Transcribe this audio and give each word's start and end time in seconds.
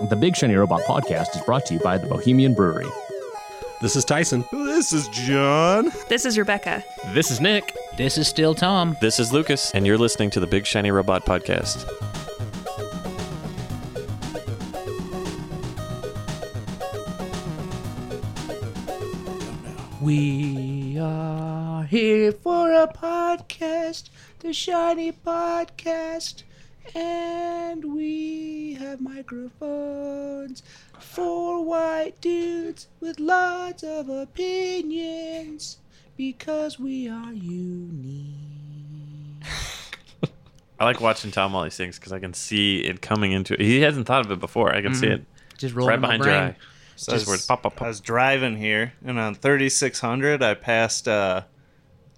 The 0.00 0.14
Big 0.14 0.36
Shiny 0.36 0.54
Robot 0.54 0.82
podcast 0.82 1.34
is 1.34 1.42
brought 1.42 1.66
to 1.66 1.74
you 1.74 1.80
by 1.80 1.98
the 1.98 2.06
Bohemian 2.06 2.54
Brewery. 2.54 2.86
This 3.82 3.96
is 3.96 4.04
Tyson. 4.04 4.44
This 4.52 4.92
is 4.92 5.08
John. 5.08 5.90
This 6.08 6.24
is 6.24 6.38
Rebecca. 6.38 6.84
This 7.14 7.32
is 7.32 7.40
Nick. 7.40 7.74
This 7.96 8.16
is 8.16 8.28
still 8.28 8.54
Tom. 8.54 8.96
This 9.00 9.18
is 9.18 9.32
Lucas, 9.32 9.72
and 9.72 9.84
you're 9.84 9.98
listening 9.98 10.30
to 10.30 10.40
the 10.40 10.46
Big 10.46 10.66
Shiny 10.66 10.92
Robot 10.92 11.26
Podcast. 11.26 11.84
We 20.00 20.96
are 21.00 21.82
here 21.82 22.30
for 22.30 22.72
a 22.72 22.86
podcast, 22.86 24.10
the 24.38 24.52
Shiny 24.52 25.10
Podcast, 25.10 26.44
and 26.94 27.94
we 27.94 28.74
have 28.80 29.00
microphones 29.00 30.62
for 30.98 31.64
white 31.64 32.20
dudes 32.20 32.88
with 33.00 33.18
lots 33.20 33.82
of 33.82 34.08
opinions 34.08 35.78
because 36.16 36.78
we 36.78 37.08
are 37.08 37.32
unique. 37.32 38.34
I 40.80 40.84
like 40.84 41.00
watching 41.00 41.30
Tom 41.30 41.52
while 41.52 41.64
he 41.64 41.70
sings 41.70 41.98
because 41.98 42.12
I 42.12 42.18
can 42.20 42.34
see 42.34 42.78
it 42.78 43.00
coming 43.00 43.32
into 43.32 43.54
it. 43.54 43.60
He 43.60 43.80
hasn't 43.80 44.06
thought 44.06 44.24
of 44.24 44.30
it 44.30 44.38
before. 44.40 44.72
I 44.74 44.80
can 44.80 44.94
see 44.94 45.08
it 45.08 45.24
Just 45.56 45.74
rolling 45.74 45.88
right 45.88 45.94
in 45.96 46.00
my 46.00 46.06
behind 46.16 46.24
your 46.24 46.32
brain. 46.34 46.42
eye. 46.50 46.56
So 46.96 47.12
Just 47.12 47.26
I, 47.26 47.30
where 47.30 47.34
was, 47.34 47.40
it's 47.40 47.46
pop, 47.46 47.62
pop, 47.62 47.82
I 47.82 47.88
was 47.88 48.00
driving 48.00 48.56
here, 48.56 48.92
and 49.04 49.18
on 49.18 49.34
3600, 49.34 50.42
I 50.42 50.54
passed 50.54 51.06
uh, 51.08 51.42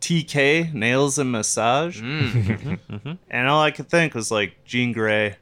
TK 0.00 0.72
Nails 0.72 1.18
and 1.18 1.30
Massage, 1.30 2.00
Mm-hmm. 2.00 3.12
and 3.30 3.48
all 3.48 3.62
I 3.62 3.70
could 3.70 3.88
think 3.88 4.14
was 4.14 4.30
like 4.30 4.64
Jean 4.64 4.92
Grey 4.92 5.36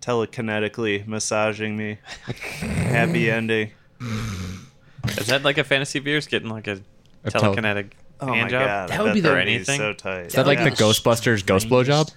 telekinetically 0.00 1.06
massaging 1.06 1.76
me. 1.76 1.98
Happy 2.60 3.30
ending. 3.30 3.70
Is 5.18 5.26
that 5.28 5.42
like 5.44 5.58
a 5.58 5.64
fantasy 5.64 5.98
beers 6.00 6.26
getting 6.26 6.48
like 6.50 6.66
a, 6.66 6.80
A 7.24 7.30
tel- 7.30 7.54
telekinetic 7.54 7.92
Oh 8.20 8.26
hand 8.32 8.42
my 8.46 8.48
job? 8.48 8.66
god, 8.66 8.88
That 8.90 9.02
would 9.04 9.14
be 9.14 9.20
the- 9.20 9.28
that 9.28 9.34
Or 9.38 9.44
be 9.44 9.50
anything? 9.54 9.78
So 9.78 9.92
tight. 9.92 10.26
Is 10.26 10.32
that 10.34 10.46
like 10.46 10.58
the 10.62 10.70
Ghostbusters 10.70 11.44
ghost 11.46 11.68
blow 11.68 11.84
job? 11.84 12.08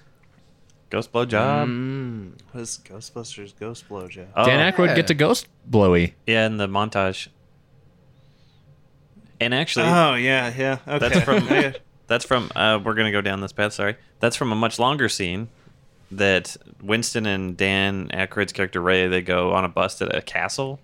Ghost 0.90 1.12
blow 1.12 1.24
job? 1.24 1.68
Mm. 1.68 2.32
What 2.50 2.60
is 2.60 2.80
Ghostbusters 2.84 3.52
Ghost 3.58 3.88
Blowjob? 3.88 4.26
Oh, 4.36 4.44
Dan 4.44 4.70
Aykroyd 4.72 4.94
gets 4.94 5.10
a 5.10 5.14
ghost 5.14 5.48
blowy. 5.64 6.14
yeah, 6.26 6.44
in 6.44 6.58
the 6.58 6.66
montage. 6.66 7.28
And 9.44 9.54
actually, 9.54 9.86
Oh 9.86 10.14
yeah, 10.14 10.52
yeah. 10.56 10.78
Okay. 10.86 10.98
That's 11.08 11.20
from- 11.24 11.74
That's 12.08 12.24
from. 12.26 12.50
Uh, 12.54 12.78
we're 12.84 12.94
gonna 12.94 13.12
go 13.12 13.20
down 13.22 13.40
this 13.40 13.52
path. 13.52 13.72
Sorry. 13.72 13.96
That's 14.20 14.36
from 14.36 14.52
a 14.52 14.54
much 14.56 14.78
longer 14.78 15.08
scene. 15.08 15.48
That 16.10 16.56
Winston 16.82 17.24
and 17.24 17.56
Dan 17.56 18.08
Aykroyd's 18.08 18.52
character 18.52 18.82
Ray 18.82 19.06
they 19.08 19.22
go 19.22 19.52
on 19.52 19.64
a 19.64 19.68
bus 19.68 20.02
at 20.02 20.14
a 20.14 20.20
castle, 20.20 20.78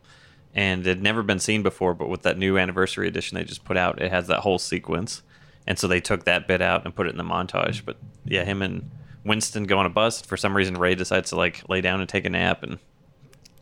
and 0.55 0.87
it 0.87 0.89
had 0.89 1.03
never 1.03 1.23
been 1.23 1.39
seen 1.39 1.62
before. 1.62 1.92
But 1.92 2.09
with 2.09 2.23
that 2.23 2.39
new 2.39 2.56
anniversary 2.56 3.09
edition 3.09 3.37
they 3.37 3.45
just 3.45 3.65
put 3.65 3.77
out, 3.77 4.00
it 4.00 4.11
has 4.11 4.27
that 4.28 4.41
whole 4.41 4.59
sequence, 4.59 5.22
and 5.67 5.78
so 5.78 5.87
they 5.87 6.00
took 6.00 6.25
that 6.25 6.48
bit 6.48 6.62
out 6.62 6.84
and 6.87 6.95
put 6.95 7.06
it 7.06 7.11
in 7.11 7.19
the 7.19 7.25
montage. 7.25 7.84
But 7.84 7.98
yeah, 8.25 8.45
him 8.45 8.62
and 8.62 8.91
Winston 9.22 9.65
go 9.65 9.77
on 9.78 9.84
a 9.84 9.91
bus. 9.91 10.22
For 10.22 10.39
some 10.39 10.56
reason, 10.56 10.77
Ray 10.78 10.95
decides 10.95 11.28
to 11.31 11.37
like 11.37 11.62
lay 11.69 11.83
down 11.83 12.00
and 12.00 12.09
take 12.09 12.25
a 12.25 12.31
nap, 12.31 12.62
and 12.62 12.78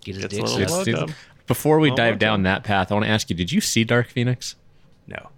Get 0.05 0.15
his 0.15 0.25
Gets 0.27 0.39
a 0.39 0.43
little 0.57 0.85
sucked. 0.85 1.15
Before 1.49 1.81
we 1.81 1.89
Well, 1.89 1.97
dive 1.97 2.05
welcome. 2.13 2.19
down 2.19 2.43
that 2.45 2.63
path, 2.63 2.93
I 2.93 2.95
want 2.95 3.07
to 3.07 3.11
ask 3.11 3.29
you: 3.29 3.35
Did 3.35 3.51
you 3.51 3.61
see 3.61 3.83
Dark 3.83 4.09
Phoenix? 4.11 4.55
No. 5.07 5.31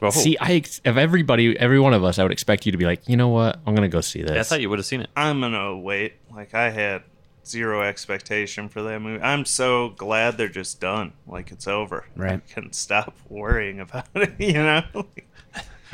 Whoa. 0.00 0.10
See, 0.10 0.36
I 0.38 0.52
ex- 0.54 0.80
of 0.84 0.96
everybody, 0.96 1.58
every 1.58 1.78
one 1.78 1.92
of 1.92 2.02
us, 2.04 2.18
I 2.18 2.22
would 2.22 2.32
expect 2.32 2.64
you 2.64 2.72
to 2.72 2.78
be 2.78 2.86
like, 2.86 3.06
you 3.08 3.16
know 3.16 3.28
what? 3.28 3.60
I'm 3.66 3.74
gonna 3.74 3.88
go 3.88 4.00
see 4.00 4.22
this. 4.22 4.30
I 4.32 4.42
thought 4.42 4.60
you 4.62 4.70
would 4.70 4.78
have 4.78 4.86
seen 4.86 5.02
it. 5.02 5.10
I'm 5.14 5.40
gonna 5.40 5.76
wait. 5.76 6.14
Like 6.34 6.54
I 6.54 6.70
had 6.70 7.02
zero 7.44 7.82
expectation 7.82 8.68
for 8.68 8.80
that 8.82 9.00
movie. 9.00 9.22
I'm 9.22 9.44
so 9.44 9.90
glad 9.90 10.38
they're 10.38 10.48
just 10.48 10.80
done. 10.80 11.12
Like 11.26 11.50
it's 11.52 11.66
over. 11.68 12.06
Right. 12.16 12.40
I 12.48 12.52
can 12.52 12.72
stop 12.72 13.14
worrying 13.28 13.80
about 13.80 14.06
it. 14.14 14.32
You 14.38 14.54
know. 14.54 14.82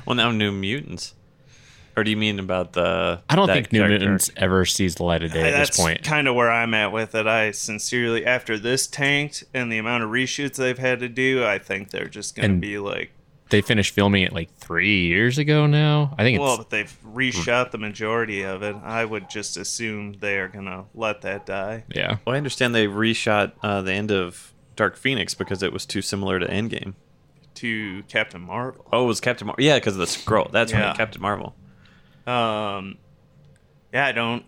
Well, 0.06 0.14
now 0.14 0.30
New 0.30 0.52
Mutants, 0.52 1.14
or 1.96 2.04
do 2.04 2.10
you 2.10 2.16
mean 2.16 2.38
about 2.38 2.72
the? 2.74 3.20
I 3.30 3.36
don't 3.36 3.46
that 3.46 3.52
think 3.54 3.72
New 3.72 3.78
character? 3.80 3.98
Mutants 4.00 4.30
ever 4.36 4.64
sees 4.64 4.96
the 4.96 5.04
light 5.04 5.22
of 5.22 5.32
day 5.32 5.52
at 5.52 5.58
this 5.58 5.76
point. 5.76 6.02
kind 6.04 6.28
of 6.28 6.34
where 6.34 6.50
I'm 6.50 6.74
at 6.74 6.92
with 6.92 7.14
it. 7.14 7.26
I 7.26 7.50
sincerely, 7.52 8.24
after 8.26 8.58
this 8.58 8.86
tanked 8.86 9.44
and 9.54 9.70
the 9.72 9.78
amount 9.78 10.04
of 10.04 10.10
reshoots 10.10 10.56
they've 10.56 10.78
had 10.78 11.00
to 11.00 11.08
do, 11.08 11.44
I 11.44 11.58
think 11.58 11.90
they're 11.90 12.08
just 12.08 12.34
gonna 12.36 12.48
And- 12.48 12.60
be 12.60 12.78
like, 12.78 13.12
They 13.48 13.60
finished 13.60 13.94
filming 13.94 14.24
it 14.24 14.32
like 14.32 14.50
three 14.58 15.06
years 15.06 15.38
ago 15.38 15.66
now. 15.66 16.12
I 16.18 16.24
think 16.24 16.34
it's 16.36 16.42
well, 16.42 16.56
but 16.58 16.70
they've 16.70 16.92
reshot 17.06 17.70
the 17.70 17.78
majority 17.78 18.42
of 18.42 18.62
it. 18.64 18.74
I 18.82 19.04
would 19.04 19.30
just 19.30 19.56
assume 19.56 20.14
they 20.20 20.36
are 20.38 20.48
gonna 20.48 20.86
let 20.94 21.22
that 21.22 21.46
die. 21.46 21.84
yeah. 21.88 22.16
Well, 22.26 22.34
I 22.34 22.38
understand 22.38 22.74
they 22.74 22.86
reshot 22.88 23.52
uh, 23.62 23.82
the 23.82 23.92
end 23.92 24.10
of 24.10 24.52
Dark 24.74 24.96
Phoenix 24.96 25.32
because 25.34 25.62
it 25.62 25.72
was 25.72 25.86
too 25.86 26.02
similar 26.02 26.38
to 26.40 26.46
Endgame. 26.48 26.94
To 27.54 28.02
Captain 28.08 28.42
Marvel. 28.42 28.84
Oh, 28.92 29.04
it 29.04 29.06
was 29.06 29.20
Captain 29.20 29.46
Marvel. 29.46 29.64
Yeah, 29.64 29.76
because 29.76 29.94
of 29.94 30.00
the 30.00 30.06
scroll. 30.06 30.48
That's 30.52 30.72
Yeah. 30.72 30.88
right, 30.88 30.96
Captain 30.96 31.22
Marvel. 31.22 31.54
Um, 32.26 32.98
yeah, 33.92 34.06
I 34.06 34.12
don't. 34.12 34.44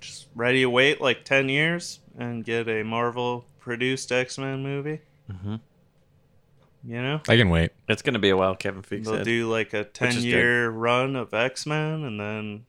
Just 0.00 0.28
ready 0.34 0.60
to 0.62 0.66
wait 0.70 1.00
like 1.00 1.24
ten 1.24 1.48
years 1.48 2.00
and 2.18 2.44
get 2.44 2.68
a 2.68 2.82
Marvel 2.82 3.46
produced 3.60 4.12
X 4.12 4.38
Men 4.38 4.62
movie. 4.62 5.00
Mhm. 5.30 5.60
You 6.86 7.00
know, 7.00 7.20
I 7.28 7.36
can 7.38 7.48
wait. 7.48 7.70
It's 7.88 8.02
going 8.02 8.12
to 8.12 8.18
be 8.18 8.28
a 8.28 8.36
while, 8.36 8.54
Kevin 8.54 8.82
Feige 8.82 9.04
they'll 9.04 9.14
said. 9.16 9.24
do 9.24 9.50
like 9.50 9.72
a 9.72 9.80
is 9.80 9.86
ten 9.94 10.12
good. 10.12 10.22
year 10.24 10.68
run 10.70 11.16
of 11.16 11.32
X 11.32 11.64
Men, 11.64 12.04
and 12.04 12.20
then 12.20 12.66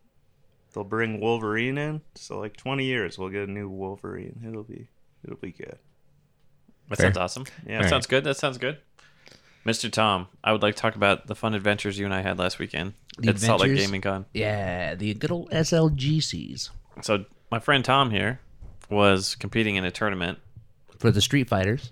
they'll 0.73 0.85
bring 0.85 1.19
Wolverine 1.19 1.77
in. 1.77 2.01
So 2.15 2.39
like 2.39 2.55
twenty 2.55 2.85
years, 2.85 3.17
we'll 3.17 3.29
get 3.29 3.49
a 3.49 3.51
new 3.51 3.67
Wolverine. 3.67 4.41
It'll 4.47 4.63
be 4.63 4.87
it'll 5.25 5.35
be 5.37 5.51
good. 5.51 5.77
that 6.89 6.97
Fair. 6.97 7.07
sounds 7.07 7.17
awesome. 7.17 7.45
Yeah. 7.67 7.81
That 7.81 7.89
sounds 7.89 8.07
good. 8.07 8.23
That 8.23 8.37
sounds 8.37 8.57
good. 8.57 8.77
Mr. 9.65 9.91
Tom, 9.91 10.27
I 10.43 10.51
would 10.51 10.61
like 10.61 10.75
to 10.75 10.81
talk 10.81 10.95
about 10.95 11.27
the 11.27 11.35
fun 11.35 11.53
adventures 11.55 11.97
you 11.97 12.05
and 12.05 12.13
I 12.13 12.21
had 12.21 12.37
last 12.37 12.59
weekend 12.59 12.93
The 13.17 13.29
at 13.29 13.39
Salt 13.39 13.61
Lake? 13.61 13.75
Gaming 13.75 14.01
Con. 14.01 14.25
Yeah, 14.33 14.95
the 14.95 15.13
good 15.15 15.31
old 15.31 15.49
SLGCs 15.51 16.69
So, 17.01 17.25
my 17.51 17.59
friend 17.59 17.83
Tom 17.83 18.11
here 18.11 18.39
was 18.89 19.35
competing 19.35 19.75
in 19.75 19.83
a 19.85 19.91
tournament. 19.91 20.39
for 20.99 21.09
the 21.11 21.21
Street 21.21 21.49
Fighters. 21.49 21.91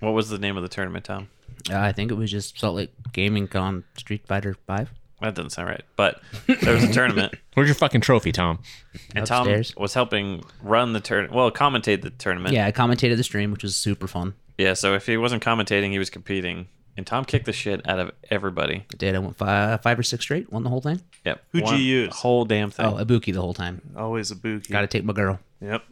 What 0.00 0.12
was 0.12 0.28
the 0.30 0.38
name 0.38 0.56
of 0.56 0.62
the 0.62 0.68
tournament, 0.68 1.04
Tom? 1.04 1.28
Uh, 1.70 1.78
I 1.78 1.92
think 1.92 2.10
it 2.10 2.14
was 2.14 2.30
just 2.30 2.58
Salt 2.58 2.76
Lake 2.76 2.92
Gaming 3.12 3.48
Con 3.48 3.84
Street 3.96 4.26
Fighter 4.26 4.54
Five. 4.66 4.90
That 5.20 5.34
doesn't 5.34 5.50
sound 5.50 5.68
right. 5.68 5.82
But 5.96 6.20
there 6.46 6.74
was 6.74 6.84
a 6.84 6.92
tournament. 6.92 7.34
Where's 7.54 7.68
your 7.68 7.74
fucking 7.74 8.02
trophy, 8.02 8.32
Tom? 8.32 8.58
And 9.14 9.28
Upstairs. 9.28 9.72
Tom 9.72 9.82
was 9.82 9.94
helping 9.94 10.44
run 10.62 10.92
the 10.92 11.00
turn. 11.00 11.30
Well, 11.32 11.50
commentate 11.50 12.02
the 12.02 12.10
tournament. 12.10 12.54
Yeah, 12.54 12.66
I 12.66 12.72
commentated 12.72 13.16
the 13.16 13.24
stream, 13.24 13.50
which 13.50 13.62
was 13.62 13.74
super 13.74 14.06
fun. 14.06 14.34
Yeah. 14.58 14.74
So 14.74 14.94
if 14.94 15.06
he 15.06 15.16
wasn't 15.16 15.42
commentating, 15.42 15.90
he 15.90 15.98
was 15.98 16.10
competing, 16.10 16.68
and 16.96 17.06
Tom 17.06 17.24
kicked 17.24 17.46
the 17.46 17.52
shit 17.52 17.86
out 17.88 17.98
of 17.98 18.10
everybody. 18.30 18.84
I 18.92 18.96
did. 18.96 19.14
I 19.14 19.18
went 19.18 19.36
five, 19.36 19.82
five 19.82 19.98
or 19.98 20.02
six 20.02 20.24
straight. 20.24 20.50
Won 20.52 20.62
the 20.62 20.70
whole 20.70 20.80
thing. 20.80 21.00
Yep. 21.24 21.42
Who'd 21.52 21.68
you 21.68 21.76
use? 21.76 22.14
Whole 22.16 22.44
damn 22.44 22.70
thing. 22.70 22.86
Oh, 22.86 22.92
Ibuki 22.94 23.32
the 23.34 23.40
whole 23.40 23.54
time. 23.54 23.80
Always 23.96 24.30
a 24.30 24.36
bookie. 24.36 24.72
Got 24.72 24.82
to 24.82 24.86
take 24.86 25.04
my 25.04 25.12
girl. 25.12 25.38
Yep. 25.60 25.82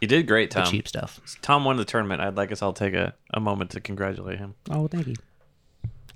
you 0.00 0.08
did 0.08 0.26
great, 0.26 0.50
The 0.50 0.60
Tom. 0.62 0.70
cheap 0.70 0.86
stuff. 0.88 1.20
Tom 1.42 1.64
won 1.64 1.76
the 1.76 1.84
tournament. 1.84 2.20
I'd 2.20 2.36
like 2.36 2.52
us 2.52 2.62
all 2.62 2.72
to 2.72 2.84
take 2.84 2.94
a, 2.94 3.14
a 3.34 3.40
moment 3.40 3.70
to 3.72 3.80
congratulate 3.80 4.38
him. 4.38 4.54
Oh, 4.70 4.86
thank 4.88 5.06
you. 5.06 5.14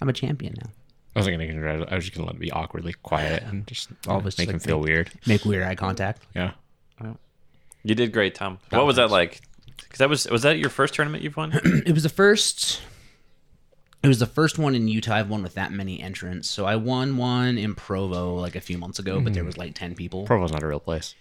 I'm 0.01 0.09
a 0.09 0.13
champion 0.13 0.55
now. 0.63 0.71
I 1.15 1.19
wasn't 1.19 1.35
gonna 1.39 1.49
congratulate. 1.51 1.93
I 1.93 1.97
was 1.97 2.05
just 2.05 2.17
gonna 2.17 2.27
let 2.29 2.37
it 2.37 2.41
be 2.41 2.53
awkwardly 2.53 2.93
quiet 3.03 3.43
and 3.43 3.67
just 3.67 3.91
uh, 4.07 4.13
All 4.13 4.19
of 4.19 4.27
us 4.27 4.39
make 4.39 4.49
just, 4.49 4.55
him 4.55 4.61
feel 4.61 4.79
make- 4.79 4.87
weird. 4.87 5.11
Make 5.27 5.45
weird 5.45 5.65
eye 5.65 5.75
contact. 5.75 6.23
Yeah. 6.35 6.53
You 7.83 7.95
did 7.95 8.13
great, 8.13 8.35
Tom. 8.35 8.59
What 8.71 8.85
was 8.87 8.97
that 8.97 9.11
like? 9.11 9.41
Because 9.79 9.99
that 9.99 10.09
was 10.11 10.29
was 10.29 10.43
that 10.43 10.59
your 10.59 10.69
first 10.71 10.95
tournament 10.95 11.23
you've 11.25 11.37
won? 11.37 11.53
it 11.87 11.93
was 11.95 12.03
the 12.03 12.09
first 12.11 12.81
it 14.03 14.09
was 14.09 14.19
the 14.19 14.27
first 14.27 14.59
one 14.59 14.75
in 14.75 14.89
Utah 14.89 15.15
I've 15.17 15.29
won 15.29 15.43
with 15.43 15.55
that 15.55 15.73
many 15.73 16.01
entrants. 16.01 16.49
So 16.49 16.65
I 16.65 16.77
won 16.77 17.17
one 17.17 17.59
in 17.59 17.75
Provo 17.75 18.35
like 18.35 18.57
a 18.57 18.61
few 18.61 18.79
months 18.79 18.99
ago, 18.99 19.21
but 19.21 19.35
there 19.35 19.43
hmm. 19.43 19.49
was 19.49 19.59
like 19.59 19.75
10 19.75 19.95
people. 19.95 20.25
Provo's 20.25 20.53
not 20.53 20.63
a 20.63 20.67
real 20.67 20.81
place. 20.81 21.15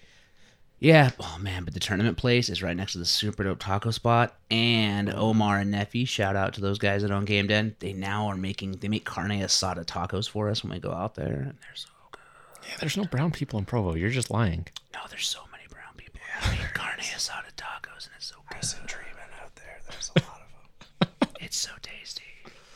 yeah. 0.79 1.09
Oh 1.19 1.37
man, 1.41 1.65
but 1.65 1.73
the 1.73 1.79
tournament 1.81 2.17
place 2.17 2.47
is 2.49 2.63
right 2.63 2.75
next 2.75 2.93
to 2.93 2.99
the 2.99 3.05
super 3.05 3.43
dope 3.43 3.59
taco 3.59 3.91
spot 3.91 4.35
and 4.49 5.09
Omar 5.13 5.57
and 5.57 5.73
Neffy, 5.73 6.07
shout 6.07 6.37
out 6.37 6.53
to 6.53 6.61
those 6.61 6.79
guys 6.79 7.01
that 7.01 7.11
own 7.11 7.25
Game 7.25 7.47
Den. 7.47 7.75
They 7.79 7.91
now 7.91 8.27
are 8.27 8.37
making 8.37 8.73
they 8.73 8.87
make 8.87 9.03
carne 9.03 9.31
asada 9.31 9.85
tacos 9.85 10.29
for 10.29 10.49
us 10.49 10.63
when 10.63 10.71
we 10.71 10.79
go 10.79 10.91
out 10.91 11.15
there 11.15 11.33
and 11.33 11.57
they're 11.61 11.75
so 11.75 11.89
good. 12.11 12.21
Yeah, 12.69 12.75
there's 12.79 12.95
no 12.97 13.03
brown 13.05 13.31
people 13.31 13.59
in 13.59 13.65
Provo. 13.65 13.95
You're 13.95 14.09
just 14.09 14.31
lying. 14.31 14.67
No, 14.93 15.01
there's 15.09 15.27
so 15.27 15.41
many 15.51 15.63
brown 15.69 15.93
people. 15.97 16.21
They 16.45 16.57
make 16.57 16.73
carne 16.73 16.99
asada 16.99 17.51
tacos 17.57 18.05
and 18.05 18.13
it's 18.15 18.27
so 18.27 18.37
good. 18.49 18.87
Dreaming 18.87 19.33
out 19.43 19.53
there. 19.55 19.79
There's 19.89 20.11
a 20.15 20.19
lot 20.21 20.41
of 20.41 21.09
them. 21.09 21.09
It's 21.41 21.57
so 21.57 21.69
tasty. 21.71 21.78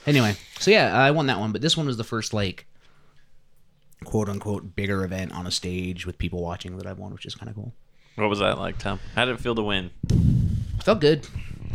Anyway, 0.05 0.35
so 0.59 0.71
yeah, 0.71 0.97
I 0.97 1.11
won 1.11 1.27
that 1.27 1.39
one, 1.39 1.51
but 1.51 1.61
this 1.61 1.77
one 1.77 1.85
was 1.85 1.97
the 1.97 2.03
first 2.03 2.33
like 2.33 2.65
quote 4.03 4.29
unquote 4.29 4.75
bigger 4.75 5.03
event 5.03 5.31
on 5.31 5.47
a 5.47 5.51
stage 5.51 6.05
with 6.05 6.17
people 6.17 6.41
watching 6.41 6.77
that 6.77 6.85
I've 6.85 6.97
won, 6.99 7.13
which 7.13 7.25
is 7.25 7.35
kind 7.35 7.49
of 7.49 7.55
cool. 7.55 7.73
what 8.15 8.29
was 8.29 8.39
that 8.39 8.57
like, 8.57 8.77
Tom? 8.77 8.99
How 9.15 9.25
did 9.25 9.35
it 9.35 9.39
feel 9.39 9.55
to 9.55 9.63
win? 9.63 9.91
Felt 10.83 10.99
good. 10.99 11.27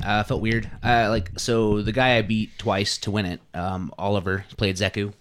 Uh, 0.04 0.22
felt 0.22 0.40
weird. 0.40 0.70
Uh, 0.84 1.08
like 1.08 1.30
so, 1.38 1.82
the 1.82 1.92
guy 1.92 2.16
I 2.18 2.22
beat 2.22 2.56
twice 2.58 2.98
to 2.98 3.10
win 3.10 3.26
it, 3.26 3.40
um, 3.54 3.92
Oliver 3.98 4.44
played 4.56 4.76
Zeku. 4.76 5.12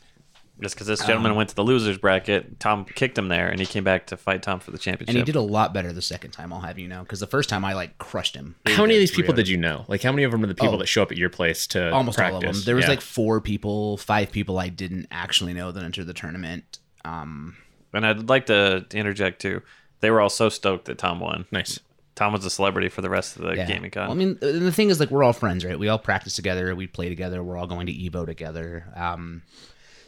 Just 0.59 0.73
because 0.73 0.87
this 0.87 1.05
gentleman 1.05 1.35
went 1.35 1.49
to 1.49 1.55
the 1.55 1.63
losers 1.63 1.99
bracket, 1.99 2.59
Tom 2.59 2.83
kicked 2.85 3.15
him 3.15 3.27
there, 3.27 3.47
and 3.47 3.59
he 3.59 3.65
came 3.67 3.83
back 3.83 4.07
to 4.07 4.17
fight 4.17 4.41
Tom 4.41 4.59
for 4.59 4.71
the 4.71 4.79
championship. 4.79 5.09
And 5.09 5.17
he 5.17 5.23
did 5.23 5.35
a 5.35 5.41
lot 5.41 5.71
better 5.73 5.93
the 5.93 6.01
second 6.01 6.31
time. 6.31 6.51
I'll 6.51 6.61
have 6.61 6.79
you 6.79 6.87
know, 6.87 7.01
because 7.03 7.19
the 7.19 7.27
first 7.27 7.47
time 7.47 7.63
I 7.63 7.73
like 7.73 7.99
crushed 7.99 8.35
him. 8.35 8.55
How 8.65 8.81
many 8.81 8.95
of 8.95 8.99
these 8.99 9.11
people 9.11 9.35
did 9.35 9.47
you 9.47 9.57
know? 9.57 9.85
Like, 9.87 10.01
how 10.01 10.11
many 10.11 10.23
of 10.23 10.31
them 10.31 10.43
are 10.43 10.47
the 10.47 10.55
people 10.55 10.73
Oh. 10.73 10.77
that 10.79 10.87
show 10.87 11.03
up 11.03 11.11
at 11.11 11.17
your 11.17 11.29
place 11.29 11.67
to 11.67 11.91
Almost 11.91 12.17
practice? 12.17 12.33
all 12.43 12.49
of 12.49 12.55
them. 12.55 12.63
There 12.65 12.75
was 12.75 12.85
Yeah. 12.85 12.89
like 12.89 13.01
four 13.01 13.39
people, 13.39 13.97
five 13.97 14.31
people 14.31 14.57
I 14.57 14.69
didn't 14.69 15.07
actually 15.11 15.53
know 15.53 15.71
that 15.71 15.83
entered 15.83 16.07
the 16.07 16.13
tournament. 16.13 16.79
Um, 17.05 17.55
And 17.93 18.05
I'd 18.05 18.27
like 18.27 18.47
to 18.47 18.85
interject 18.93 19.41
too. 19.41 19.61
They 19.99 20.09
were 20.11 20.21
all 20.21 20.29
so 20.29 20.49
stoked 20.49 20.85
that 20.85 20.97
Tom 20.97 21.19
won. 21.19 21.45
nice. 21.51 21.79
Tom 22.15 22.33
was 22.33 22.43
a 22.45 22.49
celebrity 22.49 22.89
for 22.89 23.01
the 23.01 23.11
rest 23.11 23.35
of 23.35 23.43
the 23.43 23.53
yeah. 23.55 23.65
gaming 23.65 23.91
con. 23.91 24.05
Well, 24.07 24.11
I 24.13 24.15
mean, 24.15 24.39
and 24.41 24.63
the 24.65 24.71
thing 24.71 24.89
is, 24.89 24.99
like, 24.99 25.11
we're 25.11 25.23
all 25.23 25.33
friends, 25.33 25.63
right? 25.63 25.77
We 25.77 25.87
all 25.87 25.99
practice 25.99 26.35
together. 26.35 26.73
We 26.75 26.87
play 26.87 27.09
together. 27.09 27.43
We're 27.43 27.57
all 27.57 27.67
going 27.67 27.85
to 27.85 27.93
Evo 27.93 28.25
together. 28.25 28.85
Um, 28.95 29.43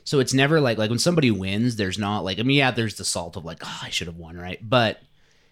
so 0.09 0.19
it's 0.19 0.33
never 0.33 0.59
like 0.59 0.79
like 0.79 0.89
when 0.89 0.97
somebody 0.97 1.29
wins, 1.29 1.75
there's 1.75 1.99
not 1.99 2.23
like 2.23 2.39
I 2.39 2.41
mean, 2.41 2.57
yeah, 2.57 2.71
there's 2.71 2.95
the 2.95 3.05
salt 3.05 3.37
of 3.37 3.45
like, 3.45 3.59
oh, 3.63 3.79
I 3.83 3.91
should 3.91 4.07
have 4.07 4.17
won, 4.17 4.37
right? 4.37 4.57
But 4.67 4.99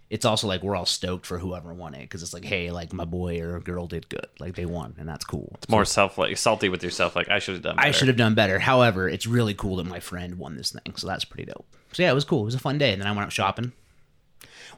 it's 0.10 0.26
also 0.26 0.48
like 0.48 0.64
we're 0.64 0.76
all 0.76 0.88
stoked 0.88 1.28
for 1.28 1.38
whoever 1.38 1.76
won 1.76 1.94
it 1.94 2.02
because 2.02 2.24
it's 2.24 2.34
like, 2.34 2.44
hey, 2.44 2.72
like 2.72 2.92
my 2.92 3.06
boy 3.06 3.40
or 3.40 3.60
girl 3.60 3.86
did 3.86 4.10
good, 4.10 4.26
like 4.40 4.56
they 4.56 4.66
won, 4.66 4.96
and 4.98 5.08
that's 5.08 5.24
cool. 5.26 5.52
it's 5.60 5.70
more 5.70 5.86
self 5.86 6.18
like 6.18 6.36
salty 6.38 6.70
with 6.70 6.84
yourself. 6.84 7.16
Like 7.16 7.30
I 7.30 7.38
should 7.38 7.54
have 7.54 7.62
done. 7.62 7.76
Better. 7.76 7.88
I 7.88 7.92
should 7.92 8.08
have 8.08 8.18
done 8.18 8.34
better. 8.34 8.58
However, 8.58 9.08
it's 9.08 9.28
really 9.28 9.54
cool 9.54 9.76
that 9.76 9.86
my 9.86 10.00
friend 10.00 10.40
won 10.40 10.58
this 10.58 10.72
thing, 10.72 10.96
so 10.96 11.06
that's 11.06 11.24
pretty 11.24 11.46
dope. 11.46 11.68
So 11.92 12.02
yeah, 12.02 12.10
it 12.10 12.16
was 12.16 12.26
cool. 12.26 12.42
It 12.42 12.46
was 12.46 12.56
a 12.56 12.60
fun 12.60 12.80
day, 12.80 12.94
and 12.94 13.00
then 13.00 13.08
I 13.08 13.12
went 13.12 13.28
out 13.28 13.32
shopping. 13.32 13.74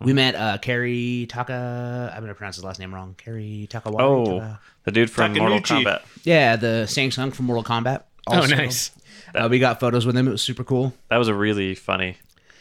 We 0.02 0.12
met 0.12 0.36
uh 0.36 0.58
Cary 0.58 1.25
Taka. 1.30 2.12
I'm 2.14 2.22
gonna 2.22 2.36
pronounce 2.36 2.58
his 2.58 2.66
last 2.66 2.82
name 2.82 2.94
wrong. 2.94 3.16
Cary 3.18 3.66
Takawari. 3.72 4.02
Oh, 4.02 4.25
Taka- 4.25 4.60
the 4.84 4.92
dude 4.92 5.10
from 5.10 5.34
Mortal 5.36 5.62
Kombat. 5.62 6.02
yeah, 6.25 6.58
the 6.58 6.86
Shang 6.86 7.12
Tsung 7.12 7.32
from 7.32 7.46
Mortal 7.46 7.64
Kombat. 7.64 8.04
Oh, 8.28 8.42
also. 8.42 8.92
Nice. 9.34 9.46
Uh, 9.46 9.48
we 9.50 9.60
got 9.60 9.80
photos 9.80 10.06
with 10.06 10.16
him. 10.18 10.28
It 10.28 10.31
was 10.31 10.42
super 10.42 10.64
cool. 10.64 10.94
That 11.10 11.18
was 11.18 11.28
a 11.28 11.34
really 11.34 11.76
funny. 11.76 12.18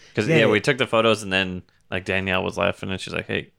Because 0.09 0.29
Yeah. 0.29 0.39
yeah, 0.39 0.47
we 0.49 0.61
took 0.61 0.79
the 0.79 0.87
photos 0.87 1.23
and 1.23 1.33
then 1.33 1.63
like 1.91 2.05
Danielle 2.05 2.43
was 2.45 2.57
laughing 2.59 2.91
and 2.91 3.01
she's 3.01 3.15
like, 3.15 3.27
"Hey," 3.27 3.51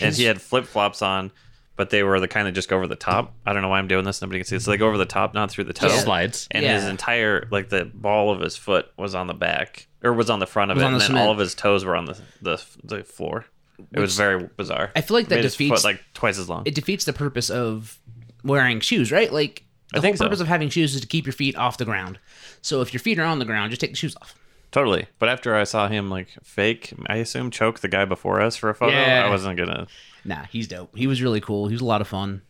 and 0.00 0.14
he 0.14 0.24
had 0.24 0.40
flip 0.40 0.66
flops 0.66 1.02
on, 1.02 1.30
but 1.76 1.90
they 1.90 2.02
were 2.02 2.20
the 2.20 2.28
kind 2.28 2.46
of 2.48 2.54
just 2.54 2.68
go 2.68 2.76
over 2.76 2.86
the 2.86 2.96
top. 2.96 3.34
I 3.46 3.52
don't 3.52 3.62
know 3.62 3.68
why 3.68 3.78
I'm 3.78 3.88
doing 3.88 4.04
this. 4.04 4.20
Nobody 4.22 4.38
can 4.40 4.46
see. 4.46 4.56
it. 4.56 4.62
So 4.62 4.70
they 4.70 4.76
go 4.76 4.88
over 4.88 4.98
the 4.98 5.06
top, 5.06 5.34
not 5.34 5.50
through 5.50 5.64
the 5.64 5.72
toe. 5.72 5.88
Just 5.88 6.04
slides. 6.04 6.48
And 6.50 6.64
his 6.64 6.84
entire 6.84 7.48
like 7.50 7.68
the 7.70 7.84
ball 7.92 8.30
of 8.30 8.40
his 8.40 8.56
foot 8.56 8.86
was 8.96 9.14
on 9.14 9.26
the 9.26 9.34
back 9.34 9.86
or 10.02 10.12
was 10.12 10.28
on 10.30 10.38
the 10.38 10.46
front 10.46 10.70
of 10.70 10.76
Was 10.76 10.82
it, 10.82 10.86
and 10.86 10.94
the 10.94 10.98
then 10.98 11.06
cement. 11.08 11.26
all 11.26 11.32
of 11.32 11.38
his 11.38 11.54
toes 11.54 11.84
were 11.84 11.96
on 11.96 12.04
the 12.04 12.18
the, 12.42 12.62
the 12.84 13.04
floor. 13.04 13.46
It 13.92 13.98
was 13.98 14.16
very 14.16 14.48
bizarre. 14.56 14.92
I 14.94 15.00
feel 15.00 15.16
like 15.16 15.28
that 15.28 15.36
Made 15.36 15.44
his 15.44 15.54
defeats- 15.54 15.82
foot 15.82 15.84
like 15.84 16.02
twice 16.14 16.38
as 16.38 16.48
long. 16.48 16.62
It 16.66 16.74
defeats 16.74 17.04
the 17.04 17.12
purpose 17.12 17.50
of 17.50 17.98
wearing 18.44 18.80
shoes, 18.80 19.10
right? 19.10 19.32
Like 19.32 19.64
the 19.92 19.96
I 19.96 19.98
whole 19.98 20.02
think 20.02 20.16
so. 20.18 20.24
purpose 20.26 20.40
of 20.40 20.46
having 20.46 20.68
shoes 20.68 20.94
is 20.94 21.00
to 21.00 21.06
keep 21.06 21.26
your 21.26 21.32
feet 21.32 21.56
off 21.56 21.78
the 21.78 21.84
ground. 21.84 22.18
So 22.62 22.80
if 22.80 22.92
your 22.94 23.00
feet 23.00 23.18
are 23.18 23.24
on 23.24 23.38
the 23.38 23.44
ground, 23.44 23.70
just 23.70 23.80
take 23.80 23.90
the 23.90 23.96
shoes 23.96 24.16
off. 24.22 24.34
Totally. 24.70 25.06
But 25.18 25.28
after 25.28 25.54
I 25.54 25.64
saw 25.64 25.88
him 25.88 26.08
like 26.08 26.28
fake, 26.42 26.94
I 27.06 27.16
assume 27.16 27.50
choke 27.50 27.80
the 27.80 27.88
guy 27.88 28.06
before 28.06 28.40
us 28.40 28.56
for 28.56 28.70
a 28.70 28.74
photo, 28.74 28.96
Yeah. 28.96 29.26
I 29.26 29.28
wasn't 29.30 29.58
gonna. 29.58 29.86
Nah, 30.24 30.44
he's 30.50 30.66
dope. 30.68 30.96
He 30.96 31.06
was 31.06 31.20
really 31.20 31.40
cool. 31.40 31.66
He 31.66 31.74
was 31.74 31.82
a 31.82 31.86
lot 31.86 32.00
of 32.00 32.08
fun. 32.08 32.40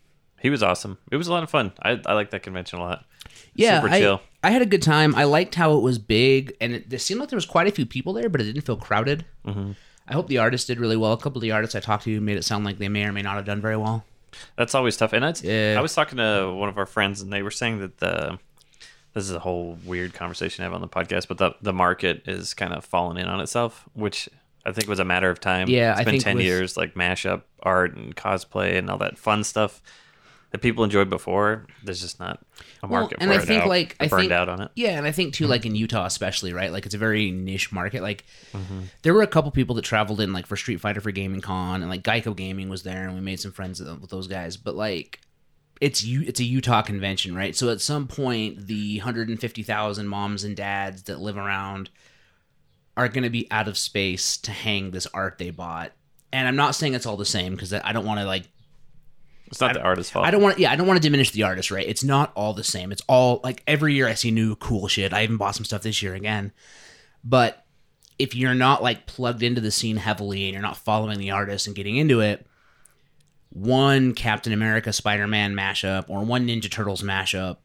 He 0.40 0.50
was 0.50 0.62
awesome. 0.62 0.98
It 1.10 1.16
was 1.16 1.26
a 1.28 1.32
lot 1.32 1.42
of 1.42 1.50
fun. 1.50 1.72
I 1.82 2.00
I 2.06 2.12
like 2.12 2.30
that 2.30 2.42
convention 2.42 2.78
a 2.78 2.82
lot. 2.82 3.04
Yeah, 3.54 3.80
Super 3.80 3.94
I, 3.94 4.00
chill. 4.00 4.20
I 4.44 4.50
had 4.50 4.62
a 4.62 4.66
good 4.66 4.82
time. 4.82 5.14
I 5.14 5.24
liked 5.24 5.54
how 5.54 5.76
it 5.76 5.80
was 5.82 5.98
big, 5.98 6.56
and 6.60 6.72
it, 6.74 6.92
it 6.92 6.98
seemed 7.00 7.20
like 7.20 7.28
there 7.28 7.36
was 7.36 7.46
quite 7.46 7.66
a 7.66 7.70
few 7.72 7.86
people 7.86 8.12
there, 8.12 8.28
but 8.28 8.40
it 8.40 8.44
didn't 8.44 8.62
feel 8.66 8.76
crowded. 8.76 9.24
Mm-hmm. 9.46 9.72
I 10.08 10.12
hope 10.14 10.26
the 10.28 10.38
artists 10.38 10.66
did 10.66 10.80
really 10.80 10.96
well. 10.96 11.12
A 11.12 11.16
couple 11.16 11.38
of 11.38 11.42
the 11.42 11.52
artists 11.52 11.74
I 11.76 11.80
talked 11.80 12.04
to 12.04 12.20
made 12.20 12.36
it 12.36 12.44
sound 12.44 12.64
like 12.64 12.78
they 12.78 12.88
may 12.88 13.04
or 13.04 13.12
may 13.12 13.22
not 13.22 13.36
have 13.36 13.44
done 13.44 13.60
very 13.60 13.76
well. 13.76 14.04
That's 14.56 14.74
always 14.74 14.96
tough. 14.96 15.12
And 15.12 15.24
Yeah. 15.42 15.76
I 15.78 15.80
was 15.80 15.94
talking 15.94 16.18
to 16.18 16.52
one 16.52 16.68
of 16.68 16.76
our 16.78 16.86
friends, 16.86 17.20
and 17.20 17.32
they 17.32 17.42
were 17.42 17.50
saying 17.52 17.78
that 17.80 17.98
the 17.98 18.38
this 19.14 19.24
is 19.24 19.32
a 19.32 19.38
whole 19.40 19.78
weird 19.84 20.14
conversation 20.14 20.62
I 20.62 20.66
have 20.66 20.74
on 20.74 20.80
the 20.80 20.88
podcast, 20.88 21.28
but 21.28 21.38
the 21.38 21.52
the 21.60 21.72
market 21.72 22.22
is 22.26 22.54
kind 22.54 22.72
of 22.72 22.84
falling 22.84 23.18
in 23.18 23.26
on 23.26 23.40
itself, 23.40 23.88
which 23.94 24.28
I 24.64 24.72
think 24.72 24.88
was 24.88 24.98
a 25.00 25.04
matter 25.04 25.28
of 25.30 25.40
time. 25.40 25.68
Yeah, 25.68 25.92
it's 25.92 26.00
I 26.00 26.04
been 26.04 26.20
ten 26.20 26.36
with- 26.36 26.44
years, 26.44 26.76
like 26.76 26.94
mashup 26.94 27.42
art 27.62 27.96
and 27.96 28.14
cosplay 28.16 28.78
and 28.78 28.88
all 28.90 28.98
that 28.98 29.18
fun 29.18 29.44
stuff 29.44 29.82
that 30.50 30.58
people 30.58 30.84
enjoyed 30.84 31.08
before. 31.08 31.66
There's 31.82 32.00
just 32.02 32.20
not 32.20 32.38
a 32.82 32.86
market 32.86 33.18
Well, 33.18 33.28
and 33.30 33.34
for 33.34 33.40
I 33.40 33.42
it 33.42 33.46
think 33.46 33.62
now. 33.64 33.68
like 33.70 33.96
I 34.00 34.06
burned 34.08 34.20
think 34.24 34.32
out 34.32 34.48
on 34.50 34.60
it. 34.60 34.70
Yeah, 34.74 34.98
and 34.98 35.06
I 35.06 35.10
think 35.10 35.32
too, 35.34 35.46
like 35.46 35.64
in 35.64 35.74
Utah 35.74 36.04
especially, 36.04 36.52
right? 36.52 36.70
Like 36.70 36.84
it's 36.86 36.94
a 36.94 36.98
very 36.98 37.30
niche 37.30 37.72
market. 37.72 38.02
Like 38.02 38.24
Mm-hmm. 38.52 38.80
there 39.02 39.14
were 39.14 39.22
a 39.22 39.26
couple 39.26 39.50
people 39.50 39.74
that 39.76 39.82
traveled 39.82 40.20
in, 40.20 40.32
like 40.34 40.46
for 40.46 40.56
Street 40.56 40.78
Fighter 40.80 41.00
for 41.00 41.10
Gaming 41.10 41.40
Con, 41.40 41.80
and 41.80 41.90
like 41.90 42.02
Geico 42.02 42.36
Gaming 42.36 42.68
was 42.68 42.82
there, 42.82 43.04
and 43.06 43.14
we 43.14 43.20
made 43.22 43.40
some 43.40 43.50
friends 43.52 43.80
with 43.80 44.10
those 44.10 44.26
guys. 44.28 44.58
But 44.58 44.74
like, 44.74 45.20
it's 45.82 46.04
you, 46.04 46.22
it's 46.22 46.38
a 46.38 46.44
Utah 46.44 46.80
convention, 46.80 47.34
right? 47.34 47.56
So 47.56 47.68
at 47.68 47.80
some 47.80 48.06
point, 48.06 48.68
the 48.68 48.98
hundred 48.98 49.28
and 49.28 49.40
fifty 49.40 49.64
thousand 49.64 50.06
moms 50.06 50.44
and 50.44 50.56
dads 50.56 51.02
that 51.02 51.18
live 51.18 51.36
around 51.36 51.90
are 52.96 53.08
going 53.08 53.24
to 53.24 53.30
be 53.30 53.50
out 53.50 53.66
of 53.66 53.76
space 53.76 54.36
to 54.36 54.52
hang 54.52 54.92
this 54.92 55.08
art 55.08 55.38
they 55.38 55.50
bought. 55.50 55.90
And 56.32 56.46
I'm 56.46 56.54
not 56.54 56.76
saying 56.76 56.94
it's 56.94 57.04
all 57.04 57.16
the 57.16 57.24
same 57.24 57.56
because 57.56 57.72
I 57.72 57.92
don't 57.92 58.06
want 58.06 58.20
to 58.20 58.26
like 58.26 58.44
It's 59.48 59.60
not 59.60 59.74
the 59.74 59.82
artist's 59.82 60.12
fault. 60.12 60.24
I 60.24 60.30
don't 60.30 60.40
want 60.40 60.60
yeah, 60.60 60.70
I 60.70 60.76
don't 60.76 60.86
want 60.86 61.02
to 61.02 61.06
diminish 61.06 61.32
the 61.32 61.42
artist, 61.42 61.72
right? 61.72 61.86
It's 61.86 62.04
not 62.04 62.30
all 62.36 62.54
the 62.54 62.62
same. 62.62 62.92
It's 62.92 63.02
all 63.08 63.40
like 63.42 63.64
every 63.66 63.94
year 63.94 64.06
I 64.06 64.14
see 64.14 64.30
new 64.30 64.54
cool 64.54 64.86
shit. 64.86 65.12
I 65.12 65.24
even 65.24 65.36
bought 65.36 65.56
some 65.56 65.64
stuff 65.64 65.82
this 65.82 66.00
year 66.00 66.14
again. 66.14 66.52
But 67.24 67.64
if 68.20 68.36
you're 68.36 68.54
not 68.54 68.84
like 68.84 69.06
plugged 69.06 69.42
into 69.42 69.60
the 69.60 69.72
scene 69.72 69.96
heavily 69.96 70.44
and 70.44 70.52
you're 70.52 70.62
not 70.62 70.76
following 70.76 71.18
the 71.18 71.32
artist 71.32 71.66
and 71.66 71.74
getting 71.74 71.96
into 71.96 72.20
it, 72.20 72.46
one 73.52 74.14
Captain 74.14 74.52
America 74.52 74.92
Spider 74.92 75.26
Man 75.26 75.54
mashup 75.54 76.08
or 76.08 76.24
one 76.24 76.46
Ninja 76.46 76.70
Turtles 76.70 77.02
mashup 77.02 77.58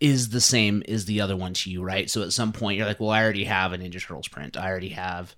is 0.00 0.28
the 0.28 0.40
same 0.40 0.82
as 0.86 1.06
the 1.06 1.20
other 1.20 1.36
one 1.36 1.54
to 1.54 1.70
you, 1.70 1.82
right? 1.82 2.08
So 2.10 2.22
at 2.22 2.32
some 2.32 2.52
point 2.52 2.76
you're 2.76 2.86
like, 2.86 3.00
well, 3.00 3.10
I 3.10 3.22
already 3.22 3.44
have 3.44 3.72
a 3.72 3.78
Ninja 3.78 4.00
Turtles 4.00 4.28
print. 4.28 4.56
I 4.56 4.68
already 4.68 4.90
have. 4.90 5.34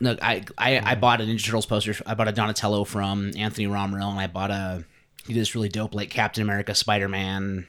Look, 0.00 0.18
I, 0.22 0.44
I 0.58 0.80
I 0.80 0.94
bought 0.96 1.20
a 1.20 1.24
Ninja 1.24 1.44
Turtles 1.44 1.66
poster. 1.66 1.94
I 2.04 2.14
bought 2.14 2.28
a 2.28 2.32
Donatello 2.32 2.84
from 2.84 3.30
Anthony 3.36 3.66
Romero, 3.66 4.08
and 4.08 4.18
I 4.18 4.26
bought 4.26 4.50
a 4.50 4.84
he 5.26 5.32
did 5.32 5.40
this 5.40 5.54
really 5.54 5.68
dope 5.68 5.94
like 5.94 6.10
Captain 6.10 6.42
America, 6.42 6.74
Spider 6.74 7.08
Man, 7.08 7.66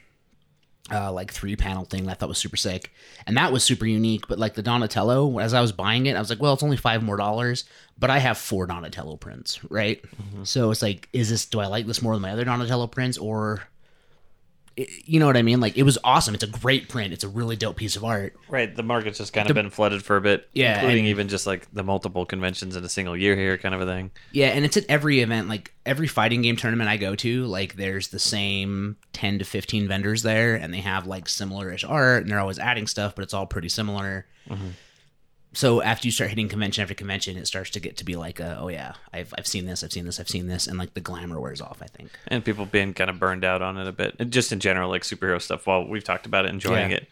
uh, 0.91 1.11
like 1.11 1.31
three 1.33 1.55
panel 1.55 1.85
thing 1.85 2.05
that 2.05 2.11
I 2.11 2.13
thought 2.15 2.29
was 2.29 2.37
super 2.37 2.57
sick, 2.57 2.93
and 3.25 3.35
that 3.37 3.51
was 3.51 3.63
super 3.63 3.85
unique. 3.85 4.27
But 4.27 4.39
like 4.39 4.53
the 4.55 4.61
Donatello, 4.63 5.39
as 5.39 5.53
I 5.53 5.61
was 5.61 5.71
buying 5.71 6.05
it, 6.05 6.15
I 6.15 6.19
was 6.19 6.29
like, 6.29 6.41
well, 6.41 6.53
it's 6.53 6.63
only 6.63 6.77
five 6.77 7.03
more 7.03 7.17
dollars, 7.17 7.65
but 7.97 8.09
I 8.09 8.19
have 8.19 8.37
four 8.37 8.65
Donatello 8.67 9.17
prints, 9.17 9.59
right? 9.69 10.01
So 10.43 10.71
it's 10.71 10.81
like, 10.81 11.09
is 11.13 11.29
this 11.29 11.45
do 11.45 11.59
I 11.59 11.67
like 11.67 11.85
this 11.87 12.01
more 12.01 12.13
than 12.13 12.21
my 12.21 12.31
other 12.31 12.45
Donatello 12.45 12.87
prints, 12.87 13.17
or 13.17 13.63
i- 14.77 14.87
you 15.05 15.19
know 15.19 15.25
what 15.25 15.37
I 15.37 15.41
mean? 15.41 15.59
Like 15.59 15.77
it 15.77 15.83
was 15.83 15.97
awesome. 16.03 16.33
It's 16.35 16.43
a 16.43 16.47
great 16.47 16.89
print. 16.89 17.13
It's 17.13 17.23
a 17.23 17.27
really 17.29 17.55
dope 17.55 17.77
piece 17.77 17.95
of 17.95 18.03
art. 18.03 18.35
Right, 18.49 18.73
the 18.75 18.83
market's 18.83 19.17
just 19.17 19.33
kind 19.33 19.49
of 19.49 19.55
been 19.55 19.69
flooded 19.69 20.03
for 20.03 20.15
a 20.17 20.21
bit, 20.21 20.47
Yeah, 20.53 20.75
including 20.75 20.99
and- 21.05 21.07
even 21.09 21.27
just 21.27 21.47
like 21.47 21.67
the 21.73 21.83
multiple 21.83 22.25
conventions 22.25 22.75
in 22.75 22.83
a 22.83 22.89
single 22.89 23.15
year 23.17 23.35
here, 23.35 23.57
kind 23.57 23.73
of 23.75 23.81
a 23.81 23.85
thing. 23.85 24.11
Yeah, 24.31 24.47
and 24.47 24.63
it's 24.65 24.77
at 24.77 24.85
every 24.89 25.21
event. 25.21 25.49
Like 25.49 25.73
every 25.85 26.07
fighting 26.07 26.41
game 26.41 26.55
tournament 26.55 26.89
I 26.89 26.97
go 26.97 27.15
to, 27.15 27.45
like 27.45 27.75
there's 27.75 28.09
the 28.09 28.19
same 28.19 28.97
ten 29.13 29.39
to 29.39 29.45
fifteen 29.45 29.87
vendors 29.87 30.23
there, 30.23 30.55
and 30.55 30.73
they 30.73 30.81
have 30.81 31.07
like 31.07 31.27
similar-ish 31.27 31.83
art, 31.83 32.23
and 32.23 32.31
they're 32.31 32.39
always 32.39 32.59
adding 32.59 32.87
stuff, 32.87 33.15
but 33.15 33.23
it's 33.23 33.33
all 33.33 33.45
pretty 33.45 33.69
similar. 33.69 34.25
Mm-hmm. 34.49 34.67
So 35.57 35.81
after 35.81 36.07
you 36.07 36.11
start 36.11 36.29
hitting 36.29 36.49
convention 36.49 36.83
after 36.83 36.93
convention, 36.93 37.35
it 37.35 37.47
starts 37.47 37.71
to 37.71 37.79
get 37.79 37.97
to 37.97 38.05
be 38.05 38.15
like, 38.15 38.39
a, 38.39 38.57
oh 38.59 38.67
yeah, 38.67 38.93
I've 39.11 39.33
I've 39.37 39.47
seen 39.47 39.65
this, 39.65 39.83
I've 39.83 39.91
seen 39.91 40.05
this, 40.05 40.19
I've 40.19 40.29
seen 40.29 40.45
this, 40.45 40.67
and 40.67 40.77
like 40.77 40.93
the 40.93 41.01
glamour 41.01 41.39
wears 41.39 41.61
off. 41.61 41.79
I 41.81 41.87
think. 41.87 42.11
and 42.27 42.45
people 42.45 42.67
being 42.67 42.93
kind 42.93 43.09
of 43.09 43.17
burned 43.19 43.43
out 43.43 43.63
on 43.63 43.75
it 43.79 43.87
a 43.87 43.91
bit 43.91 44.15
and 44.19 44.31
just 44.31 44.51
in 44.51 44.59
general 44.59 44.87
like 44.89 45.01
superhero 45.01 45.41
stuff 45.41 45.65
while 45.65 45.87
we've 45.87 46.03
talked 46.03 46.27
about 46.27 46.45
it 46.45 46.49
enjoying 46.49 46.91
Yeah. 46.91 46.97
it 46.97 47.09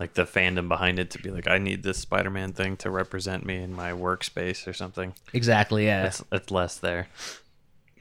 like 0.00 0.14
the 0.14 0.24
fandom 0.24 0.66
behind 0.66 0.98
it 0.98 1.10
to 1.10 1.18
be 1.20 1.30
like 1.30 1.46
i 1.46 1.58
need 1.58 1.84
this 1.84 1.98
spider-man 1.98 2.52
thing 2.52 2.76
to 2.78 2.90
represent 2.90 3.46
me 3.46 3.56
in 3.62 3.72
my 3.72 3.92
workspace 3.92 4.66
or 4.66 4.72
something 4.72 5.14
Exactly. 5.32 5.86
Yeah. 5.86 6.06
it's, 6.06 6.22
it's 6.32 6.50
less 6.50 6.78
there 6.78 7.06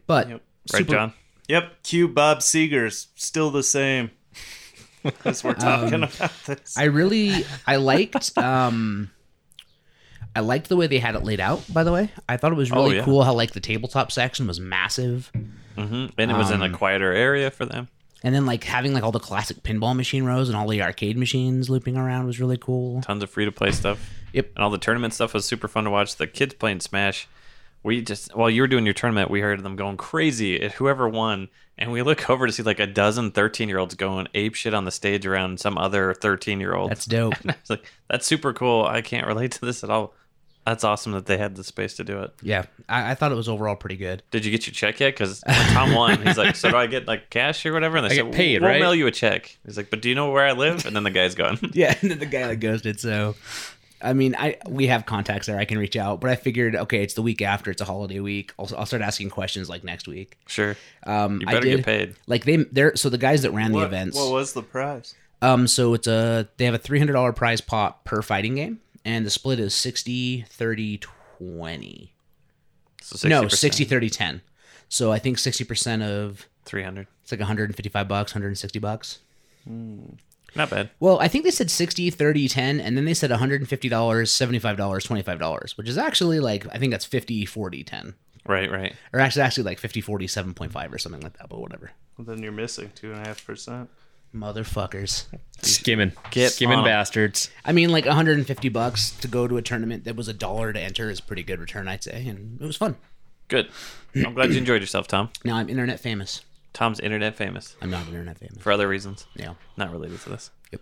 but 0.07 0.27
Yep. 0.29 0.41
right 0.73 0.77
super- 0.79 0.91
john 0.91 1.13
Yep, 1.49 1.83
Q 1.83 2.07
Bob 2.07 2.39
Seger's 2.39 3.09
still 3.15 3.51
the 3.51 3.63
same. 3.63 4.11
As 5.25 5.43
we're 5.43 5.53
talking 5.55 6.03
about 6.03 6.31
this. 6.47 6.77
I 6.77 6.85
really 6.85 7.45
I 7.67 7.75
liked 7.75 8.35
um 8.37 9.11
I 10.35 10.39
liked 10.39 10.67
the 10.69 10.75
way 10.75 10.87
they 10.87 10.99
had 10.99 11.15
it 11.15 11.23
laid 11.23 11.39
out, 11.39 11.61
by 11.71 11.83
the 11.83 11.91
way. 11.91 12.09
I 12.27 12.37
thought 12.37 12.51
it 12.51 12.55
was 12.55 12.71
really 12.71 12.95
yeah. 12.97 13.03
cool 13.05 13.23
how 13.23 13.33
like 13.33 13.51
the 13.51 13.59
tabletop 13.59 14.11
section 14.11 14.47
was 14.47 14.59
massive. 14.59 15.31
hmm 15.77 16.07
and 16.17 16.31
it 16.31 16.37
was 16.37 16.51
in 16.51 16.61
a 16.61 16.65
Um, 16.65 16.73
quieter 16.73 17.11
area 17.13 17.49
for 17.51 17.65
them 17.65 17.87
And 18.23 18.33
then 18.33 18.45
like 18.45 18.63
having 18.63 18.93
like 18.93 19.03
all 19.03 19.11
the 19.11 19.19
classic 19.19 19.63
pinball 19.63 19.95
machine 19.95 20.23
rows 20.23 20.49
and 20.49 20.55
all 20.57 20.67
the 20.67 20.81
arcade 20.81 21.17
machines 21.17 21.69
looping 21.69 21.97
around 21.97 22.25
was 22.25 22.39
really 22.39 22.57
cool. 22.57 23.01
tons 23.01 23.21
of 23.23 23.29
free 23.29 23.45
to 23.45 23.51
play 23.51 23.71
stuff 23.71 23.99
Yep. 24.33 24.51
and 24.55 24.63
all 24.63 24.69
the 24.71 24.77
tournament 24.79 25.13
stuff 25.13 25.33
was 25.33 25.45
super 25.45 25.67
fun 25.67 25.83
to 25.83 25.89
watch 25.91 26.15
the 26.15 26.25
kids 26.27 26.53
playing 26.55 26.79
smash 26.79 27.27
we 27.83 28.01
just 28.01 28.35
while 28.35 28.49
you 28.49 28.61
were 28.61 28.67
doing 28.67 28.85
your 28.85 28.93
tournament 28.93 29.29
we 29.29 29.41
heard 29.41 29.61
them 29.63 29.75
going 29.75 29.97
crazy 29.97 30.59
at 30.61 30.71
whoever 30.73 31.07
won 31.09 31.49
and 31.77 31.91
we 31.91 32.01
look 32.01 32.29
over 32.29 32.47
to 32.47 32.53
see 32.53 32.63
like 32.63 32.79
a 32.79 32.87
dozen 32.87 33.29
13 33.31 33.67
year 33.69 33.77
olds 33.79 33.93
going 33.95 34.27
ape 34.35 34.55
shit 34.55 34.73
on 34.73 34.85
the 34.85 34.91
stage 34.91 35.25
around 35.25 35.59
some 35.59 35.77
other 35.77 36.13
13 36.13 36.59
year 36.59 36.73
old 36.75 36.89
That's 36.91 37.05
dope. 37.05 37.33
I 37.45 37.55
was 37.61 37.69
like, 37.69 37.85
that's 38.09 38.25
super 38.25 38.53
cool. 38.53 38.85
I 38.85 39.01
can't 39.01 39.27
relate 39.27 39.51
to 39.53 39.65
this 39.65 39.83
at 39.83 39.89
all. 39.89 40.13
That's 40.65 40.83
awesome 40.85 41.11
that 41.11 41.25
they 41.25 41.37
had 41.37 41.55
the 41.55 41.63
space 41.63 41.95
to 41.95 42.03
do 42.05 42.19
it. 42.21 42.31
Yeah, 42.41 42.63
I, 42.87 43.11
I 43.11 43.15
thought 43.15 43.31
it 43.31 43.35
was 43.35 43.49
overall 43.49 43.75
pretty 43.75 43.97
good. 43.97 44.23
Did 44.31 44.45
you 44.45 44.51
get 44.51 44.65
your 44.65 44.73
check 44.73 44.99
yet? 44.99 45.13
Because 45.13 45.41
Tom 45.41 45.93
won. 45.93 46.25
He's 46.25 46.37
like, 46.37 46.55
"So 46.55 46.71
do 46.71 46.77
I 46.77 46.87
get 46.87 47.05
like 47.07 47.29
cash 47.29 47.65
or 47.65 47.73
whatever?" 47.73 47.97
And 47.97 48.05
they 48.09 48.13
I 48.13 48.15
said, 48.17 48.25
get 48.27 48.33
paid, 48.33 48.61
"We'll 48.61 48.69
right?" 48.71 48.79
mail 48.81 48.95
you 48.95 49.05
a 49.07 49.11
check." 49.11 49.57
He's 49.65 49.75
like, 49.75 49.89
"But 49.89 50.01
do 50.01 50.07
you 50.09 50.15
know 50.15 50.31
where 50.31 50.45
I 50.45 50.53
live?" 50.53 50.85
And 50.85 50.95
then 50.95 51.03
the 51.03 51.11
guy's 51.11 51.35
gone. 51.35 51.59
Yeah, 51.73 51.93
and 52.01 52.11
then 52.11 52.19
the 52.19 52.25
guy 52.25 52.47
like 52.47 52.59
ghosted. 52.61 52.99
So, 52.99 53.35
I 54.01 54.13
mean, 54.13 54.35
I 54.39 54.55
we 54.67 54.87
have 54.87 55.05
contacts 55.05 55.47
there. 55.47 55.57
I 55.59 55.65
can 55.65 55.77
reach 55.77 55.95
out, 55.97 56.21
but 56.21 56.29
I 56.29 56.35
figured, 56.35 56.75
okay, 56.75 57.03
it's 57.03 57.13
the 57.15 57.21
week 57.21 57.41
after. 57.41 57.69
It's 57.71 57.81
a 57.81 57.85
holiday 57.85 58.19
week. 58.21 58.53
I'll, 58.57 58.69
I'll 58.77 58.85
start 58.85 59.01
asking 59.01 59.31
questions 59.31 59.69
like 59.69 59.83
next 59.83 60.07
week. 60.07 60.37
sure. 60.47 60.77
Um, 61.05 61.41
You 61.41 61.47
I 61.47 61.51
better 61.53 61.65
did- 61.65 61.75
get 61.77 61.85
paid. 61.85 62.15
Like 62.27 62.45
they, 62.45 62.57
they're 62.57 62.95
so 62.95 63.09
the 63.09 63.17
guys 63.17 63.41
that 63.41 63.51
ran 63.51 63.73
the 63.73 63.79
events. 63.81 64.15
what 64.17 64.31
was 64.31 64.53
the 64.53 64.63
prize? 64.63 65.13
Um, 65.41 65.67
so 65.67 65.93
it's 65.93 66.07
a 66.07 66.47
they 66.55 66.63
have 66.63 66.73
a 66.73 66.77
three 66.77 66.99
hundred 66.99 67.13
dollar 67.13 67.33
prize 67.33 67.59
pot 67.59 68.05
per 68.05 68.21
fighting 68.21 68.55
game, 68.55 68.79
and 69.05 69.25
the 69.25 69.29
split 69.29 69.59
is 69.59 69.73
60 69.73 70.45
30 70.49 70.99
20. 71.37 72.13
So 73.01 73.27
60%. 73.27 73.29
No, 73.29 73.47
60 73.47 73.85
30 73.85 74.09
10. 74.09 74.41
So 74.89 75.11
I 75.11 75.19
think 75.19 75.37
60% 75.37 76.03
of 76.03 76.47
300. 76.65 77.07
It's 77.23 77.31
like 77.31 77.39
155 77.39 78.07
bucks, 78.07 78.33
160 78.33 78.79
bucks. 78.79 79.19
Mm, 79.67 80.17
not 80.55 80.69
bad. 80.69 80.89
Well, 80.99 81.19
I 81.19 81.27
think 81.27 81.43
they 81.43 81.51
said 81.51 81.71
60 81.71 82.09
30 82.09 82.47
10 82.47 82.79
and 82.79 82.95
then 82.95 83.05
they 83.05 83.13
said 83.13 83.31
$150, 83.31 83.67
$75, 83.67 84.77
$25, 84.77 85.77
which 85.77 85.89
is 85.89 85.97
actually 85.97 86.39
like 86.39 86.67
I 86.73 86.77
think 86.77 86.91
that's 86.91 87.05
50 87.05 87.45
40 87.45 87.83
10. 87.83 88.13
Right, 88.45 88.69
right. 88.69 88.93
Or 89.13 89.19
actually 89.19 89.43
actually 89.43 89.63
like 89.63 89.79
50 89.79 90.01
40 90.01 90.27
7.5 90.27 90.93
or 90.93 90.97
something 90.97 91.21
like 91.21 91.37
that, 91.37 91.49
but 91.49 91.59
whatever. 91.59 91.91
Well, 92.17 92.25
then 92.25 92.43
you're 92.43 92.51
missing 92.51 92.91
2.5%. 93.01 93.87
Motherfuckers. 94.33 95.25
Skimming, 95.61 96.11
Get 96.31 96.51
skimming 96.53 96.79
on 96.79 96.83
'em. 96.85 96.89
bastards. 96.91 97.49
I 97.63 97.71
mean, 97.71 97.89
like 97.91 98.05
150 98.05 98.69
bucks 98.69 99.11
to 99.11 99.27
go 99.27 99.47
to 99.47 99.57
a 99.57 99.61
tournament 99.61 100.03
that 100.05 100.15
was 100.15 100.27
a 100.27 100.33
dollar 100.33 100.73
to 100.73 100.79
enter 100.79 101.09
is 101.09 101.19
a 101.19 101.23
pretty 101.23 101.43
good 101.43 101.59
return, 101.59 101.87
I'd 101.87 102.03
say, 102.03 102.27
and 102.27 102.59
it 102.59 102.65
was 102.65 102.75
fun. 102.77 102.95
Good. 103.47 103.69
I'm 104.15 104.33
glad 104.33 104.51
you 104.51 104.57
enjoyed 104.57 104.81
yourself, 104.81 105.07
Tom. 105.07 105.29
Now 105.45 105.57
I'm 105.57 105.69
internet 105.69 105.99
famous. 105.99 106.41
Tom's 106.73 106.99
internet 106.99 107.35
famous 107.35 107.75
I'm 107.81 107.91
not 107.91 108.07
internet 108.07 108.39
famous. 108.39 108.57
for 108.57 108.71
other 108.71 108.87
reasons, 108.87 109.27
Yeah. 109.35 109.53
not 109.77 109.91
related 109.91 110.19
to 110.21 110.29
this. 110.29 110.49
Yep. 110.71 110.81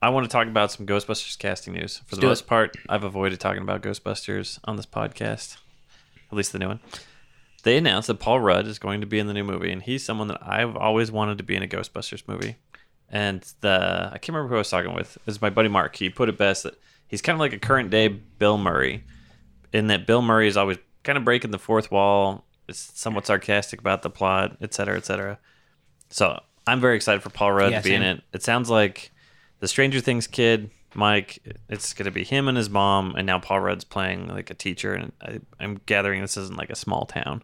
I 0.00 0.08
want 0.08 0.24
to 0.24 0.30
talk 0.32 0.46
about 0.46 0.72
some 0.72 0.86
Ghostbusters 0.86 1.38
casting 1.38 1.74
news. 1.74 1.98
For 2.06 2.14
the 2.16 2.22
do 2.22 2.26
most 2.28 2.42
it. 2.42 2.46
part, 2.46 2.74
I've 2.88 3.04
avoided 3.04 3.38
talking 3.40 3.62
about 3.62 3.82
Ghostbusters 3.82 4.58
on 4.64 4.76
this 4.76 4.86
podcast, 4.86 5.58
at 6.30 6.36
least 6.36 6.52
the 6.52 6.58
new 6.58 6.68
one. 6.68 6.80
They 7.64 7.76
announced 7.76 8.06
that 8.06 8.20
Paul 8.20 8.40
Rudd 8.40 8.66
is 8.66 8.78
going 8.78 9.00
to 9.00 9.06
be 9.06 9.18
in 9.18 9.26
the 9.26 9.34
new 9.34 9.44
movie, 9.44 9.72
and 9.72 9.82
he's 9.82 10.04
someone 10.04 10.28
that 10.28 10.46
I've 10.46 10.76
always 10.76 11.10
wanted 11.10 11.38
to 11.38 11.44
be 11.44 11.56
in 11.56 11.62
a 11.62 11.66
Ghostbusters 11.66 12.22
movie. 12.28 12.56
And 13.08 13.42
the 13.60 14.10
I 14.12 14.18
can't 14.18 14.28
remember 14.30 14.48
who 14.48 14.56
I 14.56 14.58
was 14.58 14.70
talking 14.70 14.94
with. 14.94 15.16
It 15.16 15.26
was 15.26 15.42
my 15.42 15.50
buddy 15.50 15.68
Mark. 15.68 15.96
He 15.96 16.10
put 16.10 16.28
it 16.28 16.38
best 16.38 16.62
that 16.62 16.74
he's 17.08 17.22
kind 17.22 17.34
of 17.34 17.40
like 17.40 17.52
a 17.52 17.58
current 17.58 17.90
day 17.90 18.08
Bill 18.08 18.58
Murray, 18.58 19.04
in 19.72 19.88
that 19.88 20.06
Bill 20.06 20.22
Murray 20.22 20.46
is 20.46 20.56
always 20.56 20.78
kind 21.02 21.18
of 21.18 21.24
breaking 21.24 21.50
the 21.50 21.58
fourth 21.58 21.90
wall, 21.90 22.44
is 22.68 22.78
somewhat 22.78 23.26
sarcastic 23.26 23.80
about 23.80 24.02
the 24.02 24.10
plot, 24.10 24.56
et 24.60 24.72
cetera, 24.72 24.96
et 24.96 25.04
cetera. 25.04 25.38
So 26.10 26.40
I'm 26.66 26.80
very 26.80 26.96
excited 26.96 27.22
for 27.22 27.30
Paul 27.30 27.52
Rudd 27.52 27.72
Yeah, 27.72 27.80
to 27.80 27.88
be 27.88 27.94
in 27.94 28.02
it. 28.02 28.22
It 28.32 28.42
sounds 28.42 28.70
like 28.70 29.10
the 29.60 29.68
Stranger 29.68 30.00
Things 30.00 30.26
kid, 30.26 30.70
Mike. 30.94 31.38
It's 31.68 31.92
going 31.92 32.06
to 32.06 32.10
be 32.10 32.24
him 32.24 32.48
and 32.48 32.56
his 32.56 32.70
mom, 32.70 33.14
and 33.16 33.26
now 33.26 33.38
Paul 33.38 33.60
Rudd's 33.60 33.84
playing 33.84 34.28
like 34.28 34.50
a 34.50 34.54
teacher. 34.54 34.94
And 34.94 35.12
I, 35.20 35.40
I'm 35.60 35.80
gathering 35.86 36.20
this 36.20 36.36
isn't 36.36 36.58
like 36.58 36.70
a 36.70 36.76
small 36.76 37.06
town. 37.06 37.42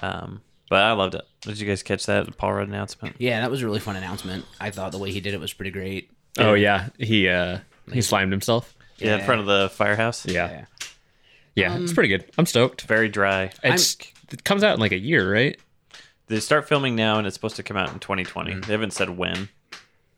Um, 0.00 0.40
but 0.68 0.82
I 0.82 0.92
loved 0.92 1.14
it. 1.14 1.22
Did 1.42 1.58
you 1.58 1.66
guys 1.66 1.82
catch 1.82 2.06
that 2.06 2.36
Paul 2.36 2.54
Rudd 2.54 2.68
announcement? 2.68 3.16
Yeah, 3.18 3.40
that 3.40 3.50
was 3.50 3.62
a 3.62 3.66
really 3.66 3.80
fun 3.80 3.96
announcement. 3.96 4.44
I 4.60 4.70
thought 4.70 4.92
the 4.92 4.98
way 4.98 5.10
he 5.10 5.20
did 5.20 5.34
it 5.34 5.40
was 5.40 5.52
pretty 5.52 5.70
great. 5.70 6.10
Oh 6.38 6.54
yeah, 6.54 6.88
he 6.98 7.28
uh 7.28 7.58
he 7.92 8.02
slimed 8.02 8.32
himself. 8.32 8.74
Yeah, 8.98 9.16
in 9.16 9.24
front 9.24 9.40
of 9.40 9.46
the 9.46 9.70
firehouse. 9.70 10.26
Yeah, 10.26 10.66
yeah, 11.54 11.76
it's 11.78 11.92
pretty 11.92 12.08
good. 12.08 12.30
I'm 12.38 12.46
stoked. 12.46 12.82
very 12.82 13.08
dry. 13.08 13.50
It's 13.64 13.96
it 14.30 14.44
comes 14.44 14.62
out 14.62 14.74
in 14.74 14.80
like 14.80 14.92
a 14.92 14.98
year, 14.98 15.32
right? 15.32 15.58
They 16.28 16.38
start 16.38 16.68
filming 16.68 16.94
now, 16.94 17.18
and 17.18 17.26
it's 17.26 17.34
supposed 17.34 17.56
to 17.56 17.64
come 17.64 17.76
out 17.76 17.92
in 17.92 17.98
2020. 17.98 18.60
They 18.60 18.72
haven't 18.72 18.92
said 18.92 19.10
when, 19.10 19.48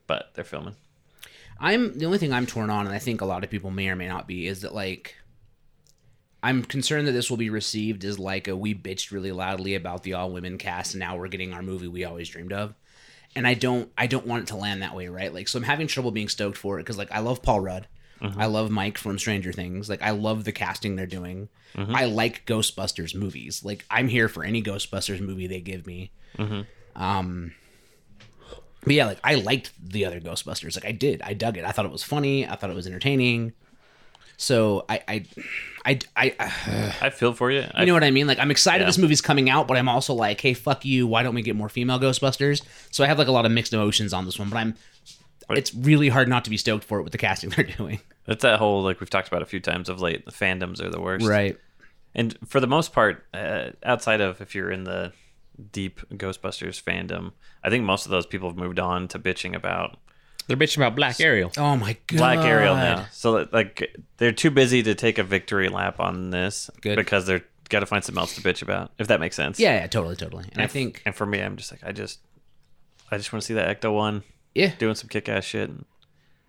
but 0.06 0.30
they're 0.34 0.44
filming. 0.44 0.76
I'm 1.58 1.96
the 1.98 2.04
only 2.04 2.18
thing 2.18 2.32
I'm 2.32 2.44
torn 2.44 2.68
on, 2.68 2.86
and 2.86 2.94
I 2.94 2.98
think 2.98 3.20
a 3.22 3.24
lot 3.24 3.44
of 3.44 3.50
people 3.50 3.70
may 3.70 3.88
or 3.88 3.96
may 3.96 4.08
not 4.08 4.26
be, 4.26 4.46
is 4.46 4.60
that 4.60 4.74
like 4.74 5.14
I'm 6.42 6.64
concerned 6.64 7.06
that 7.06 7.12
this 7.12 7.30
will 7.30 7.36
be 7.36 7.50
received 7.50 8.04
as 8.04 8.18
like 8.18 8.48
a 8.48 8.56
we 8.56 8.74
bitched 8.74 9.12
really 9.12 9.32
loudly 9.32 9.74
about 9.74 10.02
the 10.02 10.14
all 10.14 10.30
women 10.32 10.58
cast, 10.58 10.94
and 10.94 11.00
now 11.00 11.16
we're 11.16 11.28
getting 11.28 11.52
our 11.52 11.62
movie 11.62 11.88
we 11.88 12.04
always 12.04 12.28
dreamed 12.28 12.52
of. 12.52 12.74
And 13.34 13.46
I 13.46 13.54
don't, 13.54 13.90
I 13.96 14.06
don't 14.06 14.26
want 14.26 14.42
it 14.42 14.46
to 14.48 14.56
land 14.56 14.82
that 14.82 14.94
way, 14.94 15.08
right? 15.08 15.32
Like, 15.32 15.48
so 15.48 15.58
I'm 15.58 15.64
having 15.64 15.86
trouble 15.86 16.10
being 16.10 16.28
stoked 16.28 16.58
for 16.58 16.78
it 16.78 16.82
because, 16.82 16.98
like, 16.98 17.10
I 17.12 17.20
love 17.20 17.42
Paul 17.42 17.60
Rudd, 17.60 17.86
mm-hmm. 18.20 18.38
I 18.38 18.44
love 18.44 18.70
Mike 18.70 18.98
from 18.98 19.18
Stranger 19.18 19.52
Things, 19.52 19.88
like, 19.88 20.02
I 20.02 20.10
love 20.10 20.44
the 20.44 20.52
casting 20.52 20.96
they're 20.96 21.06
doing. 21.06 21.48
Mm-hmm. 21.74 21.96
I 21.96 22.04
like 22.04 22.44
Ghostbusters 22.44 23.14
movies. 23.14 23.64
Like, 23.64 23.86
I'm 23.90 24.08
here 24.08 24.28
for 24.28 24.44
any 24.44 24.62
Ghostbusters 24.62 25.20
movie 25.20 25.46
they 25.46 25.62
give 25.62 25.86
me. 25.86 26.10
Mm-hmm. 26.36 27.02
Um, 27.02 27.54
but 28.84 28.94
yeah, 28.94 29.06
like 29.06 29.20
I 29.22 29.36
liked 29.36 29.72
the 29.80 30.04
other 30.04 30.20
Ghostbusters. 30.20 30.74
Like 30.74 30.84
I 30.84 30.92
did. 30.92 31.22
I 31.22 31.34
dug 31.34 31.56
it. 31.56 31.64
I 31.64 31.70
thought 31.70 31.86
it 31.86 31.92
was 31.92 32.02
funny. 32.02 32.46
I 32.46 32.56
thought 32.56 32.70
it 32.70 32.76
was 32.76 32.86
entertaining. 32.86 33.52
So 34.42 34.84
I 34.88 35.00
I 35.06 35.24
I, 35.84 35.98
I 36.16 36.94
I 37.00 37.10
feel 37.10 37.32
for 37.32 37.50
you. 37.50 37.64
you 37.78 37.86
know 37.86 37.94
what 37.94 38.02
I 38.04 38.10
mean? 38.10 38.26
Like 38.26 38.38
I'm 38.40 38.50
excited 38.50 38.80
Yeah. 38.82 38.86
this 38.86 38.98
movie's 38.98 39.20
coming 39.20 39.48
out, 39.48 39.68
but 39.68 39.76
I'm 39.76 39.88
also 39.88 40.14
like, 40.14 40.40
hey, 40.40 40.52
fuck 40.54 40.84
you. 40.84 41.06
Why 41.06 41.22
don't 41.22 41.34
we 41.34 41.42
get 41.42 41.54
more 41.54 41.68
female 41.68 41.98
Ghostbusters? 42.00 42.62
So 42.90 43.04
I 43.04 43.06
have 43.06 43.18
like 43.18 43.28
a 43.28 43.32
lot 43.32 43.46
of 43.46 43.52
mixed 43.52 43.72
emotions 43.72 44.12
on 44.12 44.24
this 44.24 44.38
one, 44.38 44.48
but 44.50 44.56
I'm 44.56 44.74
it's 45.50 45.74
really 45.74 46.08
hard 46.08 46.28
not 46.28 46.44
to 46.44 46.50
be 46.50 46.56
stoked 46.56 46.82
for 46.84 46.98
it 46.98 47.02
with 47.02 47.12
the 47.12 47.18
casting 47.18 47.50
they're 47.56 47.64
doing. 47.64 48.00
It's 48.26 48.42
that 48.42 48.58
whole 48.58 48.82
like 48.82 49.00
we've 49.00 49.10
talked 49.10 49.28
about 49.28 49.42
a 49.42 49.46
few 49.46 49.60
times 49.60 49.88
of 49.88 50.00
late. 50.00 50.24
The 50.24 50.32
fandoms 50.32 50.80
are 50.82 50.90
the 50.90 51.00
worst, 51.00 51.26
Right. 51.26 51.56
And 52.14 52.36
for 52.46 52.60
the 52.60 52.66
most 52.66 52.92
part, 52.92 53.24
uh, 53.32 53.70
outside 53.84 54.20
of 54.20 54.40
if 54.40 54.54
you're 54.54 54.70
in 54.70 54.84
the 54.84 55.12
deep 55.72 56.00
Ghostbusters 56.10 56.82
fandom, 56.82 57.32
I 57.64 57.70
think 57.70 57.84
most 57.84 58.04
of 58.06 58.10
those 58.10 58.26
people 58.26 58.48
have 58.48 58.56
moved 58.58 58.78
on 58.78 59.08
to 59.08 59.18
bitching 59.18 59.54
about 59.54 59.96
They're 60.46 60.56
bitching 60.56 60.78
about 60.78 60.96
Black 60.96 61.20
Ariel. 61.20 61.52
Oh 61.56 61.76
my 61.76 61.96
god. 62.06 62.16
Black 62.16 62.38
Ariel 62.38 62.74
now. 62.74 63.06
So 63.12 63.46
like 63.52 63.96
they're 64.16 64.32
too 64.32 64.50
busy 64.50 64.82
to 64.82 64.94
take 64.94 65.18
a 65.18 65.22
victory 65.22 65.68
lap 65.68 66.00
on 66.00 66.30
this 66.30 66.70
Good. 66.80 66.96
because 66.96 67.26
they're 67.26 67.44
got 67.68 67.80
to 67.80 67.86
find 67.86 68.04
something 68.04 68.20
else 68.20 68.34
to 68.34 68.42
bitch 68.42 68.62
about. 68.62 68.92
If 68.98 69.08
that 69.08 69.18
makes 69.18 69.34
sense. 69.34 69.58
Yeah, 69.58 69.74
yeah, 69.74 69.86
totally, 69.86 70.16
totally. 70.16 70.44
And 70.52 70.62
I 70.62 70.66
think 70.66 71.02
and 71.06 71.14
for 71.14 71.26
me, 71.26 71.40
I'm 71.40 71.56
just 71.56 71.72
like 71.72 71.82
I 71.84 71.92
just 71.92 72.20
I 73.10 73.16
just 73.16 73.32
want 73.32 73.42
to 73.42 73.46
see 73.46 73.54
that 73.54 73.80
Ecto 73.80 73.92
one 73.94 74.22
yeah, 74.54 74.72
doing 74.78 74.94
some 74.94 75.08
kick 75.08 75.28
ass 75.28 75.44
shit. 75.44 75.70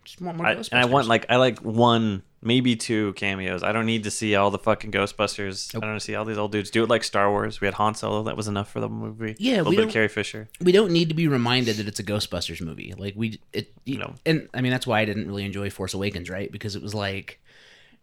just 0.04 0.20
want 0.20 0.36
more 0.36 0.46
I, 0.46 0.52
and 0.52 0.74
I 0.74 0.84
want 0.84 1.08
like 1.08 1.26
I 1.28 1.36
like 1.36 1.60
one, 1.60 2.22
maybe 2.44 2.76
two 2.76 3.12
cameos. 3.14 3.62
I 3.62 3.72
don't 3.72 3.86
need 3.86 4.04
to 4.04 4.10
see 4.10 4.34
all 4.36 4.50
the 4.50 4.58
fucking 4.58 4.92
Ghostbusters. 4.92 5.74
I 5.74 5.86
don't 5.86 6.00
see 6.00 6.14
all 6.14 6.24
these 6.24 6.38
old 6.38 6.52
dudes 6.52 6.70
do 6.70 6.84
it 6.84 6.90
like 6.90 7.02
Star 7.02 7.30
Wars. 7.30 7.60
We 7.60 7.66
had 7.66 7.74
Han 7.74 7.94
Solo. 7.94 8.22
That 8.22 8.36
was 8.36 8.48
enough 8.48 8.70
for 8.70 8.80
the 8.80 8.88
movie. 8.88 9.34
Yeah, 9.38 9.54
a 9.54 9.56
little 9.56 9.70
we 9.70 9.76
bit 9.76 9.86
of 9.86 9.92
Carrie 9.92 10.08
Fisher. 10.08 10.48
we 10.60 10.72
don't 10.72 10.92
need 10.92 11.08
to 11.08 11.14
be 11.14 11.26
reminded 11.26 11.76
that 11.76 11.88
it's 11.88 12.00
a 12.00 12.04
Ghostbusters 12.04 12.60
movie. 12.60 12.94
Like 12.96 13.14
we, 13.16 13.40
it, 13.52 13.72
you 13.84 13.98
know, 13.98 14.14
and 14.26 14.48
I 14.54 14.60
mean 14.60 14.72
that's 14.72 14.86
why 14.86 15.00
I 15.00 15.04
didn't 15.04 15.26
really 15.26 15.44
enjoy 15.44 15.70
Force 15.70 15.94
Awakens, 15.94 16.28
right? 16.30 16.50
Because 16.50 16.76
it 16.76 16.82
was 16.82 16.94
like, 16.94 17.40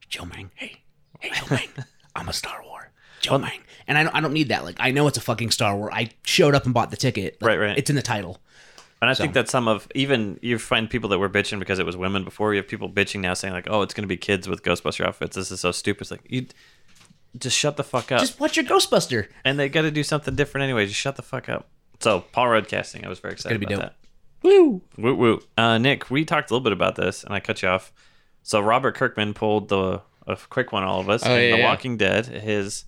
Joe 0.10 0.26
Mang, 0.26 0.52
hey, 0.56 0.82
hey, 1.20 1.30
Joe 1.34 1.46
Mang, 1.50 1.70
I'm 2.16 2.28
a 2.28 2.34
Star 2.34 2.62
Wars, 2.64 2.88
Joe 3.22 3.38
Mang, 3.38 3.60
and 3.88 3.98
I 3.98 4.04
don't, 4.04 4.16
I 4.16 4.22
don't 4.22 4.34
need 4.34 4.50
that. 4.50 4.64
Like 4.64 4.78
I 4.80 4.92
know 4.92 5.08
it's 5.08 5.18
a 5.18 5.22
fucking 5.22 5.52
Star 5.52 5.76
Wars. 5.76 5.92
I 5.94 6.10
showed 6.24 6.56
up 6.56 6.66
and 6.66 6.74
bought 6.74 6.92
the 6.92 6.98
ticket. 6.98 7.42
Like, 7.42 7.50
Right, 7.50 7.58
right. 7.58 7.78
It's 7.78 7.90
in 7.90 7.96
the 7.96 8.02
title. 8.02 8.40
And 9.02 9.10
I 9.10 9.16
think 9.16 9.34
that 9.34 9.50
some 9.50 9.68
of 9.68 9.88
even 9.96 10.40
you 10.44 10.60
find 10.60 10.88
people 10.88 11.10
that 11.10 11.18
were 11.18 11.30
bitching 11.30 11.58
because 11.58 11.80
it 11.80 11.86
was 11.86 11.98
women 11.98 12.24
before. 12.24 12.54
You 12.54 12.58
have 12.58 12.68
people 12.68 12.88
bitching 12.90 13.22
now 13.22 13.34
saying 13.34 13.54
like, 13.54 13.68
"Oh, 13.70 13.82
it's 13.82 13.96
going 13.96 14.04
to 14.04 14.08
be 14.08 14.18
kids 14.18 14.48
with 14.48 14.62
Ghostbuster 14.62 15.06
outfits. 15.06 15.36
This 15.36 15.50
is 15.50 15.60
so 15.60 15.72
stupid." 15.72 16.02
It's 16.02 16.12
like 16.12 16.22
you 16.30 16.46
just 17.38 17.58
shut 17.58 17.78
the 17.78 17.84
fuck 17.84 18.12
up. 18.12 18.20
Just 18.20 18.40
watch 18.40 18.58
your 18.58 18.66
Ghostbuster. 18.66 19.28
and 19.44 19.58
they 19.58 19.70
got 19.70 19.82
to 19.84 19.92
do 19.92 20.04
something 20.04 20.36
different 20.36 20.64
anyway. 20.64 20.86
Just 20.86 21.00
shut 21.00 21.16
the 21.16 21.24
fuck 21.24 21.50
up. 21.50 21.70
So 22.00 22.22
Paul 22.32 22.50
Rudd 22.50 22.68
casting, 22.68 23.06
I 23.06 23.10
was 23.10 23.20
very 23.20 23.34
excited 23.34 23.62
about 23.62 23.70
dope. 23.70 23.80
that. 23.80 23.96
Woo 24.44 24.82
woo 24.98 25.16
woo. 25.16 25.42
Uh, 25.58 25.78
Nick, 25.78 26.10
we 26.12 26.26
talked 26.26 26.52
a 26.52 26.54
little 26.54 26.64
bit 26.64 26.74
about 26.74 26.96
this, 26.96 27.24
and 27.24 27.34
I 27.34 27.40
cut 27.40 27.62
you 27.62 27.70
off. 27.70 27.92
So 28.44 28.60
Robert 28.60 28.96
Kirkman 28.96 29.34
pulled 29.34 29.70
the 29.70 30.02
a 30.28 30.38
quick 30.50 30.72
one, 30.72 30.84
all 30.84 31.00
of 31.00 31.10
us. 31.10 31.24
Oh, 31.26 31.36
yeah, 31.36 31.52
the 31.52 31.58
yeah. 31.60 31.66
Walking 31.66 31.98
Dead, 31.98 32.26
his 32.28 32.86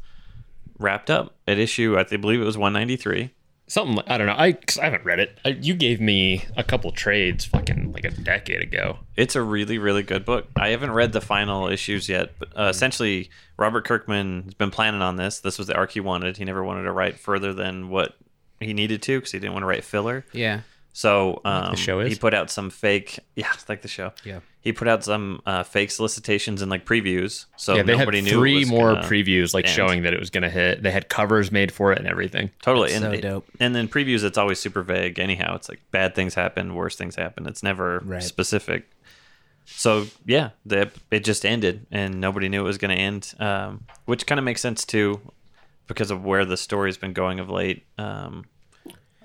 wrapped 0.78 1.10
up 1.10 1.36
at 1.48 1.58
issue. 1.58 1.98
I 1.98 2.04
believe 2.04 2.42
it 2.42 2.46
was 2.46 2.58
one 2.58 2.74
ninety 2.74 2.98
three. 2.98 3.32
Something 3.68 3.96
like- 3.96 4.10
I 4.10 4.18
don't 4.18 4.28
know. 4.28 4.36
I 4.38 4.52
'cause 4.54 4.78
I 4.78 4.84
haven't 4.86 5.06
read 5.06 5.20
it. 5.20 5.40
I, 5.46 5.50
you 5.50 5.74
gave 5.74 6.00
me 6.02 6.46
a 6.58 6.64
couple 6.64 6.92
trades, 6.92 7.46
fucking 7.46 7.92
like 7.94 8.04
a 8.06 8.12
decade 8.12 8.62
ago. 8.62 9.00
It's 9.16 9.36
a 9.36 9.42
really, 9.42 9.78
really 9.78 10.04
good 10.04 10.26
book. 10.26 10.48
I 10.58 10.70
haven't 10.70 10.92
read 10.92 11.14
the 11.14 11.22
final 11.22 11.68
issues 11.70 12.10
yet, 12.10 12.32
but 12.40 12.50
uh, 12.60 12.64
essentially, 12.66 13.30
Robert 13.58 13.86
Kirkman 13.86 14.44
has 14.44 14.54
been 14.54 14.70
planning 14.72 15.02
on 15.02 15.16
this. 15.16 15.40
This 15.40 15.58
was 15.58 15.68
the 15.68 15.76
arc 15.76 15.92
he 15.92 16.00
wanted. 16.02 16.38
He 16.38 16.46
never 16.46 16.64
wanted 16.64 16.84
to 16.84 16.92
write 16.92 17.18
further 17.20 17.54
than 17.54 17.90
what 17.90 18.16
he 18.60 18.74
needed 18.74 19.02
to 19.04 19.18
because 19.20 19.32
he 19.32 19.40
didn't 19.40 19.54
want 19.54 19.64
to 19.64 19.68
write 19.68 19.84
filler. 19.84 20.26
Yeah. 20.34 20.62
So 20.96 21.42
um, 21.44 21.76
show 21.76 22.00
is? 22.00 22.14
he 22.14 22.18
put 22.20 22.34
out 22.36 22.50
some 22.52 22.70
fake, 22.70 23.20
yeah, 23.36 23.52
like 23.68 23.82
the 23.82 23.88
show. 23.88 24.14
Yeah. 24.24 24.40
He 24.62 24.72
put 24.72 24.88
out 24.88 25.04
some 25.04 25.42
uh, 25.46 25.64
fake 25.64 25.92
solicitations 25.92 26.62
and 26.62 26.72
like 26.72 26.86
previews. 26.86 27.48
So 27.58 27.76
yeah, 27.76 27.84
they 27.84 27.94
had 27.94 28.00
nobody 28.02 28.22
knew 28.22 28.30
three 28.30 28.60
was 28.60 28.70
more 28.70 28.94
gonna 28.94 29.08
previews, 29.08 29.54
like 29.54 29.66
end. 29.66 29.74
showing 29.74 30.04
that 30.04 30.14
it 30.14 30.20
was 30.20 30.30
gonna 30.30 30.50
hit. 30.52 30.84
They 30.84 30.92
had 30.92 31.10
covers 31.10 31.52
made 31.52 31.72
for 31.72 31.92
it 31.92 31.98
and 32.00 32.08
everything. 32.08 32.52
Totally, 32.62 32.92
That's 32.92 33.04
and 33.04 33.16
so 33.16 33.22
dope. 33.22 33.46
And 33.60 33.76
then 33.76 33.88
previews, 33.90 34.24
it's 34.24 34.38
always 34.38 34.60
super 34.60 34.84
vague. 34.84 35.20
Anyhow, 35.20 35.56
it's 35.56 35.68
like 35.68 35.82
bad 35.92 36.16
things 36.16 36.36
happen, 36.36 36.76
worse 36.76 36.96
things 36.96 37.16
happen. 37.16 37.46
It's 37.48 37.64
never 37.64 38.00
Right. 38.06 38.24
specific. 38.24 38.90
so 39.66 40.06
yeah, 40.26 40.52
the, 40.66 40.92
it 41.12 41.24
just 41.24 41.46
ended, 41.46 41.86
and 41.92 42.22
nobody 42.22 42.48
knew 42.50 42.62
it 42.62 42.68
was 42.68 42.78
going 42.78 42.96
to 42.96 43.02
end, 43.02 43.34
um, 43.40 43.86
which 44.06 44.26
kind 44.28 44.38
of 44.40 44.46
makes 44.46 44.62
sense 44.62 44.86
too, 44.86 45.20
because 45.88 46.12
of 46.12 46.24
where 46.24 46.46
the 46.46 46.58
story's 46.58 46.98
been 46.98 47.14
going 47.14 47.40
of 47.40 47.50
late. 47.50 47.86
Um, 47.98 48.46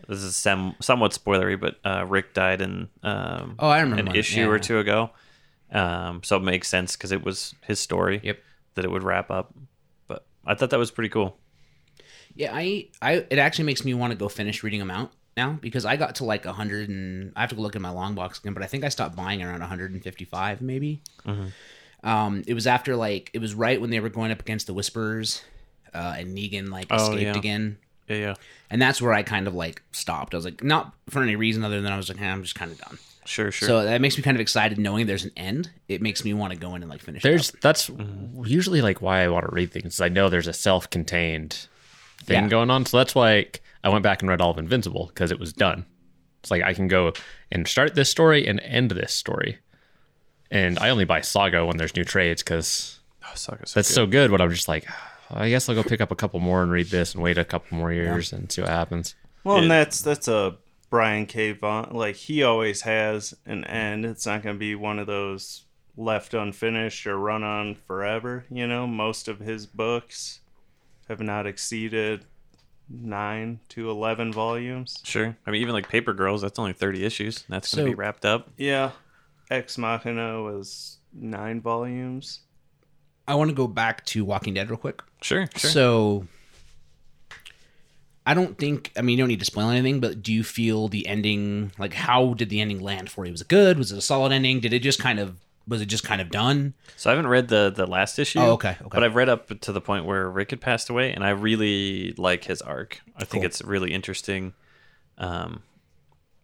this 0.08 0.22
is 0.22 0.34
some, 0.36 0.74
somewhat 0.80 1.12
spoilery, 1.12 1.58
but 1.60 1.78
uh, 1.84 2.04
Rick 2.08 2.34
died 2.34 2.60
in 2.60 2.88
um, 3.02 3.54
Oh, 3.58 3.68
I 3.68 3.80
remember 3.80 4.00
an 4.00 4.06
one, 4.06 4.16
issue 4.16 4.40
yeah. 4.40 4.46
or 4.48 4.58
two 4.58 4.78
ago, 4.78 5.10
um, 5.70 6.22
so 6.24 6.36
it 6.36 6.42
makes 6.42 6.66
sense 6.68 6.96
because 6.96 7.12
it 7.12 7.22
was 7.24 7.54
his 7.62 7.78
story. 7.78 8.20
Yep. 8.22 8.38
that 8.74 8.84
it 8.84 8.90
would 8.90 9.02
wrap 9.02 9.30
up. 9.30 9.52
But 10.06 10.24
I 10.46 10.54
thought 10.54 10.70
that 10.70 10.78
was 10.78 10.90
pretty 10.90 11.08
cool. 11.10 11.36
Yeah, 12.34 12.52
I, 12.54 12.88
I, 13.02 13.26
it 13.30 13.38
actually 13.38 13.64
makes 13.64 13.84
me 13.84 13.92
want 13.94 14.12
to 14.12 14.16
go 14.16 14.28
finish 14.28 14.62
reading 14.62 14.78
them 14.78 14.90
out 14.90 15.10
now 15.36 15.58
because 15.60 15.84
I 15.84 15.96
got 15.96 16.14
to 16.16 16.24
like 16.24 16.46
a 16.46 16.52
hundred 16.52 16.88
and 16.88 17.32
I 17.36 17.40
have 17.40 17.50
to 17.50 17.56
look 17.56 17.74
at 17.76 17.82
my 17.82 17.90
long 17.90 18.14
box 18.14 18.38
again, 18.38 18.54
but 18.54 18.62
I 18.62 18.66
think 18.66 18.84
I 18.84 18.88
stopped 18.90 19.16
buying 19.16 19.42
around 19.42 19.60
155 19.60 20.60
maybe. 20.62 21.02
Um, 22.04 22.44
it 22.46 22.54
was 22.54 22.66
after 22.66 22.94
like 22.96 23.30
it 23.34 23.40
was 23.40 23.54
right 23.54 23.80
when 23.80 23.90
they 23.90 23.98
were 24.00 24.08
going 24.08 24.30
up 24.30 24.40
against 24.40 24.66
the 24.68 24.74
Whisperers, 24.74 25.42
uh, 25.92 26.14
and 26.18 26.36
Negan 26.36 26.68
like 26.70 26.86
Oh, 26.90 26.96
escaped 26.96 27.22
yeah. 27.22 27.36
again, 27.36 27.78
Yeah, 28.08 28.16
yeah, 28.16 28.34
and 28.70 28.80
that's 28.80 29.00
where 29.02 29.12
I 29.12 29.22
kind 29.22 29.46
of 29.46 29.54
like 29.54 29.82
stopped. 29.92 30.34
I 30.34 30.36
was 30.38 30.44
like, 30.44 30.62
not 30.64 30.94
for 31.10 31.22
any 31.22 31.36
reason 31.36 31.62
other 31.64 31.80
than 31.80 31.92
I 31.92 31.96
was 31.96 32.08
like, 32.08 32.20
eh, 32.20 32.26
I'm 32.30 32.42
just 32.42 32.54
kind 32.54 32.70
of 32.72 32.78
done. 32.78 32.98
sure, 33.26 33.50
sure. 33.50 33.68
So 33.68 33.84
that 33.84 34.00
makes 34.00 34.16
me 34.16 34.22
kind 34.22 34.36
of 34.36 34.40
excited 34.40 34.78
knowing 34.78 35.06
there's 35.06 35.24
an 35.24 35.32
end. 35.36 35.70
It 35.88 36.00
makes 36.00 36.24
me 36.24 36.32
want 36.34 36.52
to 36.52 36.58
go 36.58 36.74
in 36.74 36.82
and 36.82 36.90
like 36.90 37.02
finish. 37.02 37.22
it 37.24 37.28
There's 37.28 37.50
up. 37.54 37.60
that's 37.60 37.90
usually 38.44 38.80
like 38.82 39.02
why 39.02 39.22
I 39.24 39.28
want 39.28 39.46
to 39.46 39.52
read 39.54 39.70
things. 39.72 39.94
is 39.94 40.00
I 40.00 40.08
know 40.08 40.28
there's 40.28 40.46
a 40.48 40.52
self-contained 40.52 41.66
thing 42.24 42.44
Yeah. 42.44 42.48
going 42.48 42.70
on, 42.70 42.86
so 42.86 42.96
that's 42.96 43.14
why 43.14 43.34
like, 43.36 43.62
I 43.84 43.90
went 43.90 44.02
back 44.02 44.22
and 44.22 44.28
read 44.30 44.40
all 44.40 44.50
of 44.50 44.58
Invincible 44.58 45.06
because 45.08 45.30
it 45.30 45.38
was 45.38 45.52
done. 45.52 45.84
It's 46.40 46.50
like 46.50 46.62
I 46.62 46.72
can 46.74 46.88
go 46.88 47.12
and 47.52 47.66
start 47.68 47.94
this 47.94 48.08
story 48.10 48.46
and 48.46 48.60
end 48.60 48.90
this 48.92 49.12
story, 49.12 49.58
and 50.50 50.78
I 50.78 50.88
only 50.90 51.04
buy 51.04 51.20
Saga 51.20 51.66
when 51.66 51.76
there's 51.76 51.94
new 51.96 52.04
trades 52.04 52.42
because 52.42 53.00
oh, 53.24 53.32
Saga's 53.34 53.74
that's 53.74 53.88
so 53.88 54.06
good. 54.06 54.30
But 54.30 54.40
I'm 54.40 54.50
just 54.50 54.68
like, 54.68 54.86
I 55.30 55.48
guess 55.48 55.68
I'll 55.68 55.74
go 55.74 55.82
pick 55.82 56.00
up 56.00 56.10
a 56.10 56.16
couple 56.16 56.40
more 56.40 56.62
and 56.62 56.70
read 56.72 56.86
this 56.88 57.14
and 57.14 57.22
wait 57.22 57.38
a 57.38 57.44
couple 57.44 57.76
more 57.76 57.92
years 57.92 58.32
and 58.32 58.50
see 58.50 58.62
what 58.62 58.70
happens. 58.70 59.14
Well, 59.44 59.56
Yeah. 59.56 59.62
and 59.62 59.70
that's 59.70 60.00
that's 60.00 60.28
a 60.28 60.56
Brian 60.90 61.26
K. 61.26 61.52
Vaughan. 61.52 61.94
Like 61.94 62.16
he 62.16 62.42
always 62.42 62.82
has 62.82 63.34
an 63.46 63.64
end. 63.64 64.04
It's 64.06 64.26
not 64.26 64.42
going 64.42 64.54
to 64.56 64.58
be 64.58 64.74
one 64.74 64.98
of 64.98 65.06
those 65.06 65.64
left 65.96 66.32
unfinished 66.34 67.06
or 67.06 67.18
run 67.18 67.42
on 67.42 67.74
forever. 67.74 68.44
You 68.50 68.66
know, 68.66 68.86
most 68.86 69.28
of 69.28 69.40
his 69.40 69.66
books 69.66 70.40
have 71.08 71.20
not 71.20 71.46
exceeded 71.46 72.24
nine 72.88 73.60
to 73.70 73.90
eleven 73.90 74.32
volumes. 74.32 74.98
Sure. 75.04 75.36
I 75.46 75.50
mean, 75.50 75.60
even 75.60 75.74
like 75.74 75.88
Paper 75.88 76.14
Girls, 76.14 76.40
that's 76.42 76.58
only 76.58 76.72
30 76.72 77.04
issues. 77.04 77.44
That's 77.48 77.74
going 77.74 77.84
to 77.86 77.90
So- 77.90 77.92
be 77.92 77.94
wrapped 77.94 78.24
up. 78.24 78.48
Yeah, 78.56 78.92
Ex 79.50 79.76
Machina 79.76 80.42
was 80.42 80.98
nine 81.12 81.60
volumes. 81.60 82.40
I 83.28 83.34
want 83.36 83.50
to 83.50 83.54
go 83.54 83.66
back 83.68 84.04
to 84.06 84.24
Walking 84.24 84.54
Dead 84.54 84.68
real 84.70 84.78
quick. 84.78 85.02
Sure, 85.22 85.48
sure. 85.54 85.70
So 85.70 86.26
I 88.26 88.34
don't 88.34 88.58
think 88.58 88.92
I 88.96 89.02
mean 89.02 89.16
you 89.18 89.22
don't 89.22 89.28
need 89.28 89.38
to 89.38 89.44
spoil 89.44 89.70
anything, 89.70 90.00
but 90.00 90.22
do 90.22 90.32
you 90.32 90.42
feel 90.44 90.88
the 90.88 91.06
ending 91.06 91.72
like 91.78 91.94
how 91.94 92.34
did 92.34 92.50
the 92.50 92.60
ending 92.60 92.80
land 92.80 93.10
for 93.10 93.24
you? 93.24 93.32
Was 93.32 93.40
it 93.40 93.48
good? 93.48 93.78
Was 93.78 93.92
it 93.92 93.98
a 93.98 94.02
solid 94.02 94.32
ending? 94.32 94.60
Did 94.60 94.72
it 94.72 94.80
just 94.80 94.98
kind 94.98 95.18
of 95.18 95.36
was 95.66 95.80
it 95.82 95.86
just 95.86 96.04
kind 96.04 96.20
of 96.20 96.30
done? 96.30 96.74
So 96.96 97.10
I 97.10 97.12
haven't 97.12 97.28
read 97.28 97.48
the 97.48 97.70
the 97.74 97.86
last 97.86 98.18
issue. 98.18 98.38
Oh, 98.38 98.52
okay, 98.52 98.70
okay. 98.80 98.88
But 98.90 99.04
I've 99.04 99.14
read 99.14 99.28
up 99.28 99.60
to 99.60 99.72
the 99.72 99.80
point 99.80 100.04
where 100.04 100.28
Rick 100.28 100.50
had 100.50 100.60
passed 100.60 100.88
away, 100.90 101.12
and 101.12 101.22
I 101.24 101.30
really 101.30 102.12
like 102.16 102.44
his 102.44 102.62
arc. 102.62 103.00
I 103.16 103.20
think 103.24 103.42
Cool. 103.42 103.46
it's 103.46 103.62
really 103.62 103.92
interesting. 103.92 104.54
Um, 105.18 105.62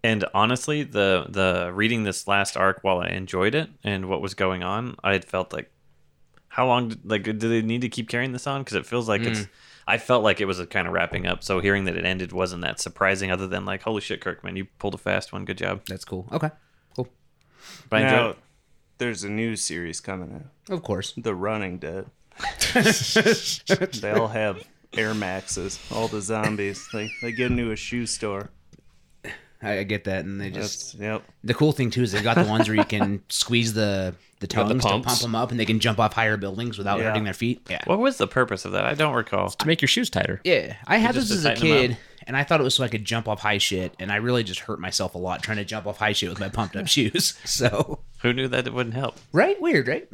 and 0.02 0.24
honestly, 0.34 0.82
the 0.82 1.26
the 1.28 1.70
reading 1.72 2.04
this 2.04 2.28
last 2.28 2.56
arc, 2.56 2.80
while 2.82 2.98
I 2.98 3.06
enjoyed 3.08 3.54
it 3.54 3.70
and 3.82 4.08
what 4.08 4.20
was 4.20 4.34
going 4.34 4.62
on, 4.62 4.96
I 5.02 5.12
had 5.12 5.24
felt 5.24 5.52
like, 5.52 5.70
how 6.54 6.66
long? 6.68 6.88
Did, 6.90 7.04
like, 7.10 7.24
do 7.24 7.32
they 7.32 7.62
need 7.62 7.80
to 7.80 7.88
keep 7.88 8.08
carrying 8.08 8.30
this 8.32 8.46
on? 8.46 8.60
Because 8.62 8.76
it 8.76 8.86
feels 8.86 9.08
like 9.08 9.22
Mm. 9.22 9.26
it's. 9.32 9.46
I 9.88 9.98
felt 9.98 10.22
like 10.22 10.40
it 10.40 10.44
was 10.46 10.64
kind 10.70 10.86
of 10.86 10.94
wrapping 10.94 11.26
up. 11.26 11.42
So 11.42 11.58
hearing 11.60 11.84
that 11.86 11.96
it 11.96 12.04
ended 12.06 12.32
wasn't 12.32 12.62
that 12.62 12.80
surprising. 12.80 13.30
Other 13.32 13.46
than 13.48 13.64
like, 13.64 13.82
holy 13.82 14.00
shit, 14.00 14.20
Kirkman, 14.20 14.54
you 14.56 14.66
pulled 14.78 14.94
a 14.94 14.98
fast 14.98 15.32
one. 15.32 15.44
Good 15.44 15.58
job. 15.58 15.82
That's 15.88 16.04
cool. 16.04 16.28
Okay. 16.32 16.50
Cool. 16.94 17.08
But 17.90 18.02
I 18.02 18.02
now, 18.04 18.28
it. 18.30 18.38
there's 18.98 19.24
a 19.24 19.28
new 19.28 19.56
series 19.56 20.00
coming 20.00 20.32
out, 20.36 20.72
Of 20.74 20.82
course. 20.84 21.12
The 21.16 21.34
Running 21.34 21.78
Dead. 21.78 22.06
they 24.00 24.10
all 24.12 24.28
have 24.28 24.62
Air 24.92 25.12
Maxes. 25.14 25.78
All 25.92 26.08
the 26.08 26.20
zombies. 26.22 26.88
They 26.92 27.10
they 27.20 27.32
get 27.32 27.50
into 27.50 27.70
a 27.72 27.76
shoe 27.76 28.06
store. 28.06 28.50
I, 29.64 29.78
I 29.78 29.82
get 29.84 30.04
that 30.04 30.24
and 30.24 30.40
they 30.40 30.50
just 30.50 30.92
That's 30.92 31.02
yep. 31.02 31.22
the 31.42 31.54
cool 31.54 31.72
thing 31.72 31.90
too 31.90 32.02
is 32.02 32.12
they 32.12 32.22
got 32.22 32.36
the 32.36 32.44
ones 32.44 32.68
where 32.68 32.76
you 32.76 32.84
can 32.84 33.22
squeeze 33.28 33.72
the 33.74 34.14
the 34.40 34.46
got 34.46 34.64
the 34.68 34.74
tongues 34.74 34.82
to 34.84 34.88
pumps. 34.90 35.06
pump 35.06 35.20
them 35.20 35.34
up 35.34 35.50
and 35.50 35.58
they 35.60 35.64
can 35.64 35.80
jump 35.80 35.98
off 35.98 36.12
higher 36.12 36.36
buildings 36.36 36.76
without 36.76 36.98
Yeah. 36.98 37.06
hurting 37.06 37.24
their 37.24 37.32
feet. 37.34 37.66
Yeah. 37.70 37.80
What 37.86 37.98
was 37.98 38.18
the 38.18 38.26
purpose 38.26 38.64
of 38.64 38.72
that? 38.72 38.84
I 38.84 38.94
don't 38.94 39.14
recall. 39.14 39.48
To 39.50 39.66
make 39.66 39.80
your 39.80 39.88
shoes 39.88 40.10
tighter. 40.10 40.40
Yeah, 40.44 40.76
I 40.86 40.98
had 40.98 41.14
just 41.14 41.28
this 41.30 41.42
to 41.42 41.48
as 41.50 41.58
a 41.58 41.60
tighten 41.60 41.66
'em 41.76 41.88
kid, 41.88 41.96
and 42.26 42.36
I 42.36 42.42
thought 42.44 42.60
it 42.60 42.64
was 42.64 42.74
so 42.74 42.84
I 42.84 42.88
could 42.88 43.04
jump 43.04 43.26
off 43.28 43.40
high 43.40 43.58
shit, 43.58 43.94
and 43.98 44.10
I 44.12 44.16
really 44.16 44.42
just 44.44 44.60
hurt 44.60 44.80
myself 44.80 45.14
a 45.14 45.18
lot 45.18 45.42
trying 45.42 45.56
to 45.58 45.64
jump 45.64 45.86
off 45.86 45.98
high 45.98 46.12
shit 46.12 46.28
with 46.28 46.40
my 46.40 46.48
pumped 46.48 46.76
up 46.76 46.86
shoes. 46.88 47.34
So, 47.44 48.00
Who 48.22 48.32
knew 48.32 48.48
that 48.48 48.66
it 48.66 48.74
wouldn't 48.74 48.94
help? 48.96 49.18
right, 49.32 49.58
weird, 49.60 49.88
right? 49.88 50.08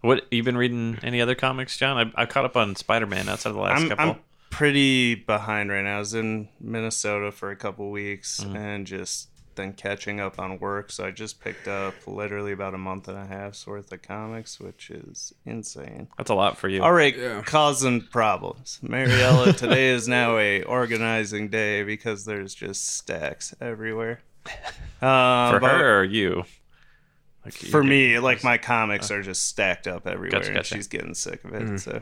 What 0.00 0.26
you 0.30 0.42
been 0.42 0.56
reading? 0.56 0.98
Any 1.02 1.20
other 1.20 1.34
comics, 1.34 1.76
John? 1.78 2.12
I, 2.16 2.22
I 2.22 2.26
caught 2.26 2.44
up 2.44 2.56
on 2.56 2.76
Spider 2.76 3.06
Man 3.06 3.28
outside 3.28 3.50
of 3.50 3.56
the 3.56 3.62
last 3.62 3.82
I'm, 3.82 3.88
couple. 3.88 4.04
I'm 4.10 4.16
pretty 4.54 5.14
behind 5.16 5.70
right 5.70 5.82
now. 5.84 5.96
I 5.96 5.98
was 5.98 6.14
in 6.14 6.48
Minnesota 6.60 7.32
for 7.32 7.50
a 7.50 7.56
couple 7.56 7.90
weeks 7.90 8.40
Mm-hmm. 8.40 8.56
and 8.56 8.86
just 8.86 9.28
then 9.56 9.72
catching 9.72 10.18
up 10.20 10.38
on 10.40 10.58
work. 10.58 10.90
So 10.90 11.04
I 11.04 11.10
just 11.12 11.40
picked 11.40 11.68
up 11.68 11.94
literally 12.06 12.50
about 12.52 12.74
a 12.74 12.78
month 12.78 13.06
and 13.08 13.16
a 13.16 13.24
half's 13.26 13.66
worth 13.66 13.92
of 13.92 14.02
comics, 14.02 14.58
which 14.58 14.90
is 14.90 15.32
insane. 15.46 16.08
That's 16.18 16.30
a 16.30 16.34
lot 16.34 16.56
for 16.56 16.68
you. 16.68 16.82
All 16.82 16.92
right, 16.92 17.44
causing 17.46 18.00
problems. 18.00 18.80
Mariella, 18.82 19.52
today 19.64 19.90
is 19.90 20.08
now 20.08 20.38
a 20.38 20.62
organizing 20.64 21.48
day 21.50 21.82
because 21.84 22.24
there's 22.24 22.54
just 22.54 22.96
stacks 22.96 23.54
everywhere. 23.60 24.20
Uh, 25.02 25.58
for 25.58 25.68
her 25.68 26.00
or 26.00 26.04
you? 26.04 26.44
Like, 27.44 27.52
for 27.54 27.82
you- 27.82 27.88
me, 27.90 28.18
like 28.20 28.42
my 28.42 28.56
comics 28.56 29.10
are 29.10 29.20
just 29.20 29.46
stacked 29.46 29.86
up 29.86 30.06
everywhere, 30.06 30.40
Gotcha, 30.40 30.56
and 30.56 30.64
she's 30.64 30.86
getting 30.88 31.12
sick 31.12 31.44
of 31.44 31.52
it. 31.52 31.78
So 31.78 32.00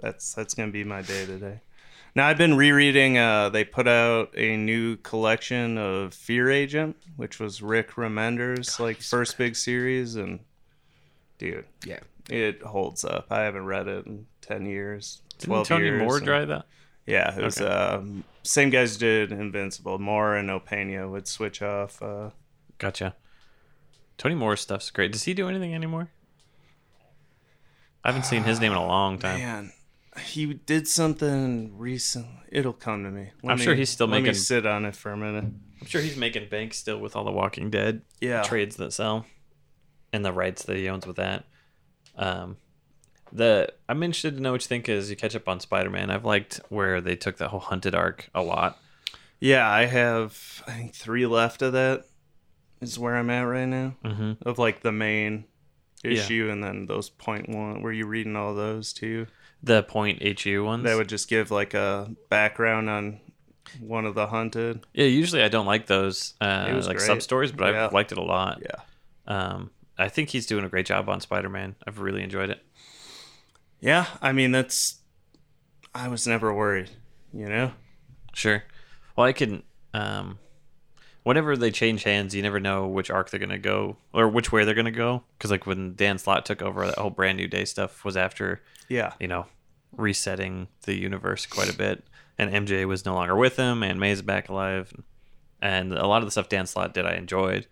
that's 0.00 0.32
that's 0.32 0.54
gonna 0.54 0.72
be 0.72 0.82
my 0.82 1.02
day 1.02 1.26
today. 1.26 1.60
Now 2.14 2.26
I've 2.26 2.38
been 2.38 2.56
rereading. 2.56 3.18
Uh, 3.18 3.48
they 3.48 3.64
put 3.64 3.86
out 3.86 4.32
a 4.36 4.56
new 4.56 4.96
collection 4.96 5.78
of 5.78 6.14
Fear 6.14 6.50
Agent, 6.50 6.96
which 7.16 7.38
was 7.38 7.62
Rick 7.62 7.92
Remender's 7.92 8.80
like 8.80 8.98
first 9.00 9.38
big 9.38 9.54
series, 9.56 10.16
and 10.16 10.40
dude, 11.38 11.64
Yeah. 11.84 12.00
it 12.28 12.62
holds 12.62 13.04
up. 13.04 13.26
I 13.30 13.40
haven't 13.42 13.66
read 13.66 13.86
it 13.88 14.06
in 14.06 14.26
ten 14.40 14.66
years, 14.66 15.22
Didn't 15.38 15.46
twelve 15.46 15.68
Tony 15.68 15.84
years. 15.86 16.02
Moore 16.02 16.16
and- 16.16 16.26
dry 16.26 16.44
that? 16.44 16.66
Yeah, 17.06 17.34
it 17.38 17.42
was 17.42 17.60
Okay. 17.60 17.70
um, 17.72 18.24
same 18.42 18.68
guys 18.70 18.96
did 18.98 19.32
Invincible. 19.32 19.98
Moore 19.98 20.36
and 20.36 20.50
Opena 20.50 21.08
would 21.10 21.26
switch 21.26 21.62
off. 21.62 22.02
Uh, 22.02 22.30
Gotcha. 22.78 23.14
Tony 24.18 24.34
Moore's 24.34 24.60
stuff's 24.60 24.90
great. 24.90 25.12
Does 25.12 25.22
he 25.24 25.32
do 25.32 25.48
anything 25.48 25.74
anymore? 25.74 26.10
I 28.04 28.08
haven't 28.08 28.24
seen 28.24 28.44
his 28.44 28.60
name 28.60 28.72
in 28.72 28.78
a 28.78 28.86
long 28.86 29.18
time. 29.18 29.38
Man, 29.40 29.72
he 30.20 30.46
did 30.54 30.86
something 30.88 31.76
recently. 31.78 32.30
It'll 32.50 32.72
come 32.72 33.04
to 33.04 33.10
me. 33.10 33.30
Let 33.42 33.52
I'm 33.52 33.58
me- 33.58 33.64
sure 33.64 33.74
he's 33.74 33.90
still 33.90 34.06
let 34.06 34.16
me 34.18 34.22
making- 34.22 34.34
sit 34.40 34.66
on 34.66 34.84
it 34.84 34.94
for 34.96 35.12
a 35.12 35.16
minute. 35.16 35.44
I'm 35.80 35.86
sure 35.86 36.00
he's 36.00 36.16
making 36.16 36.48
bank 36.48 36.74
still 36.74 36.98
with 36.98 37.14
all 37.16 37.24
the 37.24 37.30
Walking 37.32 37.70
Dead 37.70 38.02
Yeah. 38.20 38.42
trades 38.42 38.76
that 38.76 38.92
sell, 38.92 39.26
and 40.12 40.24
the 40.24 40.32
rights 40.32 40.64
that 40.64 40.76
he 40.76 40.88
owns 40.88 41.06
with 41.06 41.16
that. 41.16 41.44
Um, 42.16 42.56
the 43.32 43.72
I'm 43.88 44.02
interested 44.02 44.36
to 44.36 44.42
know 44.42 44.52
what 44.52 44.62
you 44.62 44.68
think 44.68 44.88
as 44.88 45.10
you 45.10 45.16
catch 45.16 45.36
up 45.36 45.48
on 45.48 45.60
Spider 45.60 45.90
Man. 45.90 46.10
I've 46.10 46.24
liked 46.24 46.60
where 46.68 47.00
they 47.00 47.14
took 47.14 47.36
that 47.38 47.48
whole 47.48 47.60
hunted 47.60 47.94
arc 47.94 48.28
a 48.34 48.42
lot. 48.42 48.78
Yeah, 49.40 49.70
I 49.70 49.84
have. 49.84 50.62
I 50.66 50.72
think 50.72 50.94
three 50.94 51.26
left 51.26 51.62
of 51.62 51.72
that. 51.74 52.06
Is 52.80 52.98
where 52.98 53.16
I'm 53.16 53.28
at 53.30 53.42
right 53.42 53.66
now. 53.66 53.94
Mm-hmm. 54.04 54.48
Of 54.48 54.58
like 54.58 54.80
the 54.82 54.92
main 54.92 55.44
Yeah. 56.02 56.12
issue, 56.12 56.48
and 56.50 56.62
then 56.62 56.86
those 56.86 57.10
point 57.10 57.48
one. 57.48 57.82
Were 57.82 57.92
you 57.92 58.06
reading 58.06 58.34
all 58.36 58.54
those 58.54 58.92
too? 58.92 59.26
The 59.62 59.82
point 59.82 60.40
HU 60.40 60.64
ones. 60.64 60.84
That 60.84 60.96
would 60.96 61.08
just 61.08 61.28
give 61.28 61.50
like 61.50 61.74
a 61.74 62.10
background 62.28 62.88
on 62.88 63.20
one 63.80 64.06
of 64.06 64.14
the 64.14 64.26
hunted. 64.28 64.86
yeah, 64.94 65.04
usually 65.06 65.42
I 65.42 65.48
don't 65.48 65.66
like 65.66 65.86
those 65.86 66.34
uh, 66.40 66.80
like 66.86 67.00
sub 67.00 67.20
stories, 67.22 67.52
but 67.52 67.72
Yeah. 67.74 67.86
I've 67.86 67.92
liked 67.92 68.12
it 68.12 68.18
a 68.18 68.22
lot. 68.22 68.62
Yeah. 68.62 68.80
Um, 69.26 69.70
I 69.98 70.08
think 70.08 70.30
he's 70.30 70.46
doing 70.46 70.64
a 70.64 70.68
great 70.68 70.86
job 70.86 71.08
on 71.08 71.20
Spider 71.20 71.48
Man. 71.48 71.74
I've 71.86 71.98
really 71.98 72.22
enjoyed 72.22 72.50
it. 72.50 72.62
Yeah, 73.80 74.06
I 74.22 74.32
mean 74.32 74.52
that's. 74.52 75.00
I 75.94 76.08
was 76.08 76.26
never 76.26 76.52
worried. 76.54 76.90
You 77.32 77.48
know. 77.48 77.72
Sure. 78.32 78.62
Well, 79.16 79.26
I 79.26 79.32
can. 79.32 79.62
Um, 79.92 80.38
whenever 81.28 81.56
they 81.58 81.70
change 81.70 82.04
hands, 82.04 82.34
you 82.34 82.40
never 82.42 82.58
know 82.58 82.86
which 82.86 83.10
arc 83.10 83.28
they're 83.28 83.38
gonna 83.38 83.58
go 83.58 83.98
or 84.14 84.26
which 84.28 84.50
way 84.50 84.64
they're 84.64 84.74
gonna 84.74 84.90
go. 84.90 85.22
Because 85.36 85.50
like 85.50 85.66
when 85.66 85.94
Dan 85.94 86.16
Slott 86.16 86.46
took 86.46 86.62
over, 86.62 86.86
that 86.86 86.96
whole 86.96 87.10
Brand 87.10 87.36
New 87.36 87.46
Day 87.48 87.66
stuff 87.66 88.02
was 88.04 88.16
after 88.16 88.62
Yeah. 88.88 89.12
you 89.20 89.28
know 89.28 89.44
resetting 89.96 90.68
the 90.84 90.94
universe 90.94 91.44
quite 91.44 91.68
a 91.72 91.76
bit, 91.76 92.02
and 92.38 92.50
MJ 92.50 92.86
was 92.86 93.04
no 93.04 93.14
longer 93.14 93.36
with 93.36 93.56
him, 93.56 93.82
and 93.82 94.00
May's 94.00 94.22
back 94.22 94.48
alive, 94.48 94.92
and 95.60 95.92
a 95.92 96.06
lot 96.06 96.22
of 96.22 96.26
the 96.26 96.30
stuff 96.30 96.48
Dan 96.48 96.66
Slott 96.66 96.94
did 96.94 97.04
I 97.04 97.14
enjoyed, 97.14 97.66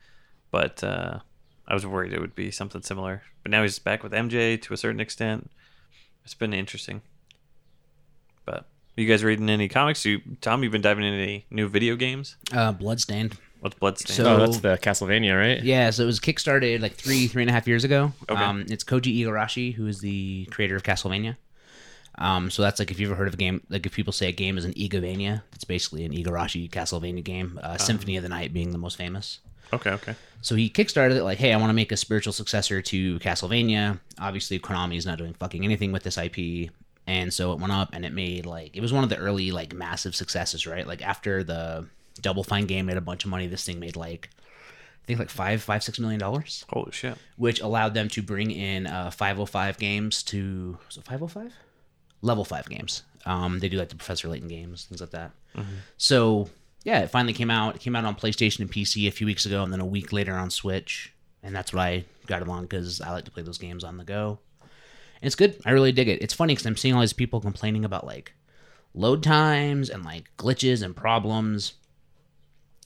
but 0.51 0.85
uh, 0.85 1.21
I 1.67 1.73
was 1.75 1.87
worried 1.87 2.13
it 2.13 2.21
would 2.21 2.35
be 2.35 2.51
something 2.51 2.83
similar, 2.83 3.23
but 3.43 3.51
now 3.51 3.63
he's 3.63 3.79
back 3.79 4.03
with 4.03 4.13
MJ 4.13 4.61
to 4.63 4.75
a 4.75 4.77
certain 4.77 5.01
extent. 5.01 5.51
It's 6.25 6.35
been 6.35 6.53
interesting. 6.53 7.01
But 8.45 8.67
you 8.97 9.07
guys 9.07 9.23
reading 9.25 9.49
any 9.51 9.69
comics? 9.69 10.05
You 10.05 10.21
Tom, 10.41 10.63
you've 10.63 10.73
been 10.73 10.83
diving 10.83 11.05
into 11.05 11.19
any 11.23 11.47
new 11.51 11.69
video 11.69 11.97
games? 11.97 12.37
Uh, 12.53 12.73
Bloodstained. 12.73 13.37
What's 13.61 13.77
Bloodstained? 13.79 14.17
So- 14.17 14.37
Oh, 14.37 14.39
that's 14.39 14.59
the 14.59 14.77
Castlevania, 14.79 15.37
right? 15.39 15.63
Yeah, 15.63 15.91
so 15.91 16.03
it 16.03 16.07
was 16.07 16.21
kickstarted 16.21 16.81
like 16.81 16.95
three, 16.95 17.27
three 17.27 17.43
and 17.43 17.51
a 17.51 17.53
half 17.53 17.67
years 17.67 17.85
ago. 17.85 18.13
Okay. 18.29 18.41
Um, 18.43 18.67
it's 18.69 18.85
Koji 18.85 19.19
Igarashi, 19.21 19.75
who 19.75 19.87
is 19.87 20.01
the 20.01 20.47
creator 20.51 20.77
of 20.77 20.83
Castlevania. 20.83 21.37
Um, 22.19 22.51
so 22.51 22.63
that's 22.63 22.79
like 22.79 22.91
if 22.91 22.99
you've 22.99 23.11
ever 23.11 23.19
heard 23.19 23.29
of 23.29 23.35
a 23.35 23.37
game, 23.37 23.61
like 23.69 23.85
if 23.85 23.93
people 23.95 24.13
say 24.13 24.29
a 24.29 24.33
game 24.33 24.57
is 24.57 24.65
an 24.65 24.73
Igavania, 24.75 25.43
it's 25.55 25.65
basically 25.65 26.05
an 26.05 26.13
Igarashi 26.13 26.71
Castlevania 26.71 27.23
game. 27.23 27.59
Uh, 27.63 27.77
Symphony 27.77 28.17
of 28.17 28.23
the 28.23 28.29
Night 28.31 28.53
being 28.55 28.71
the 28.73 28.79
most 28.79 28.97
famous. 28.97 29.41
okay, 29.73 29.91
okay. 29.91 30.15
So 30.41 30.55
he 30.55 30.71
kickstarted 30.71 31.17
it 31.17 31.25
like, 31.25 31.39
hey, 31.39 31.53
I 31.53 31.57
want 31.57 31.71
to 31.71 31.75
make 31.75 31.91
a 31.93 31.97
spiritual 31.97 32.33
successor 32.33 32.81
to 32.81 33.19
Castlevania. 33.19 33.99
Obviously, 34.19 34.59
Konami 34.59 34.97
is 34.97 35.05
not 35.05 35.19
doing 35.19 35.35
fucking 35.35 35.65
anything 35.65 35.93
with 35.93 36.05
this 36.05 36.17
IP, 36.17 36.71
and 37.07 37.35
so 37.35 37.53
it 37.53 37.59
went 37.59 37.73
up 37.73 37.91
and 37.93 38.05
it 38.05 38.13
made 38.13 38.47
like 38.47 38.77
it 38.77 38.81
was 38.81 38.93
one 38.93 39.03
of 39.05 39.11
the 39.11 39.17
early 39.19 39.51
like 39.51 39.75
massive 39.75 40.15
successes, 40.17 40.67
right? 40.67 40.87
Like 40.87 41.03
after 41.03 41.43
the 41.45 41.87
Double 42.23 42.45
Fine 42.45 42.67
game 42.67 42.87
made 42.87 42.97
a 42.97 43.01
bunch 43.03 43.25
of 43.25 43.31
money, 43.31 43.47
this 43.47 43.65
thing 43.65 43.79
made 43.81 43.97
like 43.97 44.31
I 44.33 45.07
think 45.07 45.19
like 45.19 45.31
five, 45.31 45.63
five, 45.63 45.85
six 45.85 45.99
million 45.99 46.19
dollars, 46.19 46.65
Holy 46.71 46.91
shit! 46.93 47.17
which 47.37 47.61
allowed 47.61 47.95
them 47.95 48.09
to 48.09 48.23
bring 48.23 48.51
in 48.51 48.87
uh, 48.87 49.11
505 49.11 49.79
games 49.79 50.23
to 50.25 50.79
it 50.89 51.05
505 51.05 51.53
level 52.23 52.45
five 52.45 52.69
games. 52.69 53.03
Um, 53.25 53.59
they 53.59 53.69
do 53.69 53.77
like 53.79 53.89
the 53.89 53.97
Professor 53.97 54.29
Layton 54.29 54.49
games, 54.49 54.85
things 54.85 55.01
like 55.01 55.11
that. 55.11 55.33
So 55.97 56.49
yeah, 56.85 57.01
it 57.01 57.11
finally 57.11 57.33
came 57.33 57.51
out. 57.51 57.77
It 57.77 57.81
came 57.81 57.97
out 57.97 58.05
on 58.05 58.15
PlayStation 58.15 58.61
and 58.61 58.71
PC 58.71 59.09
a 59.09 59.11
few 59.11 59.27
weeks 59.27 59.47
ago, 59.47 59.63
and 59.63 59.73
then 59.73 59.81
a 59.81 59.87
week 59.87 60.13
later 60.13 60.35
on 60.35 60.51
Switch. 60.51 61.13
And 61.43 61.55
that's 61.55 61.73
what 61.73 61.83
I 61.83 62.05
got 62.27 62.43
it 62.43 62.49
on 62.49 62.63
because 62.63 63.01
I 63.01 63.11
like 63.11 63.25
to 63.25 63.31
play 63.31 63.43
those 63.43 63.59
games 63.59 63.85
on 63.85 63.97
the 63.97 64.05
go. 64.05 64.39
And 64.61 65.27
it's 65.27 65.35
good. 65.35 65.61
I 65.65 65.71
really 65.71 65.93
dig 65.93 66.09
it. 66.09 66.21
It's 66.23 66.35
funny 66.35 66.55
because 66.55 66.67
I'm 66.67 66.77
seeing 66.77 66.95
all 66.95 67.01
these 67.01 67.13
people 67.13 67.41
complaining 67.41 67.85
about 67.85 68.07
like 68.07 68.35
load 68.95 69.23
times 69.23 69.89
and 69.89 70.05
like 70.05 70.31
glitches 70.37 70.83
and 70.83 70.95
problems. 70.95 71.75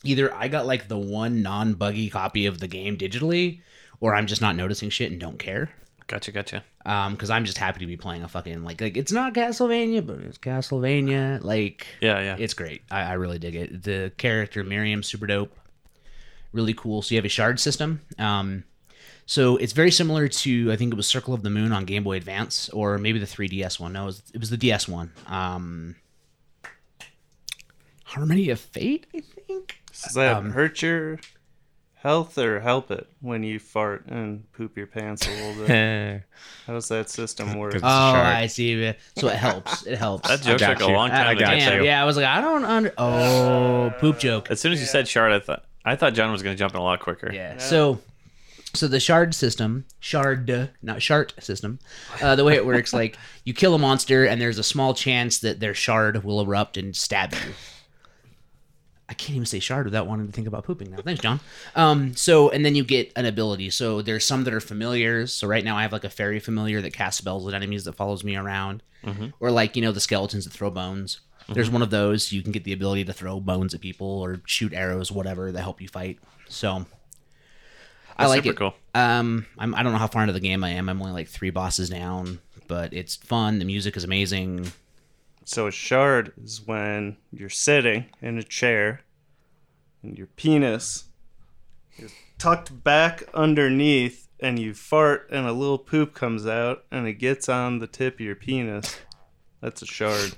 Either 0.04 0.34
I 0.34 0.48
got 0.48 0.66
like 0.66 0.88
the 0.88 0.98
one 0.98 1.42
non 1.42 1.74
buggy 1.74 2.08
copy 2.10 2.46
of 2.46 2.58
the 2.60 2.68
game 2.68 2.96
digitally, 2.96 3.60
or 4.00 4.14
I'm 4.14 4.26
just 4.26 4.40
not 4.40 4.56
noticing 4.56 4.90
shit 4.90 5.10
and 5.10 5.20
don't 5.20 5.38
care. 5.38 5.70
Gotcha, 6.06 6.32
gotcha. 6.32 6.64
um 6.86 7.12
because 7.12 7.30
i'm 7.30 7.44
just 7.44 7.56
happy 7.58 7.78
to 7.78 7.86
be 7.86 7.96
playing 7.96 8.24
a 8.24 8.28
fucking 8.28 8.64
like 8.64 8.80
like 8.80 8.96
it's 8.96 9.12
not 9.12 9.32
castlevania 9.32 10.04
but 10.04 10.18
it's 10.18 10.38
castlevania 10.38 11.40
like 11.44 11.86
Yeah, 12.00 12.18
yeah. 12.20 12.36
it's 12.36 12.52
great. 12.54 12.82
I, 12.90 13.02
I 13.02 13.12
really 13.12 13.38
dig 13.38 13.54
it. 13.54 13.84
The 13.84 14.10
character 14.16 14.64
miriam 14.64 15.04
super 15.04 15.28
dope. 15.28 15.56
Really 16.52 16.74
cool. 16.74 17.00
So 17.02 17.14
you 17.14 17.18
have 17.18 17.24
a 17.24 17.28
shard 17.28 17.60
system. 17.60 18.00
Um 18.18 18.64
so 19.24 19.56
it's 19.58 19.72
very 19.72 19.92
similar 19.92 20.26
to 20.26 20.72
i 20.72 20.76
think 20.76 20.92
it 20.92 20.96
was 20.96 21.06
circle 21.06 21.32
of 21.32 21.44
the 21.44 21.50
moon 21.50 21.70
on 21.70 21.84
game 21.84 22.02
boy 22.02 22.16
advance 22.16 22.68
or 22.70 22.98
maybe 22.98 23.20
the 23.20 23.26
3ds 23.26 23.78
one. 23.78 23.92
No 23.92 24.02
it 24.02 24.06
was, 24.06 24.22
it 24.34 24.40
was 24.40 24.50
the 24.50 24.56
ds 24.56 24.88
one. 24.88 25.12
Um 25.28 25.94
harmony 28.04 28.50
of 28.50 28.58
fate 28.58 29.06
i 29.14 29.20
think 29.20 29.79
Does 30.04 30.14
that 30.14 30.36
Um, 30.36 30.50
hurt 30.52 30.82
your 30.82 31.18
health 31.94 32.38
or 32.38 32.60
help 32.60 32.90
it 32.90 33.06
when 33.20 33.42
you 33.42 33.58
fart 33.58 34.06
and 34.06 34.50
poop 34.52 34.76
your 34.76 34.86
pants 34.86 35.26
a 35.26 35.30
little 35.30 35.66
bit? 35.66 36.22
How 36.66 36.72
does 36.72 36.88
that 36.88 37.10
system 37.10 37.54
work? 37.58 37.74
Oh 37.76 37.80
Shard. 37.80 38.26
i 38.26 38.46
see 38.46 38.94
so 39.16 39.28
it 39.28 39.36
helps 39.36 39.86
it 39.86 39.98
helps 39.98 40.28
That 40.28 40.40
joke 40.40 40.58
got 40.60 40.78
took 40.78 40.88
a 40.88 40.90
you. 40.90 40.96
long 40.96 41.10
I 41.10 41.24
time 41.24 41.36
to 41.36 41.44
get 41.44 41.50
Damn, 41.58 41.84
yeah 41.84 42.02
i 42.02 42.06
was 42.06 42.16
like 42.16 42.24
i 42.24 42.40
don't 42.40 42.64
under 42.64 42.92
oh 42.96 43.92
poop 43.98 44.18
joke 44.18 44.50
As 44.50 44.60
soon 44.60 44.72
as 44.72 44.80
you 44.80 44.86
said 44.86 45.06
shard, 45.08 45.32
I 45.32 45.40
thought 45.40 45.64
I 45.84 45.96
thought 45.96 46.12
John 46.14 46.30
was 46.30 46.42
going 46.42 46.54
to 46.54 46.58
jump 46.58 46.74
in 46.74 46.80
a 46.80 46.84
lot 46.84 47.00
quicker. 47.00 47.32
Yeah. 47.32 47.56
So, 47.56 48.00
so 48.74 48.86
the 48.86 49.00
shard 49.00 49.34
system, 49.34 49.86
shard, 49.98 50.70
not 50.82 51.00
shart 51.00 51.32
system, 51.42 51.78
uh, 52.22 52.36
the 52.36 52.44
way 52.44 52.54
it 52.54 52.66
works, 52.66 52.92
like 52.92 53.16
you 53.44 53.54
kill 53.54 53.74
a 53.74 53.78
monster, 53.78 54.26
and 54.26 54.38
there's 54.38 54.58
a 54.58 54.62
small 54.62 54.92
chance 54.92 55.38
that 55.38 55.58
their 55.58 55.72
shard 55.72 56.22
will 56.22 56.38
erupt 56.42 56.76
and 56.76 56.94
stab 56.94 57.32
you. 57.32 57.54
I 59.10 59.14
can't 59.14 59.34
even 59.34 59.44
say 59.46 59.58
shard 59.58 59.86
without 59.86 60.06
wanting 60.06 60.26
to 60.28 60.32
think 60.32 60.46
about 60.46 60.62
pooping 60.62 60.92
now. 60.92 60.98
Thanks, 60.98 61.20
John. 61.20 61.40
Um, 61.74 62.14
so, 62.14 62.48
and 62.50 62.64
then 62.64 62.76
you 62.76 62.84
get 62.84 63.12
an 63.16 63.26
ability. 63.26 63.70
So 63.70 64.02
there's 64.02 64.24
some 64.24 64.44
that 64.44 64.54
are 64.54 64.60
familiars. 64.60 65.34
So 65.34 65.48
right 65.48 65.64
now 65.64 65.76
I 65.76 65.82
have 65.82 65.92
like 65.92 66.04
a 66.04 66.10
fairy 66.10 66.38
familiar 66.38 66.80
that 66.80 66.92
casts 66.92 67.18
spells 67.18 67.46
at 67.48 67.52
enemies 67.52 67.84
that 67.84 67.94
follows 67.96 68.22
me 68.22 68.36
around, 68.36 68.84
or 69.40 69.50
like 69.50 69.74
you 69.74 69.82
know 69.82 69.90
the 69.92 70.00
skeletons 70.00 70.44
that 70.44 70.52
throw 70.52 70.70
bones. 70.70 71.20
There's 71.48 71.68
one 71.70 71.82
of 71.82 71.90
those. 71.90 72.30
You 72.30 72.42
can 72.42 72.52
get 72.52 72.62
the 72.62 72.72
ability 72.72 73.04
to 73.06 73.12
throw 73.12 73.40
bones 73.40 73.74
at 73.74 73.80
people 73.80 74.06
or 74.06 74.40
shoot 74.46 74.72
arrows, 74.72 75.10
whatever, 75.10 75.50
that 75.50 75.60
help 75.60 75.80
you 75.80 75.88
fight. 75.88 76.20
So 76.48 76.70
I 78.16 78.24
That's 78.24 78.28
like 78.28 78.44
super 78.44 78.52
it. 78.52 78.56
cool. 78.56 78.74
Um, 78.94 79.46
I'm, 79.58 79.74
I 79.74 79.82
don't 79.82 79.90
know 79.92 79.98
how 79.98 80.06
far 80.06 80.22
into 80.22 80.32
the 80.34 80.38
game 80.40 80.62
I 80.62 80.70
am. 80.70 80.88
I'm 80.88 81.00
only 81.00 81.12
like 81.12 81.26
three 81.26 81.50
bosses 81.50 81.90
down, 81.90 82.38
but 82.68 82.92
it's 82.92 83.16
fun. 83.16 83.58
The 83.58 83.64
music 83.64 83.96
is 83.96 84.04
amazing. 84.04 84.70
So 85.44 85.66
a 85.66 85.70
shard 85.72 86.32
is 86.42 86.62
when 86.66 87.16
you're 87.32 87.48
sitting 87.48 88.06
in 88.22 88.38
a 88.38 88.42
chair 88.42 89.00
and 90.02 90.16
your 90.16 90.28
penis 90.28 91.04
is 91.98 92.12
tucked 92.38 92.84
back 92.84 93.24
underneath 93.34 94.28
and 94.38 94.58
you 94.58 94.74
fart 94.74 95.28
and 95.30 95.46
a 95.46 95.52
little 95.52 95.78
poop 95.78 96.14
comes 96.14 96.46
out 96.46 96.84
and 96.90 97.06
it 97.06 97.14
gets 97.14 97.48
on 97.48 97.78
the 97.78 97.86
tip 97.86 98.14
of 98.14 98.20
your 98.20 98.36
penis. 98.36 98.98
That's 99.60 99.82
a 99.82 99.86
shard. 99.86 100.32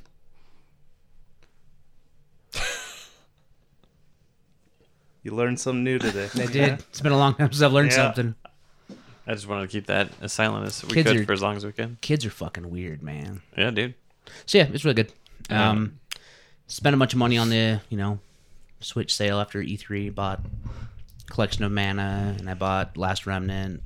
You 5.22 5.32
learned 5.34 5.60
something 5.60 5.84
new 5.84 5.98
today. 5.98 6.28
I 6.34 6.46
did. 6.46 6.72
It's 6.90 7.00
been 7.00 7.12
a 7.12 7.16
long 7.18 7.34
time 7.34 7.52
since 7.52 7.62
I've 7.62 7.72
learned 7.72 7.90
Yeah. 7.92 7.96
something. 8.12 8.34
I 9.26 9.34
just 9.34 9.46
wanted 9.46 9.62
to 9.62 9.68
keep 9.68 9.86
that 9.86 10.10
as 10.20 10.32
silent 10.32 10.66
as 10.66 10.82
we 10.84 10.94
Kids 10.94 11.10
could 11.12 11.20
are- 11.20 11.24
for 11.24 11.32
as 11.32 11.40
long 11.42 11.56
as 11.56 11.64
we 11.64 11.70
could. 11.70 12.00
Kids 12.00 12.26
are 12.26 12.30
fucking 12.30 12.70
weird, 12.70 13.02
man. 13.04 13.42
Yeah, 13.56 13.70
dude. 13.70 13.94
So 14.46 14.58
yeah, 14.58 14.68
it's 14.72 14.84
really 14.84 14.94
good. 14.94 15.12
Um, 15.50 15.98
spent 16.66 16.94
a 16.94 16.98
bunch 16.98 17.12
of 17.12 17.18
money 17.18 17.36
on 17.38 17.48
the 17.50 17.80
you 17.88 17.96
know 17.96 18.18
Switch 18.80 19.14
sale 19.14 19.38
after 19.40 19.60
E3. 19.62 20.14
Bought 20.14 20.40
collection 21.28 21.64
of 21.64 21.72
mana, 21.72 22.34
and 22.38 22.48
I 22.48 22.54
bought 22.54 22.96
Last 22.96 23.26
Remnant. 23.26 23.82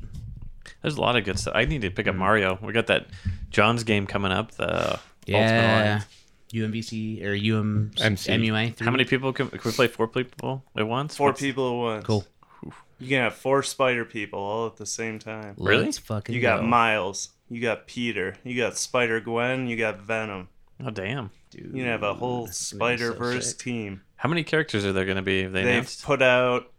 There's 0.82 0.96
a 0.96 1.00
lot 1.00 1.16
of 1.16 1.24
good 1.24 1.38
stuff. 1.38 1.54
I 1.56 1.64
need 1.64 1.82
to 1.82 1.90
pick 1.90 2.06
up 2.08 2.14
Mario. 2.14 2.58
We 2.62 2.72
got 2.72 2.86
that 2.88 3.06
John's 3.50 3.84
game 3.84 4.06
coming 4.06 4.32
up. 4.32 4.52
The 4.52 4.92
Ultimate 4.94 5.00
Yeah, 5.26 5.82
Alliance. 5.82 6.04
UMVC 6.52 7.24
or 7.24 7.34
UM 7.34 7.90
MC. 8.00 8.30
MUA. 8.32 8.80
How 8.80 8.90
many 8.92 9.04
people 9.04 9.32
can, 9.32 9.48
can 9.48 9.60
we 9.64 9.72
play? 9.72 9.88
Four 9.88 10.08
people 10.08 10.64
at 10.76 10.86
once. 10.86 11.16
Four 11.16 11.28
What's- 11.30 11.40
people 11.40 11.70
at 11.90 11.94
once. 11.94 12.06
Cool. 12.06 12.24
You 12.98 13.08
can 13.08 13.22
have 13.24 13.34
four 13.34 13.62
spider 13.62 14.04
people 14.06 14.38
all 14.38 14.66
at 14.68 14.76
the 14.76 14.86
same 14.86 15.18
time. 15.18 15.54
Really? 15.58 15.84
Let's 15.84 15.98
fucking 15.98 16.34
You 16.34 16.40
got 16.40 16.60
go. 16.60 16.66
Miles, 16.66 17.28
you 17.48 17.60
got 17.60 17.86
Peter, 17.86 18.36
you 18.44 18.56
got 18.56 18.76
Spider 18.76 19.20
Gwen, 19.20 19.66
you 19.66 19.76
got 19.76 20.00
Venom. 20.00 20.48
Oh 20.84 20.90
damn! 20.90 21.30
Dude, 21.50 21.70
You 21.74 21.84
have 21.84 22.02
a 22.02 22.12
whole 22.14 22.46
That's 22.46 22.72
gonna 22.72 22.92
be 22.92 22.98
so 22.98 23.04
Spider 23.06 23.18
Verse 23.18 23.48
sick. 23.50 23.58
team. 23.58 24.02
How 24.16 24.28
many 24.28 24.44
characters 24.44 24.84
are 24.84 24.92
there 24.92 25.04
going 25.04 25.16
to 25.16 25.22
be? 25.22 25.42
Have 25.42 25.52
they 25.52 25.62
They've 25.62 25.72
announced? 25.74 26.04
put 26.04 26.20
out 26.22 26.72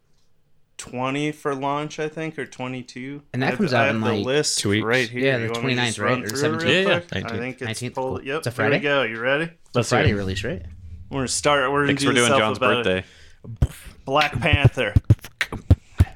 twenty 0.78 1.32
for 1.32 1.56
launch, 1.56 2.00
I 2.00 2.08
think, 2.10 2.38
or 2.38 2.46
twenty-two. 2.46 3.24
And 3.34 3.42
that 3.42 3.48
I 3.48 3.50
have- 3.52 3.58
comes 3.58 3.74
I 3.74 3.80
out 3.82 3.86
have 3.88 3.96
in, 3.96 4.02
the 4.02 4.14
like, 4.14 4.26
list 4.26 4.60
two 4.60 4.70
weeks. 4.70 4.86
right 4.86 5.10
here. 5.10 5.22
Yeah, 5.26 5.38
the 5.38 5.44
You 5.46 5.52
want 5.52 5.64
29th, 5.66 6.00
right? 6.00 6.10
run 6.12 6.24
Or 6.24 6.28
through 6.30 6.40
17th? 6.60 6.64
Yeah, 6.64 6.80
yeah. 6.90 7.00
quick? 7.00 7.26
I 7.26 7.38
think 7.38 7.62
it's 7.62 7.82
19th, 7.82 7.94
full. 7.96 8.18
cool. 8.18 8.24
Yep, 8.24 8.38
It's 8.38 8.48
a 8.48 8.50
here 8.52 8.66
we 8.66 8.70
Friday? 8.72 8.80
go. 8.84 9.04
You 9.04 9.20
ready? 9.20 9.44
It's 9.46 9.54
a 9.54 9.78
Let's 9.80 9.90
Friday 9.90 10.10
it. 10.12 10.16
release, 10.16 10.44
right? 10.44 10.62
We're 11.10 11.18
gonna 11.20 11.28
start. 11.30 11.72
We're 11.72 11.78
gonna 11.80 11.88
Thanks 11.88 12.02
do 12.04 12.10
for 12.10 12.14
doing 12.16 12.28
John's 12.30 12.60
alphabetic. 12.62 13.06
birthday. 13.44 13.84
Black 14.06 14.40
Panther, 14.40 14.94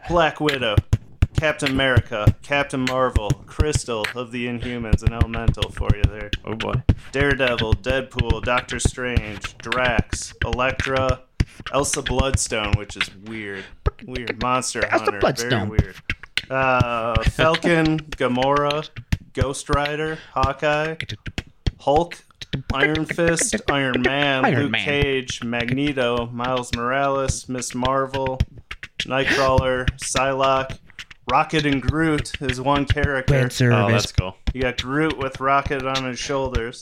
Black 0.10 0.40
Widow, 0.40 0.76
Captain 1.42 1.72
America, 1.72 2.36
Captain 2.44 2.82
Marvel, 2.82 3.32
Crystal 3.48 4.06
of 4.14 4.32
the 4.32 4.46
Inhumans, 4.46 5.02
and 5.02 5.12
Elemental 5.12 5.72
for 5.72 5.90
you 5.96 6.04
there. 6.04 6.30
Oh 6.46 6.54
boy. 6.54 6.84
Daredevil, 7.14 7.74
Deadpool, 7.78 8.44
Doctor 8.44 8.80
Strange, 8.80 9.58
Drax, 9.58 10.36
Elektra, 10.46 11.24
Elsa 11.74 12.04
Bloodstone, 12.04 12.74
which 12.74 12.96
is 12.96 13.10
weird. 13.26 13.64
Weird. 14.06 14.40
Monster 14.40 14.88
Hunter. 14.88 15.18
Bloodstone. 15.18 15.70
Very 15.70 15.80
weird. 15.80 15.96
Uh, 16.48 17.24
Falcon, 17.24 17.98
Gamora, 17.98 18.88
Ghost 19.34 19.68
Rider, 19.74 20.20
Hawkeye, 20.34 20.98
Hulk, 21.80 22.24
Iron 22.72 23.06
Fist, 23.06 23.56
Iron 23.68 24.04
Man, 24.04 24.46
Iron 24.46 24.62
Luke 24.62 24.72
Man. 24.74 24.86
Cage, 24.86 25.44
Magneto, 25.44 26.28
Miles 26.28 26.72
Morales, 26.76 27.50
Miss 27.50 27.74
Marvel, 27.74 28.38
Nightcrawler, 29.00 29.88
Psylocke, 29.98 30.78
Rocket 31.32 31.66
and 31.66 31.82
Groot 31.82 32.34
is 32.42 32.60
one 32.60 32.84
character. 32.84 33.34
Oh, 33.72 33.90
that's 33.90 34.12
cool. 34.12 34.36
You 34.54 34.64
got 34.64 34.82
Groot 34.82 35.18
with 35.18 35.40
Rocket 35.40 35.82
on 35.86 36.04
his 36.04 36.20
shoulders. 36.20 36.82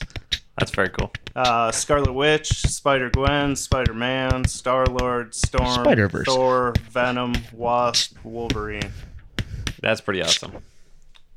That's 0.57 0.71
very 0.71 0.89
cool. 0.89 1.11
Uh, 1.35 1.71
Scarlet 1.71 2.11
Witch, 2.13 2.47
Spider 2.47 3.11
Gwen, 3.11 3.55
Spider 3.55 3.93
Man, 3.93 4.43
Star 4.45 4.87
Lord, 4.87 5.35
Storm, 5.35 5.83
Spider-Verse. 5.85 6.25
Thor, 6.25 6.73
Venom, 6.89 7.33
Wasp, 7.53 8.17
Wolverine. 8.23 8.91
That's 9.83 10.01
pretty 10.01 10.23
awesome. 10.23 10.57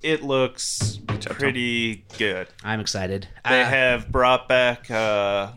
It 0.00 0.22
looks 0.22 0.98
pretty 1.20 2.06
good. 2.16 2.48
I'm 2.64 2.80
excited. 2.80 3.28
They 3.46 3.60
Uh, 3.60 3.66
have 3.66 4.10
brought 4.10 4.48
back 4.48 4.90
uh, 4.90 5.52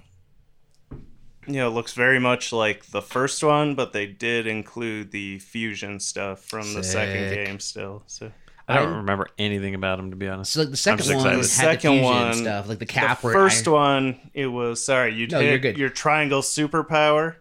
you 1.48 1.54
know, 1.56 1.68
it 1.68 1.72
looks 1.74 1.94
very 1.94 2.20
much 2.20 2.52
like 2.52 2.86
the 2.88 3.02
first 3.02 3.44
one, 3.44 3.76
but 3.76 3.94
they 3.94 4.06
did 4.06 4.48
include 4.48 5.12
the 5.12 5.40
fusion 5.40 6.00
stuff 6.00 6.44
from 6.44 6.74
the 6.74 6.84
second 6.84 7.34
game 7.34 7.60
still. 7.60 8.04
So 8.08 8.32
I 8.68 8.78
don't 8.78 8.94
I- 8.94 8.98
remember 8.98 9.28
anything 9.38 9.76
about 9.76 10.00
him 10.00 10.10
to 10.12 10.16
be 10.16 10.28
honest. 10.28 10.54
So 10.54 10.62
like 10.62 10.72
the 10.72 10.78
second 10.78 11.06
one 11.08 11.16
excited. 11.18 11.30
had 11.30 11.38
The 11.38 11.42
the, 11.42 11.48
second 11.48 11.92
fusion 11.92 12.04
one- 12.06 12.34
stuff, 12.34 12.68
like 12.70 12.80
the 12.80 12.86
cap. 12.86 13.22
the 13.22 13.30
first 13.30 13.68
I- 13.68 13.72
one, 13.72 14.30
it 14.34 14.48
was 14.48 14.84
sorry, 14.84 15.14
you 15.14 15.28
No, 15.28 15.40
hit 15.40 15.78
your 15.78 15.90
triangle 15.90 16.42
superpower, 16.42 17.36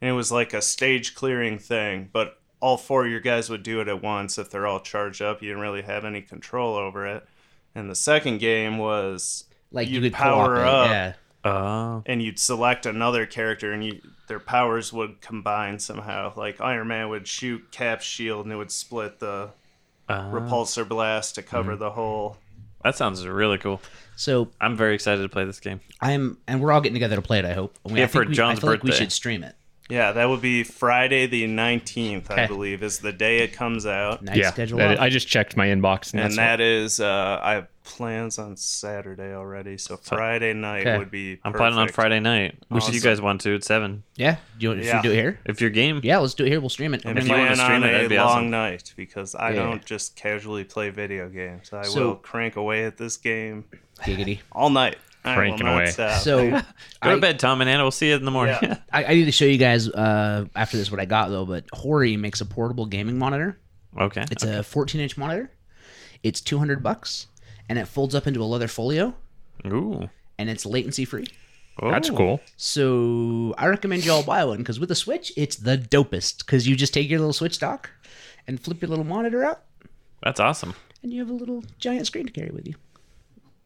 and 0.00 0.10
it 0.10 0.14
was 0.14 0.32
like 0.32 0.54
a 0.54 0.62
stage 0.62 1.14
clearing 1.14 1.58
thing, 1.58 2.08
but 2.12 2.40
all 2.60 2.76
four 2.78 3.04
of 3.04 3.10
your 3.10 3.20
guys 3.20 3.50
would 3.50 3.62
do 3.62 3.80
it 3.82 3.88
at 3.88 4.02
once 4.02 4.38
if 4.38 4.50
they're 4.50 4.66
all 4.66 4.80
charged 4.80 5.20
up. 5.20 5.42
You 5.42 5.48
didn't 5.48 5.62
really 5.62 5.82
have 5.82 6.04
any 6.06 6.22
control 6.22 6.74
over 6.74 7.06
it. 7.06 7.26
And 7.74 7.90
the 7.90 7.94
second 7.94 8.38
game 8.38 8.78
was 8.78 9.44
like 9.70 9.88
you 9.88 9.94
you'd 10.00 10.04
could 10.04 10.12
power 10.14 10.56
power 10.56 10.64
up. 10.64 10.90
Yeah. 10.90 11.12
Oh, 11.46 12.02
and 12.06 12.22
you'd 12.22 12.38
select 12.38 12.86
another 12.86 13.26
character 13.26 13.72
and 13.72 13.84
you 13.84 14.00
their 14.28 14.40
powers 14.40 14.92
would 14.92 15.20
combine 15.20 15.78
somehow. 15.78 16.32
Like 16.36 16.60
Iron 16.60 16.88
Man 16.88 17.08
would 17.10 17.28
shoot 17.28 17.70
Cap's 17.70 18.04
shield 18.04 18.44
and 18.46 18.52
it 18.52 18.56
would 18.56 18.72
split 18.72 19.20
the 19.20 19.50
uh, 20.08 20.30
repulsor 20.30 20.88
blast 20.88 21.34
to 21.36 21.42
cover 21.42 21.72
Mm-hmm. 21.72 21.80
the 21.80 21.90
whole 21.90 22.36
that 22.82 22.94
sounds 22.96 23.26
really 23.26 23.58
cool. 23.58 23.80
So 24.14 24.48
I'm 24.60 24.76
very 24.76 24.94
excited 24.94 25.22
to 25.22 25.28
play 25.28 25.44
this 25.44 25.58
game. 25.58 25.80
I'm, 26.00 26.38
and 26.46 26.60
we're 26.60 26.70
all 26.70 26.80
getting 26.80 26.94
together 26.94 27.16
to 27.16 27.22
play 27.22 27.40
it. 27.40 27.44
I 27.44 27.52
hope. 27.52 27.74
I 27.84 27.88
mean, 27.88 27.96
Yeah, 27.96 28.04
I 28.04 28.06
think 28.06 28.24
for 28.24 28.28
we, 28.28 28.34
John's 28.34 28.58
I 28.58 28.62
feel 28.62 28.70
like 28.70 28.82
we 28.84 28.92
should 28.92 29.10
stream 29.10 29.42
it. 29.42 29.56
Yeah, 29.88 30.12
that 30.12 30.28
would 30.28 30.40
be 30.40 30.62
Friday 30.62 31.26
the 31.26 31.44
19th, 31.48 32.30
I 32.30 32.46
believe, 32.46 32.82
is 32.84 32.98
the 33.00 33.12
day 33.12 33.38
it 33.38 33.52
comes 33.52 33.86
out. 33.86 34.22
Nice 34.22 34.36
yeah, 34.36 34.50
schedule. 34.52 34.80
I 34.80 35.08
just 35.08 35.26
checked 35.28 35.56
my 35.56 35.66
inbox, 35.66 36.12
and, 36.12 36.20
And 36.20 36.30
that's 36.30 36.36
that 36.36 36.60
is, 36.60 37.00
uh, 37.00 37.40
I 37.42 37.52
have 37.54 37.68
plans 37.86 38.38
on 38.38 38.56
Saturday 38.56 39.32
already, 39.34 39.78
so 39.78 39.96
Friday 39.96 40.52
night 40.52 40.80
Okay. 40.86 40.98
would 40.98 41.10
be. 41.10 41.38
I'm 41.44 41.52
planning 41.52 41.78
on 41.78 41.84
perfect. 41.86 41.94
Friday 41.94 42.20
night. 42.20 42.56
Which 42.68 42.84
if 42.88 42.90
you 42.94 42.98
Awesome. 42.98 43.10
guys 43.10 43.20
want 43.22 43.40
to, 43.42 43.54
it's 43.54 43.66
seven. 43.66 44.02
yeah. 44.16 44.36
Do 44.58 44.66
you, 44.72 44.74
should 44.76 44.84
Yeah. 44.84 44.96
we 44.96 45.02
do 45.08 45.12
it 45.12 45.16
here? 45.16 45.40
If 45.46 45.60
your 45.60 45.70
game, 45.70 46.00
Yeah, 46.02 46.18
let's 46.18 46.34
do 46.34 46.44
it 46.44 46.48
here. 46.48 46.60
We'll 46.60 46.68
stream 46.68 46.92
it. 46.94 47.04
And 47.04 47.16
If 47.18 47.26
you 47.26 47.32
wanna 47.32 47.54
stream 47.56 47.70
on 47.70 47.84
it, 47.84 47.92
that'd 47.92 48.06
a 48.06 48.08
be 48.10 48.16
long 48.18 48.26
awesome. 48.28 48.50
night 48.50 48.92
because 48.96 49.34
I 49.34 49.50
Yeah. 49.50 49.62
don't 49.62 49.84
just 49.84 50.16
casually 50.16 50.64
play 50.64 50.90
video 50.90 51.28
games. 51.28 51.72
I 51.72 51.82
So- 51.84 52.08
will 52.08 52.14
crank 52.16 52.56
away 52.56 52.84
at 52.84 52.96
this 52.98 53.16
game 53.16 53.64
Giggity. 54.02 54.40
all 54.52 54.68
night. 54.70 54.96
I 55.24 55.30
will 55.30 55.36
Cranking 55.36 55.66
not 55.66 55.74
away. 55.74 55.86
stop. 55.86 56.20
So 56.22 56.50
go 56.50 56.60
I, 57.02 57.14
to 57.14 57.20
bed, 57.20 57.38
Tom 57.38 57.60
and 57.60 57.68
Anna. 57.70 57.82
We'll 57.82 57.90
see 57.90 58.08
you 58.10 58.16
in 58.16 58.24
the 58.24 58.30
morning. 58.30 58.56
Yeah. 58.62 58.76
I, 58.92 59.04
I 59.04 59.14
need 59.14 59.24
to 59.24 59.32
show 59.32 59.44
you 59.44 59.58
guys 59.58 59.88
uh, 59.88 60.44
after 60.54 60.76
this 60.76 60.90
what 60.90 61.00
I 61.00 61.04
got 61.04 61.30
though. 61.30 61.46
But 61.46 61.64
Hori 61.72 62.16
makes 62.16 62.40
a 62.40 62.44
portable 62.46 62.86
gaming 62.86 63.18
monitor. 63.18 63.58
okay. 63.98 64.24
It's 64.30 64.44
a 64.44 64.62
14 64.62 65.00
inch 65.00 65.16
monitor. 65.16 65.50
It's 66.22 66.40
200 66.40 66.82
bucks, 66.82 67.26
and 67.68 67.78
it 67.78 67.86
folds 67.86 68.14
up 68.14 68.26
into 68.26 68.42
a 68.42 68.44
leather 68.44 68.68
folio, 68.68 69.14
Ooh. 69.66 70.08
and 70.38 70.48
it's 70.50 70.64
latency 70.66 71.04
free. 71.04 71.26
that's 71.80 72.10
Oh. 72.10 72.16
cool. 72.16 72.40
So 72.56 73.54
I 73.58 73.66
recommend 73.66 74.04
you 74.04 74.12
all 74.12 74.22
buy 74.22 74.44
one 74.44 74.58
because 74.58 74.80
with 74.80 74.90
a 74.90 74.94
Switch, 74.94 75.32
it's 75.36 75.56
the 75.56 75.76
dopest. 75.76 76.38
Because 76.38 76.66
you 76.66 76.74
just 76.76 76.94
take 76.94 77.08
your 77.10 77.18
little 77.18 77.32
Switch 77.32 77.58
dock 77.58 77.90
and 78.46 78.60
flip 78.60 78.80
your 78.80 78.88
little 78.88 79.04
monitor 79.04 79.44
out, 79.44 79.62
That's 80.22 80.40
awesome. 80.40 80.74
and 81.02 81.12
you 81.12 81.20
have 81.20 81.30
a 81.30 81.34
little 81.34 81.64
giant 81.78 82.06
screen 82.06 82.26
to 82.26 82.32
carry 82.32 82.50
with 82.50 82.66
you. 82.66 82.74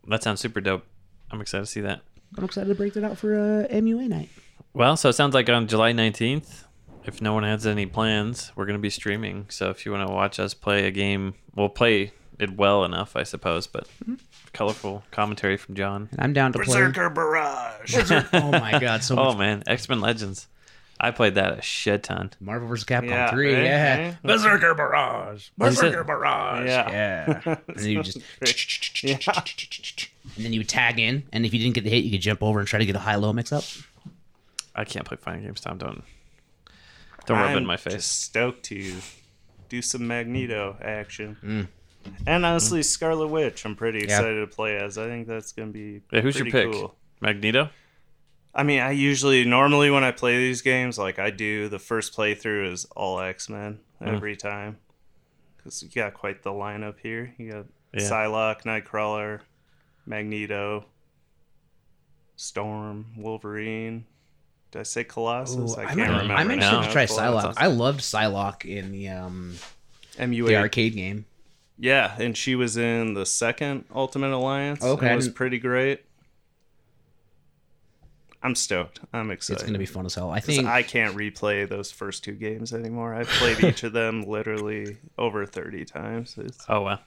That 0.09 0.23
sounds 0.23 0.41
super 0.41 0.61
dope. 0.61 0.85
I'm 1.31 1.41
excited 1.41 1.67
to 1.67 1.71
see 1.71 1.81
that. 1.83 2.01
I'm 2.37 2.45
excited 2.45 2.69
to 2.69 2.75
break 2.75 2.95
that 2.95 3.05
out 3.05 3.19
for 3.19 3.35
uh, 3.39 3.67
MUA 3.75 4.09
night. 4.09 4.29
Well, 4.73 4.97
so 4.97 5.09
it 5.09 5.13
sounds 5.15 5.35
like 5.35 5.49
on 5.49 5.67
July 5.69 5.93
19th, 5.93 6.65
if 7.05 7.21
no 7.21 7.33
one 7.35 7.43
has 7.45 7.67
any 7.67 7.87
plans, 7.87 8.53
we're 8.57 8.67
going 8.67 8.79
to 8.79 8.83
be 8.83 8.91
streaming. 8.91 9.47
So 9.51 9.71
if 9.71 9.85
you 9.85 9.93
want 9.93 10.07
to 10.09 10.13
watch 10.13 10.39
us 10.41 10.55
play 10.55 10.87
a 10.87 10.91
game, 10.91 11.35
we'll 11.55 11.69
play 11.69 12.13
it 12.43 12.57
well 12.57 12.85
enough, 12.85 13.17
I 13.17 13.23
suppose, 13.23 13.67
but 13.67 13.87
mm-hmm. 14.03 14.15
colorful 14.53 15.05
commentary 15.11 15.57
from 15.57 15.75
John. 15.75 16.09
And 16.13 16.21
I'm 16.21 16.33
down 16.33 16.53
to 16.53 16.59
play. 16.59 16.67
Berserker 16.67 17.11
Barrage. 17.11 18.13
Oh 18.33 18.51
my 18.51 18.79
god, 18.79 19.03
so 19.03 19.15
Oh 19.19 19.29
much 19.29 19.39
man, 19.39 19.63
X 19.67 19.89
Men 19.89 20.01
Legends. 20.01 20.49
I 21.03 21.13
played 21.13 21.37
that 21.37 21.59
a 21.59 21.63
shit 21.63 22.03
ton. 22.03 22.31
Marvel 22.41 22.69
vs. 22.69 22.85
Capcom 22.85 23.09
Yeah, 23.09 23.31
3. 23.31 23.55
right, 23.55 23.65
Yeah. 23.65 24.07
right. 24.09 24.23
Berserker 24.23 24.75
Barrage. 24.75 25.49
Berserker 25.57 26.05
Barrage. 26.05 26.69
Yeah. 26.69 26.91
Yeah. 26.91 27.57
and 27.69 27.77
then 27.77 27.89
you 27.89 28.03
just 28.03 28.19
and 28.43 30.45
then 30.45 30.53
you 30.53 30.63
tag 30.63 30.99
in, 30.99 31.23
and 31.33 31.47
if 31.47 31.55
you 31.55 31.59
didn't 31.59 31.75
get 31.75 31.85
the 31.85 31.91
hit, 31.91 32.05
you 32.05 32.11
could 32.11 32.21
jump 32.21 32.43
over 32.43 32.59
and 32.59 32.69
try 32.69 32.79
to 32.79 32.85
get 32.85 32.97
a 32.97 33.01
high-low 33.01 33.33
mix-up. 33.33 33.65
I 34.75 34.85
can't 34.85 35.07
play 35.07 35.17
fighting 35.17 35.45
games, 35.45 35.61
Tom. 35.61 35.79
Don't 35.79 36.05
don't 37.25 37.39
rub 37.39 37.51
it 37.51 37.53
in 37.53 37.59
I'm 37.59 37.67
my 37.67 37.77
face. 37.77 37.95
Just 37.95 38.21
stoked 38.23 38.65
to 38.65 38.97
do 39.69 39.81
some 39.81 40.07
Magneto 40.07 40.77
action. 40.83 41.37
Mm. 41.43 41.69
And 42.27 42.45
honestly, 42.47 42.83
Scarlet 42.83 43.29
Witch, 43.29 43.65
I'm 43.65 43.77
pretty 43.77 43.99
Yeah. 43.99 44.05
excited 44.05 44.41
to 44.41 44.47
play 44.47 44.77
as. 44.77 44.97
I 44.99 45.07
think 45.07 45.27
that's 45.27 45.53
going 45.53 45.69
to 45.69 45.73
be 45.73 46.01
Yeah, 46.13 46.21
who's 46.21 46.37
your 46.37 46.45
pretty 46.51 46.67
pick? 46.69 46.73
cool. 46.73 46.95
Magneto. 47.21 47.71
I 48.55 48.63
mean, 48.63 48.81
I 48.81 48.91
usually, 48.91 49.45
normally 49.45 49.91
when 49.91 50.03
I 50.03 50.11
play 50.11 50.37
these 50.39 50.61
games, 50.63 50.99
like 50.99 51.19
I 51.19 51.31
do, 51.31 51.69
the 51.69 51.79
first 51.79 52.17
playthrough 52.17 52.73
is 52.73 52.85
all 52.97 53.21
X 53.21 53.49
Men 53.49 53.81
Mm. 54.03 54.09
every 54.15 54.37
time. 54.37 54.79
Because 55.57 55.83
you 55.83 55.89
got 55.91 56.15
quite 56.15 56.43
the 56.43 56.51
lineup 56.51 56.97
here. 57.03 57.35
You 57.39 57.53
got 57.53 57.67
Yeah. 57.93 58.01
Psylocke, 58.09 58.63
Nightcrawler, 58.63 59.41
Magneto, 60.07 60.87
Storm, 62.37 63.07
Wolverine. 63.17 64.07
Did 64.71 64.81
I 64.81 64.83
say 64.85 65.05
Colossus? 65.05 65.77
I 65.77 65.83
I 65.83 65.87
can't 65.87 65.99
might, 65.99 66.07
remember. 66.09 66.35
I'm 66.35 66.51
interested 66.51 66.77
now. 66.81 66.87
to 66.87 66.93
try 66.93 67.07
Cool. 67.07 67.19
Psylocke. 67.19 67.55
I 67.57 67.67
loved 67.67 68.01
Psylocke 68.01 68.65
in 68.65 68.93
the 68.93 69.09
um 69.09 69.57
MUA. 70.19 70.47
the 70.47 70.57
arcade 70.57 70.95
game. 70.95 71.27
Yeah, 71.83 72.15
and 72.19 72.37
she 72.37 72.55
was 72.55 72.77
in 72.77 73.15
the 73.15 73.25
second 73.25 73.87
Ultimate 73.95 74.33
Alliance. 74.33 74.83
Okay, 74.85 75.09
I 75.09 75.13
It 75.13 75.17
was 75.17 75.29
pretty 75.31 75.59
great. 75.59 76.05
I'm 78.43 78.55
stoked. 78.55 79.01
I'm 79.13 79.31
excited. 79.31 79.55
It's 79.61 79.63
going 79.65 79.73
to 79.75 79.79
be 79.79 79.87
fun 79.87 80.07
as 80.07 80.15
hell. 80.15 80.31
I 80.31 80.41
'Cause 80.41 80.47
think 80.57 80.67
I 80.67 80.83
can't 80.83 81.15
replay 81.17 81.69
those 81.69 81.91
first 81.91 82.23
two 82.25 82.33
games 82.33 82.73
anymore. 82.73 83.15
I've 83.15 83.29
played 83.29 83.61
each 83.65 83.83
of 83.83 83.93
them 83.93 84.23
literally 84.27 84.99
over 85.19 85.45
30 85.47 85.85
times. 85.85 86.37
It's 86.39 86.65
Oh 86.69 86.83
wow. 86.83 87.01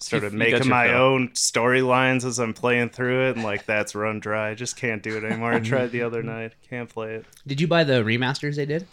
started 0.00 0.32
you 0.32 0.38
making 0.38 0.68
my 0.68 0.88
fill. 0.88 0.96
own 0.96 1.28
storylines 1.30 2.24
as 2.24 2.38
I'm 2.38 2.54
playing 2.54 2.90
through 2.90 3.28
it, 3.28 3.36
and 3.36 3.44
like 3.44 3.66
that's 3.66 3.94
run 3.94 4.20
dry. 4.20 4.50
I 4.50 4.54
just 4.54 4.76
can't 4.76 5.02
do 5.02 5.16
it 5.16 5.24
anymore. 5.24 5.52
I 5.52 5.60
tried 5.60 5.90
the 5.92 6.02
other 6.02 6.22
night. 6.34 6.52
Can't 6.68 6.88
play 6.88 7.14
it. 7.16 7.26
Did 7.46 7.60
you 7.60 7.66
buy 7.66 7.84
the 7.84 8.02
remasters 8.04 8.56
they 8.56 8.66
did? 8.66 8.86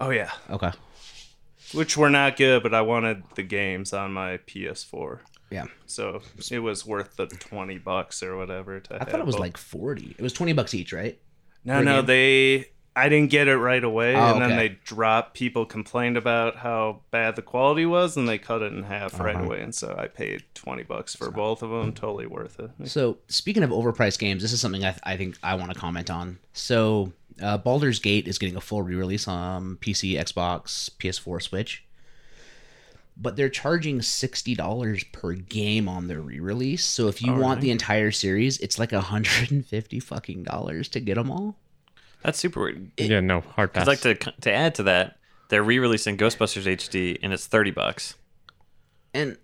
Oh 0.00 0.10
yeah, 0.10 0.30
Okay. 0.50 0.70
Which 1.72 1.96
were 1.96 2.10
not 2.10 2.36
good, 2.36 2.62
but 2.62 2.74
I 2.74 2.80
wanted 2.82 3.22
the 3.34 3.42
games 3.42 3.92
on 3.92 4.12
my 4.12 4.38
PS4. 4.38 5.20
Yeah. 5.50 5.66
So 5.86 6.22
it 6.50 6.58
was 6.60 6.86
worth 6.86 7.16
the 7.16 7.26
20 7.26 7.78
bucks 7.78 8.22
or 8.22 8.36
whatever. 8.36 8.80
To 8.80 8.94
I 9.02 9.04
thought 9.04 9.20
it 9.20 9.26
was 9.26 9.38
like 9.38 9.56
40. 9.56 10.16
It 10.18 10.22
was 10.22 10.32
20 10.32 10.52
bucks 10.54 10.72
each, 10.74 10.92
right? 10.92 11.18
No, 11.64 11.78
per 11.78 11.84
no, 11.84 12.02
they. 12.02 12.66
I 12.94 13.08
didn't 13.08 13.30
get 13.30 13.48
it 13.48 13.56
right 13.56 13.82
away, 13.82 14.14
Oh, 14.14 14.32
and 14.34 14.42
then 14.42 14.52
okay. 14.52 14.68
they 14.68 14.78
dropped. 14.84 15.32
People 15.32 15.64
complained 15.64 16.18
about 16.18 16.56
how 16.56 17.00
bad 17.10 17.36
the 17.36 17.42
quality 17.42 17.86
was, 17.86 18.18
and 18.18 18.28
they 18.28 18.36
cut 18.36 18.60
it 18.60 18.70
in 18.74 18.82
half 18.82 19.18
right 19.18 19.34
Uh-huh. 19.34 19.44
away. 19.46 19.62
And 19.62 19.74
so 19.74 19.94
I 19.98 20.08
paid 20.08 20.42
twenty 20.54 20.82
bucks 20.82 21.14
for 21.16 21.30
both 21.30 21.62
of 21.62 21.70
them. 21.70 21.92
Totally 21.94 22.26
worth 22.26 22.60
it. 22.60 22.70
So, 22.90 23.16
speaking 23.28 23.62
of 23.62 23.70
overpriced 23.70 24.18
games, 24.18 24.42
this 24.42 24.52
is 24.52 24.60
something 24.60 24.84
I, 24.84 24.94
I 25.04 25.16
think 25.16 25.38
I 25.42 25.54
want 25.54 25.72
to 25.72 25.78
comment 25.78 26.10
on. 26.10 26.38
So, 26.52 27.12
uh, 27.40 27.58
Baldur's 27.58 27.98
Gate 27.98 28.26
is 28.28 28.38
getting 28.38 28.56
a 28.56 28.60
full 28.60 28.82
re 28.82 28.94
release 28.94 29.26
on 29.28 29.76
PC, 29.76 30.14
Xbox, 30.18 30.90
PS4, 30.98 31.42
Switch. 31.42 31.84
But 33.16 33.36
they're 33.36 33.50
charging 33.50 33.98
$60 33.98 35.12
per 35.12 35.34
game 35.34 35.86
on 35.88 36.08
their 36.08 36.20
re 36.20 36.40
release. 36.40 36.84
So, 36.84 37.08
if 37.08 37.22
you 37.22 37.34
want 37.34 37.60
the 37.60 37.70
entire 37.70 38.10
series, 38.10 38.58
it's 38.58 38.78
like 38.78 38.90
150 38.92 40.00
fucking 40.00 40.42
dollars 40.44 40.88
to 40.88 41.00
get 41.00 41.16
them 41.16 41.30
all. 41.30 41.56
That's 42.22 42.38
super 42.38 42.60
weird. 42.62 42.90
yeah, 42.96 43.20
no 43.20 43.40
hard 43.40 43.72
pass. 43.74 43.82
I'd 43.82 43.88
like 43.88 44.00
to 44.00 44.14
to 44.14 44.50
add 44.52 44.74
to 44.76 44.84
that. 44.84 45.18
They're 45.48 45.62
re-releasing 45.62 46.16
Ghostbusters 46.16 46.64
HD, 46.64 47.18
and 47.22 47.32
it's 47.34 47.46
thirty 47.46 47.70
bucks. 47.72 48.14
And 49.12 49.36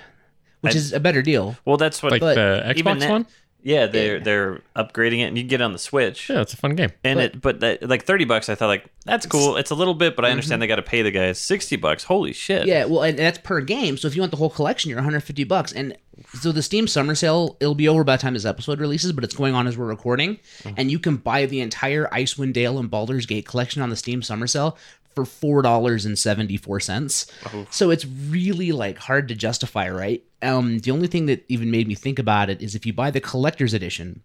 which 0.62 0.74
I- 0.74 0.78
is 0.78 0.92
a 0.92 0.98
better 1.00 1.22
deal. 1.22 1.56
Well, 1.64 1.76
that's 1.76 2.02
what. 2.02 2.10
like 2.10 2.20
but 2.20 2.34
the 2.34 2.72
even 2.76 2.96
Xbox 2.96 3.00
that- 3.00 3.10
one. 3.10 3.26
Yeah, 3.62 3.86
they're 3.86 4.18
they're 4.20 4.60
upgrading 4.74 5.20
it, 5.20 5.24
and 5.24 5.36
you 5.36 5.44
can 5.44 5.48
get 5.48 5.60
it 5.60 5.64
on 5.64 5.72
the 5.72 5.78
Switch. 5.78 6.28
Yeah, 6.28 6.40
it's 6.40 6.52
a 6.52 6.56
fun 6.56 6.74
game. 6.74 6.90
And 7.04 7.18
But- 7.18 7.24
it, 7.24 7.40
but 7.40 7.60
that, 7.60 7.88
like 7.88 8.04
thirty 8.04 8.24
bucks, 8.24 8.48
I 8.48 8.54
thought 8.54 8.66
like 8.66 8.86
that's 9.04 9.26
cool. 9.26 9.56
It's 9.56 9.70
a 9.70 9.74
little 9.74 9.94
bit, 9.94 10.16
but 10.16 10.24
I 10.24 10.28
mm-hmm. 10.28 10.32
understand 10.32 10.62
they 10.62 10.66
got 10.66 10.76
to 10.76 10.82
pay 10.82 11.02
the 11.02 11.10
guys 11.10 11.38
sixty 11.38 11.76
bucks. 11.76 12.04
Holy 12.04 12.32
shit! 12.32 12.66
Yeah, 12.66 12.86
well, 12.86 13.02
and 13.02 13.18
that's 13.18 13.38
per 13.38 13.60
game. 13.60 13.96
So 13.96 14.08
if 14.08 14.16
you 14.16 14.22
want 14.22 14.32
the 14.32 14.36
whole 14.36 14.50
collection, 14.50 14.88
you're 14.90 14.98
150 14.98 15.44
bucks. 15.44 15.72
And 15.72 15.96
so 16.34 16.52
the 16.52 16.62
Steam 16.62 16.86
Summer 16.86 17.14
Sale, 17.14 17.56
it'll 17.60 17.74
be 17.74 17.88
over 17.88 18.04
by 18.04 18.16
the 18.16 18.22
time 18.22 18.34
this 18.34 18.44
episode 18.44 18.80
releases, 18.80 19.12
but 19.12 19.24
it's 19.24 19.34
going 19.34 19.54
on 19.54 19.66
as 19.66 19.78
we're 19.78 19.86
recording. 19.86 20.38
Mm-hmm. 20.62 20.74
And 20.76 20.90
you 20.90 20.98
can 20.98 21.16
buy 21.16 21.46
the 21.46 21.60
entire 21.60 22.06
Icewind 22.08 22.52
Dale 22.52 22.78
and 22.78 22.90
Baldur's 22.90 23.26
Gate 23.26 23.46
collection 23.46 23.82
on 23.82 23.90
the 23.90 23.96
Steam 23.96 24.22
Summer 24.22 24.46
Sale 24.46 24.76
for 25.14 25.24
four 25.24 25.62
dollars 25.62 26.04
and 26.04 26.18
seventy 26.18 26.56
four 26.56 26.80
cents. 26.80 27.30
So 27.70 27.90
it's 27.90 28.06
really 28.06 28.72
like 28.72 28.98
hard 28.98 29.28
to 29.28 29.34
justify, 29.34 29.88
right? 29.90 30.22
Um, 30.42 30.78
the 30.80 30.90
only 30.90 31.06
thing 31.06 31.26
that 31.26 31.44
even 31.48 31.70
made 31.70 31.88
me 31.88 31.94
think 31.94 32.18
about 32.18 32.50
it 32.50 32.60
is 32.60 32.74
if 32.74 32.84
you 32.84 32.92
buy 32.92 33.10
the 33.10 33.20
collector's 33.20 33.74
edition, 33.74 34.22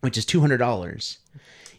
which 0.00 0.18
is 0.18 0.24
two 0.24 0.40
hundred 0.40 0.58
dollars 0.58 1.18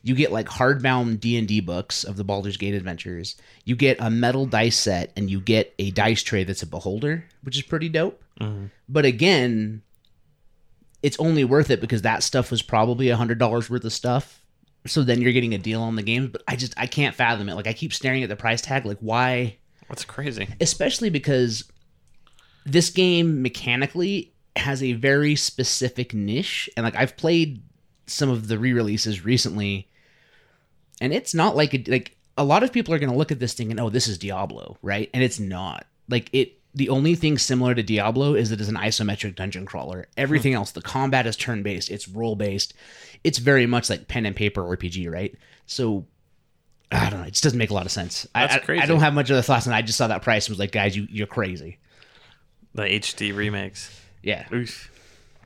you 0.01 0.15
get 0.15 0.31
like 0.31 0.47
hardbound 0.47 1.19
d&d 1.19 1.59
books 1.59 2.05
of 2.05 2.15
the 2.15 2.23
Baldur's 2.23 2.55
Gate 2.55 2.73
adventures 2.73 3.35
you 3.65 3.75
get 3.75 3.97
a 3.99 4.09
metal 4.09 4.45
dice 4.45 4.77
set 4.77 5.11
and 5.17 5.29
you 5.29 5.41
get 5.41 5.73
a 5.77 5.91
dice 5.91 6.23
tray 6.23 6.45
that's 6.45 6.63
a 6.63 6.67
beholder 6.67 7.25
which 7.43 7.57
is 7.57 7.63
pretty 7.63 7.89
dope 7.89 8.23
but 8.87 9.03
again 9.03 9.81
it's 11.03 11.19
only 11.19 11.43
worth 11.43 11.69
it 11.69 11.81
because 11.81 12.03
that 12.03 12.23
stuff 12.23 12.49
was 12.49 12.61
probably 12.61 13.09
a 13.09 13.17
hundred 13.17 13.39
dollars 13.39 13.69
worth 13.69 13.83
of 13.83 13.91
stuff 13.91 14.39
so 14.85 15.03
then 15.03 15.21
you're 15.21 15.33
getting 15.33 15.53
a 15.53 15.57
deal 15.57 15.81
on 15.81 15.95
the 15.95 16.03
games. 16.03 16.29
But 16.31 16.43
I 16.47 16.55
just 16.55 16.73
I 16.77 16.87
can't 16.87 17.15
fathom 17.15 17.49
it. 17.49 17.55
Like 17.55 17.67
I 17.67 17.73
keep 17.73 17.93
staring 17.93 18.23
at 18.23 18.29
the 18.29 18.35
price 18.35 18.61
tag. 18.61 18.85
Like 18.85 18.99
why? 18.99 19.57
That's 19.87 20.05
crazy. 20.05 20.47
Especially 20.61 21.09
because 21.09 21.69
this 22.65 22.89
game 22.89 23.41
mechanically 23.41 24.33
has 24.55 24.83
a 24.83 24.93
very 24.93 25.35
specific 25.35 26.13
niche, 26.13 26.69
and 26.75 26.83
like 26.83 26.95
I've 26.95 27.15
played 27.17 27.61
some 28.07 28.29
of 28.29 28.47
the 28.47 28.57
re-releases 28.57 29.23
recently, 29.23 29.87
and 31.01 31.13
it's 31.13 31.33
not 31.33 31.55
like 31.55 31.73
a, 31.73 31.83
like 31.89 32.17
a 32.37 32.43
lot 32.43 32.63
of 32.63 32.71
people 32.71 32.93
are 32.93 32.99
going 32.99 33.11
to 33.11 33.17
look 33.17 33.31
at 33.31 33.39
this 33.39 33.53
thing 33.53 33.71
and 33.71 33.79
oh 33.79 33.89
this 33.89 34.07
is 34.07 34.17
Diablo, 34.17 34.77
right? 34.81 35.09
And 35.13 35.23
it's 35.23 35.39
not. 35.39 35.85
Like 36.09 36.29
it 36.33 36.53
the 36.75 36.89
only 36.89 37.15
thing 37.15 37.37
similar 37.37 37.73
to 37.73 37.81
Diablo 37.83 38.35
is 38.35 38.49
that 38.49 38.59
it 38.59 38.61
is 38.61 38.69
an 38.69 38.75
isometric 38.75 39.35
dungeon 39.35 39.65
crawler. 39.65 40.07
Everything 40.17 40.53
else, 40.53 40.71
the 40.71 40.81
combat 40.81 41.25
is 41.25 41.35
turn 41.35 41.63
based, 41.63 41.89
it's 41.89 42.07
role 42.07 42.35
based. 42.35 42.73
It's 43.23 43.39
very 43.39 43.65
much 43.65 43.89
like 43.89 44.07
pen 44.07 44.25
and 44.25 44.35
paper 44.35 44.61
RPG, 44.63 45.11
right? 45.11 45.35
So 45.65 46.05
I 46.91 47.09
don't 47.09 47.21
know. 47.21 47.27
It 47.27 47.31
just 47.31 47.43
doesn't 47.43 47.59
make 47.59 47.69
a 47.69 47.73
lot 47.73 47.85
of 47.85 47.91
sense. 47.91 48.27
I- 48.33 48.47
That's 48.47 48.55
I, 48.55 48.59
crazy. 48.59 48.81
I 48.83 48.85
don't 48.87 48.99
have 49.01 49.13
much 49.13 49.29
of 49.29 49.35
the 49.35 49.43
thoughts, 49.43 49.65
and 49.67 49.75
I 49.75 49.81
just 49.81 49.97
saw 49.97 50.07
that 50.07 50.21
price 50.23 50.47
and 50.47 50.53
was 50.53 50.59
like, 50.59 50.71
guys, 50.71 50.95
you 50.95 51.07
you're 51.09 51.27
crazy. 51.27 51.77
The 52.73 52.83
HD 52.83 53.35
remakes. 53.35 54.01
Yeah. 54.21 54.45
Oof. 54.53 54.91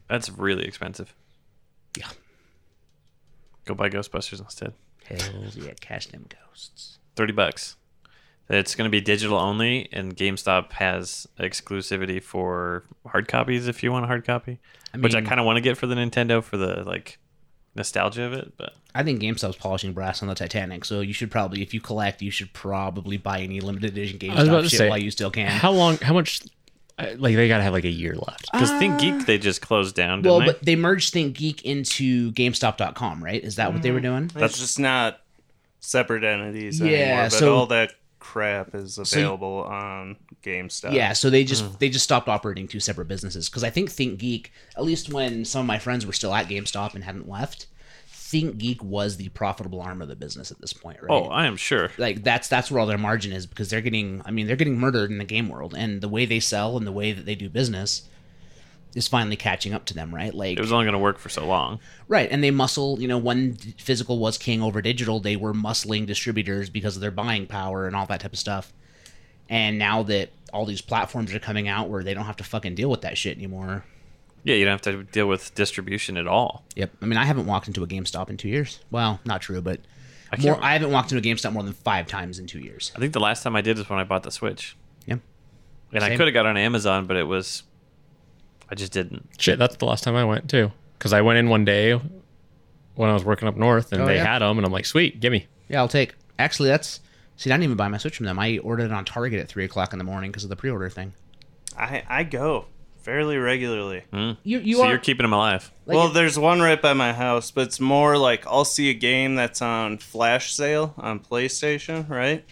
That's 0.09 0.29
really 0.29 0.65
expensive. 0.65 1.13
Yeah. 1.97 2.09
Go 3.65 3.73
buy 3.73 3.89
Ghostbusters 3.89 4.39
instead. 4.39 4.73
Hells 5.05 5.55
yeah, 5.55 5.73
cash 5.79 6.07
them 6.07 6.25
ghosts. 6.29 6.99
30 7.15 7.33
bucks. 7.33 7.75
It's 8.49 8.75
going 8.75 8.85
to 8.85 8.91
be 8.91 9.01
digital 9.01 9.37
only, 9.37 9.87
and 9.93 10.15
GameStop 10.15 10.73
has 10.73 11.27
exclusivity 11.39 12.21
for 12.21 12.83
hard 13.07 13.27
copies 13.27 13.67
if 13.67 13.81
you 13.83 13.91
want 13.91 14.03
a 14.03 14.07
hard 14.07 14.25
copy, 14.25 14.59
I 14.93 14.97
which 14.97 15.15
I 15.15 15.21
kind 15.21 15.39
of 15.39 15.45
want 15.45 15.57
to 15.57 15.61
get 15.61 15.77
for 15.77 15.87
the 15.87 15.95
Nintendo 15.95 16.43
for 16.43 16.57
the 16.57 16.83
like 16.83 17.19
nostalgia 17.73 18.23
of 18.23 18.33
it. 18.33 18.53
But 18.57 18.73
I 18.93 19.03
think 19.03 19.21
GameStop's 19.21 19.55
polishing 19.55 19.93
brass 19.93 20.21
on 20.21 20.27
the 20.27 20.35
Titanic, 20.35 20.83
so 20.83 20.99
you 20.99 21.13
should 21.13 21.31
probably, 21.31 21.61
if 21.61 21.73
you 21.73 21.79
collect, 21.79 22.21
you 22.21 22.31
should 22.31 22.51
probably 22.51 23.15
buy 23.17 23.39
any 23.39 23.61
limited 23.61 23.91
edition 23.91 24.19
I 24.29 24.35
was 24.35 24.49
about 24.49 24.65
GameStop 24.65 24.69
shit 24.69 24.77
say, 24.79 24.89
while 24.89 24.97
you 24.97 25.09
still 25.09 25.31
can. 25.31 25.47
How 25.47 25.71
long? 25.71 25.97
How 25.97 26.13
much? 26.13 26.41
I- 26.99 27.13
Like 27.13 27.35
they 27.35 27.47
gotta 27.47 27.63
have 27.63 27.73
like 27.73 27.85
a 27.85 27.89
year 27.89 28.15
left. 28.15 28.51
because 28.51 28.69
ThinkGeek 28.71 29.25
they 29.25 29.37
just 29.37 29.61
closed 29.61 29.95
down, 29.95 30.21
didn't 30.21 30.31
well, 30.31 30.39
they? 30.41 30.45
but 30.47 30.63
they 30.63 30.75
merged 30.75 31.13
ThinkGeek 31.13 31.61
into 31.63 32.31
GameStop.com, 32.33 33.23
right? 33.23 33.43
Is 33.43 33.55
that 33.55 33.73
what 33.73 33.81
they 33.81 33.91
were 33.91 33.99
doing? 33.99 34.29
That's 34.33 34.59
just 34.59 34.79
not 34.79 35.19
separate 35.79 36.23
entities 36.23 36.79
Yeah, 36.79 36.87
anymore. 36.97 37.23
But 37.25 37.31
so- 37.33 37.55
all 37.55 37.65
that 37.67 37.93
crap 38.19 38.73
is 38.73 38.97
available 38.97 39.63
on 39.63 40.15
GameStop. 40.43 40.93
Yeah, 40.93 41.11
so 41.13 41.29
they 41.29 41.43
Hmm. 41.43 41.47
just 41.47 41.79
they 41.79 41.89
just 41.89 42.03
stopped 42.05 42.29
operating 42.29 42.67
two 42.67 42.79
separate 42.79 43.07
businesses 43.07 43.49
because 43.49 43.63
I 43.63 43.69
think 43.69 43.89
ThinkGeek, 43.91 44.47
at 44.77 44.83
least 44.85 45.11
when 45.11 45.43
some 45.45 45.61
of 45.61 45.65
my 45.67 45.79
friends 45.79 46.05
were 46.05 46.13
still 46.13 46.33
at 46.33 46.47
GameStop 46.47 46.93
and 46.95 47.03
hadn't 47.03 47.27
left, 47.27 47.65
ThinkGeek 48.33 48.81
was 48.81 49.17
the 49.17 49.29
profitable 49.29 49.79
arm 49.79 50.01
of 50.01 50.07
the 50.07 50.15
business 50.15 50.51
at 50.51 50.59
this 50.59 50.73
point, 50.73 51.01
right? 51.01 51.11
oh, 51.11 51.25
I 51.25 51.45
am 51.45 51.55
sure. 51.55 51.91
like 51.97 52.23
that's 52.23 52.47
that's 52.47 52.71
where 52.71 52.79
all 52.79 52.87
their 52.87 52.97
margin 52.97 53.31
is 53.31 53.45
because 53.45 53.69
they're 53.69 53.81
getting 53.81 54.21
I 54.25 54.31
mean 54.31 54.47
they're 54.47 54.55
getting 54.55 54.79
murdered 54.79 55.11
in 55.11 55.19
the 55.19 55.25
game 55.25 55.49
world 55.49 55.75
and 55.77 56.01
the 56.01 56.09
way 56.09 56.25
they 56.25 56.39
sell 56.39 56.75
and 56.77 56.87
the 56.87 56.91
way 56.91 57.11
that 57.11 57.25
they 57.25 57.35
do 57.35 57.49
business 57.49 58.09
is 58.95 59.07
finally 59.07 59.35
catching 59.35 59.73
up 59.73 59.85
to 59.85 59.93
them, 59.93 60.13
right? 60.13 60.33
Like 60.33 60.57
It 60.57 60.61
was 60.61 60.71
only 60.71 60.85
going 60.85 60.93
to 60.93 60.99
work 60.99 61.17
for 61.17 61.29
so 61.29 61.45
long. 61.45 61.79
right, 62.07 62.29
and 62.31 62.43
they 62.43 62.51
muscle, 62.51 62.99
you 63.01 63.07
know, 63.07 63.17
when 63.17 63.55
physical 63.55 64.19
was 64.19 64.37
king 64.37 64.61
over 64.61 64.81
digital, 64.81 65.19
they 65.19 65.35
were 65.35 65.53
muscling 65.53 66.05
distributors 66.05 66.69
because 66.69 66.95
of 66.95 67.01
their 67.01 67.11
buying 67.11 67.47
power 67.47 67.87
and 67.87 67.95
all 67.95 68.05
that 68.07 68.21
type 68.21 68.33
of 68.33 68.39
stuff. 68.39 68.73
And 69.49 69.77
now 69.77 70.03
that 70.03 70.31
all 70.51 70.65
these 70.65 70.81
platforms 70.81 71.33
are 71.33 71.39
coming 71.39 71.67
out 71.67 71.89
where 71.89 72.03
they 72.03 72.13
don't 72.13 72.25
have 72.25 72.37
to 72.37 72.43
fucking 72.43 72.75
deal 72.75 72.89
with 72.89 73.01
that 73.01 73.17
shit 73.17 73.37
anymore. 73.37 73.83
Yeah, 74.43 74.55
you 74.55 74.65
don't 74.65 74.73
have 74.73 74.81
to 74.81 75.03
deal 75.03 75.27
with 75.27 75.55
distribution 75.55 76.17
at 76.17 76.27
all. 76.27 76.63
Yep. 76.75 76.91
I 77.01 77.05
mean, 77.05 77.17
I 77.17 77.25
haven't 77.25 77.45
walked 77.45 77.67
into 77.67 77.83
a 77.83 77.87
GameStop 77.87 78.29
in 78.29 78.37
2 78.37 78.49
years. 78.49 78.79
Well, 78.91 79.19
not 79.25 79.41
true, 79.41 79.61
but 79.61 79.79
I 80.31 80.41
more, 80.41 80.61
I 80.61 80.73
haven't 80.73 80.91
walked 80.91 81.11
into 81.11 81.27
a 81.29 81.33
GameStop 81.33 81.53
more 81.53 81.63
than 81.63 81.73
5 81.73 82.07
times 82.07 82.39
in 82.39 82.47
2 82.47 82.59
years. 82.59 82.91
I 82.95 82.99
think 82.99 83.13
the 83.13 83.19
last 83.21 83.43
time 83.43 83.55
I 83.55 83.61
did 83.61 83.79
is 83.79 83.89
when 83.89 83.99
I 83.99 84.03
bought 84.03 84.23
the 84.23 84.31
Switch, 84.31 84.75
Yeah. 85.05 85.17
and 85.93 86.03
I 86.03 86.15
could 86.17 86.27
have 86.27 86.33
got 86.33 86.45
on 86.45 86.57
Amazon, 86.57 87.05
but 87.07 87.15
it 87.17 87.23
was 87.27 87.63
I 88.69 88.75
just 88.75 88.91
didn't. 88.91 89.29
Shit, 89.37 89.59
that's 89.59 89.75
the 89.75 89.85
last 89.85 90.03
time 90.03 90.15
I 90.15 90.25
went 90.25 90.49
too. 90.49 90.71
Because 90.97 91.13
I 91.13 91.21
went 91.21 91.37
in 91.37 91.49
one 91.49 91.63
day 91.65 91.99
when 92.95 93.09
I 93.09 93.13
was 93.13 93.23
working 93.23 93.47
up 93.47 93.55
north, 93.55 93.91
and 93.93 94.01
Oh, 94.01 94.05
they 94.05 94.15
yeah? 94.15 94.25
had 94.25 94.39
them, 94.39 94.57
and 94.57 94.65
I'm 94.65 94.71
like, 94.71 94.85
sweet, 94.85 95.19
gimme. 95.19 95.47
Yeah, 95.69 95.79
I'll 95.79 95.87
take. 95.87 96.15
Actually, 96.39 96.69
that's 96.69 96.99
see. 97.37 97.49
I 97.51 97.53
didn't 97.53 97.65
even 97.65 97.77
buy 97.77 97.87
my 97.87 97.97
Switch 97.97 98.17
from 98.17 98.25
them. 98.25 98.39
I 98.39 98.57
ordered 98.59 98.85
it 98.85 98.91
on 98.91 99.05
Target 99.05 99.39
at 99.39 99.47
three 99.47 99.63
o'clock 99.65 99.93
in 99.93 99.99
the 99.99 100.05
morning 100.05 100.31
because 100.31 100.43
of 100.43 100.49
the 100.49 100.55
pre-order 100.55 100.89
thing. 100.89 101.13
I 101.77 102.03
I 102.09 102.23
go 102.23 102.65
fairly 103.03 103.37
regularly. 103.37 104.03
Hmm. 104.11 104.31
You 104.43 104.59
you 104.59 104.77
so 104.77 104.83
are 104.83 104.89
you're 104.91 104.97
keeping 104.97 105.25
them 105.25 105.33
alive. 105.33 105.71
like, 105.85 105.95
well, 105.95 106.09
there's 106.09 106.39
one 106.39 106.61
right 106.61 106.81
by 106.81 106.93
my 106.93 107.13
house, 107.13 107.51
but 107.51 107.67
it's 107.67 107.79
more 107.79 108.17
like 108.17 108.47
I'll 108.47 108.65
see 108.65 108.89
a 108.89 108.93
game 108.95 109.35
that's 109.35 109.61
on 109.61 109.97
flash 109.97 110.53
sale 110.53 110.93
on 110.97 111.19
PlayStation, 111.19 112.09
right? 112.09 112.43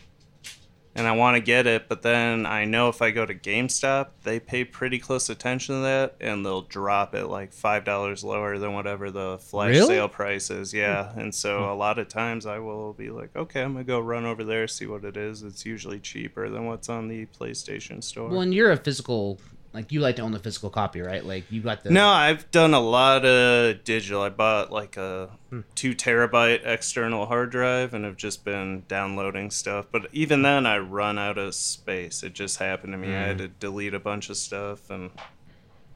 And 0.93 1.07
I 1.07 1.13
want 1.13 1.35
to 1.35 1.41
get 1.41 1.67
it, 1.67 1.87
but 1.87 2.01
then 2.01 2.45
I 2.45 2.65
know 2.65 2.89
if 2.89 3.01
I 3.01 3.11
go 3.11 3.25
to 3.25 3.33
GameStop, 3.33 4.07
they 4.23 4.41
pay 4.41 4.65
pretty 4.65 4.99
close 4.99 5.29
attention 5.29 5.75
to 5.75 5.81
that, 5.83 6.17
and 6.19 6.45
they'll 6.45 6.63
drop 6.63 7.15
it 7.15 7.27
like 7.27 7.53
five 7.53 7.85
dollars 7.85 8.25
lower 8.25 8.57
than 8.57 8.73
whatever 8.73 9.09
the 9.09 9.37
flash 9.39 9.69
Really? 9.69 9.87
sale 9.87 10.09
price 10.09 10.49
is. 10.49 10.73
Yeah, 10.73 11.13
hmm. 11.13 11.19
and 11.21 11.35
so 11.35 11.59
hmm. 11.59 11.63
a 11.69 11.75
lot 11.75 11.97
of 11.97 12.09
times 12.09 12.45
I 12.45 12.59
will 12.59 12.91
be 12.91 13.09
like, 13.09 13.33
okay, 13.37 13.61
I'm 13.61 13.71
gonna 13.71 13.85
go 13.85 14.01
run 14.01 14.25
over 14.25 14.43
there 14.43 14.67
see 14.67 14.85
what 14.85 15.05
it 15.05 15.15
is. 15.15 15.43
It's 15.43 15.65
usually 15.65 15.99
cheaper 15.99 16.49
than 16.49 16.65
what's 16.65 16.89
on 16.89 17.07
the 17.07 17.25
PlayStation 17.27 18.03
Store. 18.03 18.27
well, 18.27 18.41
and 18.41 18.53
you're 18.53 18.71
a 18.71 18.77
physical. 18.77 19.39
Like 19.73 19.91
you 19.93 20.01
like 20.01 20.17
to 20.17 20.21
own 20.21 20.33
the 20.33 20.39
physical 20.39 20.69
copy, 20.69 20.99
right? 21.01 21.25
Like 21.25 21.49
you 21.49 21.61
got 21.61 21.83
the 21.83 21.91
No, 21.91 22.07
I've 22.09 22.49
done 22.51 22.73
a 22.73 22.79
lot 22.81 23.23
of 23.25 23.83
digital. 23.85 24.21
I 24.21 24.27
bought 24.29 24.69
like 24.71 24.97
a 24.97 25.29
Hmm. 25.49 25.61
two 25.75 25.95
terabyte 25.95 26.65
external 26.65 27.25
hard 27.25 27.51
drive 27.51 27.93
and 27.93 28.03
have 28.03 28.17
just 28.17 28.43
been 28.43 28.83
downloading 28.89 29.49
stuff. 29.49 29.85
But 29.91 30.07
even 30.11 30.41
then, 30.41 30.65
I 30.65 30.77
run 30.79 31.17
out 31.17 31.37
of 31.37 31.55
space. 31.55 32.21
It 32.21 32.33
just 32.33 32.57
happened 32.57 32.91
to 32.93 32.97
me. 32.97 33.09
I 33.15 33.27
had 33.27 33.37
Hmm. 33.37 33.43
to 33.43 33.47
delete 33.47 33.93
a 33.93 33.99
bunch 33.99 34.29
of 34.29 34.35
stuff, 34.37 34.89
and 34.89 35.11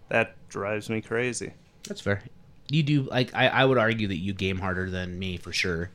that 0.09 0.35
drives 0.47 0.89
me 0.89 1.01
crazy. 1.01 1.51
That's 1.87 1.99
fair. 2.01 2.23
You 2.69 2.81
do 2.81 3.01
like 3.11 3.35
I, 3.35 3.47
I 3.47 3.65
would 3.65 3.77
argue 3.77 4.07
that 4.07 4.17
you 4.17 4.33
game 4.33 4.59
harder 4.59 4.89
than 4.89 5.19
me 5.19 5.35
for 5.37 5.51
sure. 5.51 5.91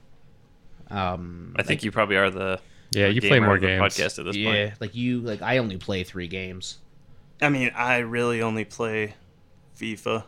Um, 0.90 1.54
I 1.58 1.62
think 1.62 1.82
you 1.82 1.90
probably 1.92 2.16
are 2.16 2.30
the 2.30 2.60
Yeah, 2.92 3.06
you 3.06 3.20
play 3.20 3.40
more 3.40 3.58
games. 3.58 3.80
podcast 3.82 4.18
at 4.18 4.24
this 4.26 4.36
yeah, 4.36 4.50
point. 4.68 4.80
like 4.80 4.94
you 4.94 5.20
like 5.20 5.40
I 5.42 5.58
only 5.58 5.76
play 5.78 6.04
three 6.04 6.28
games. 6.28 6.78
I 7.42 7.48
mean, 7.48 7.70
I 7.74 7.98
really 7.98 8.42
only 8.42 8.64
play 8.64 9.14
FIFA. 9.78 10.24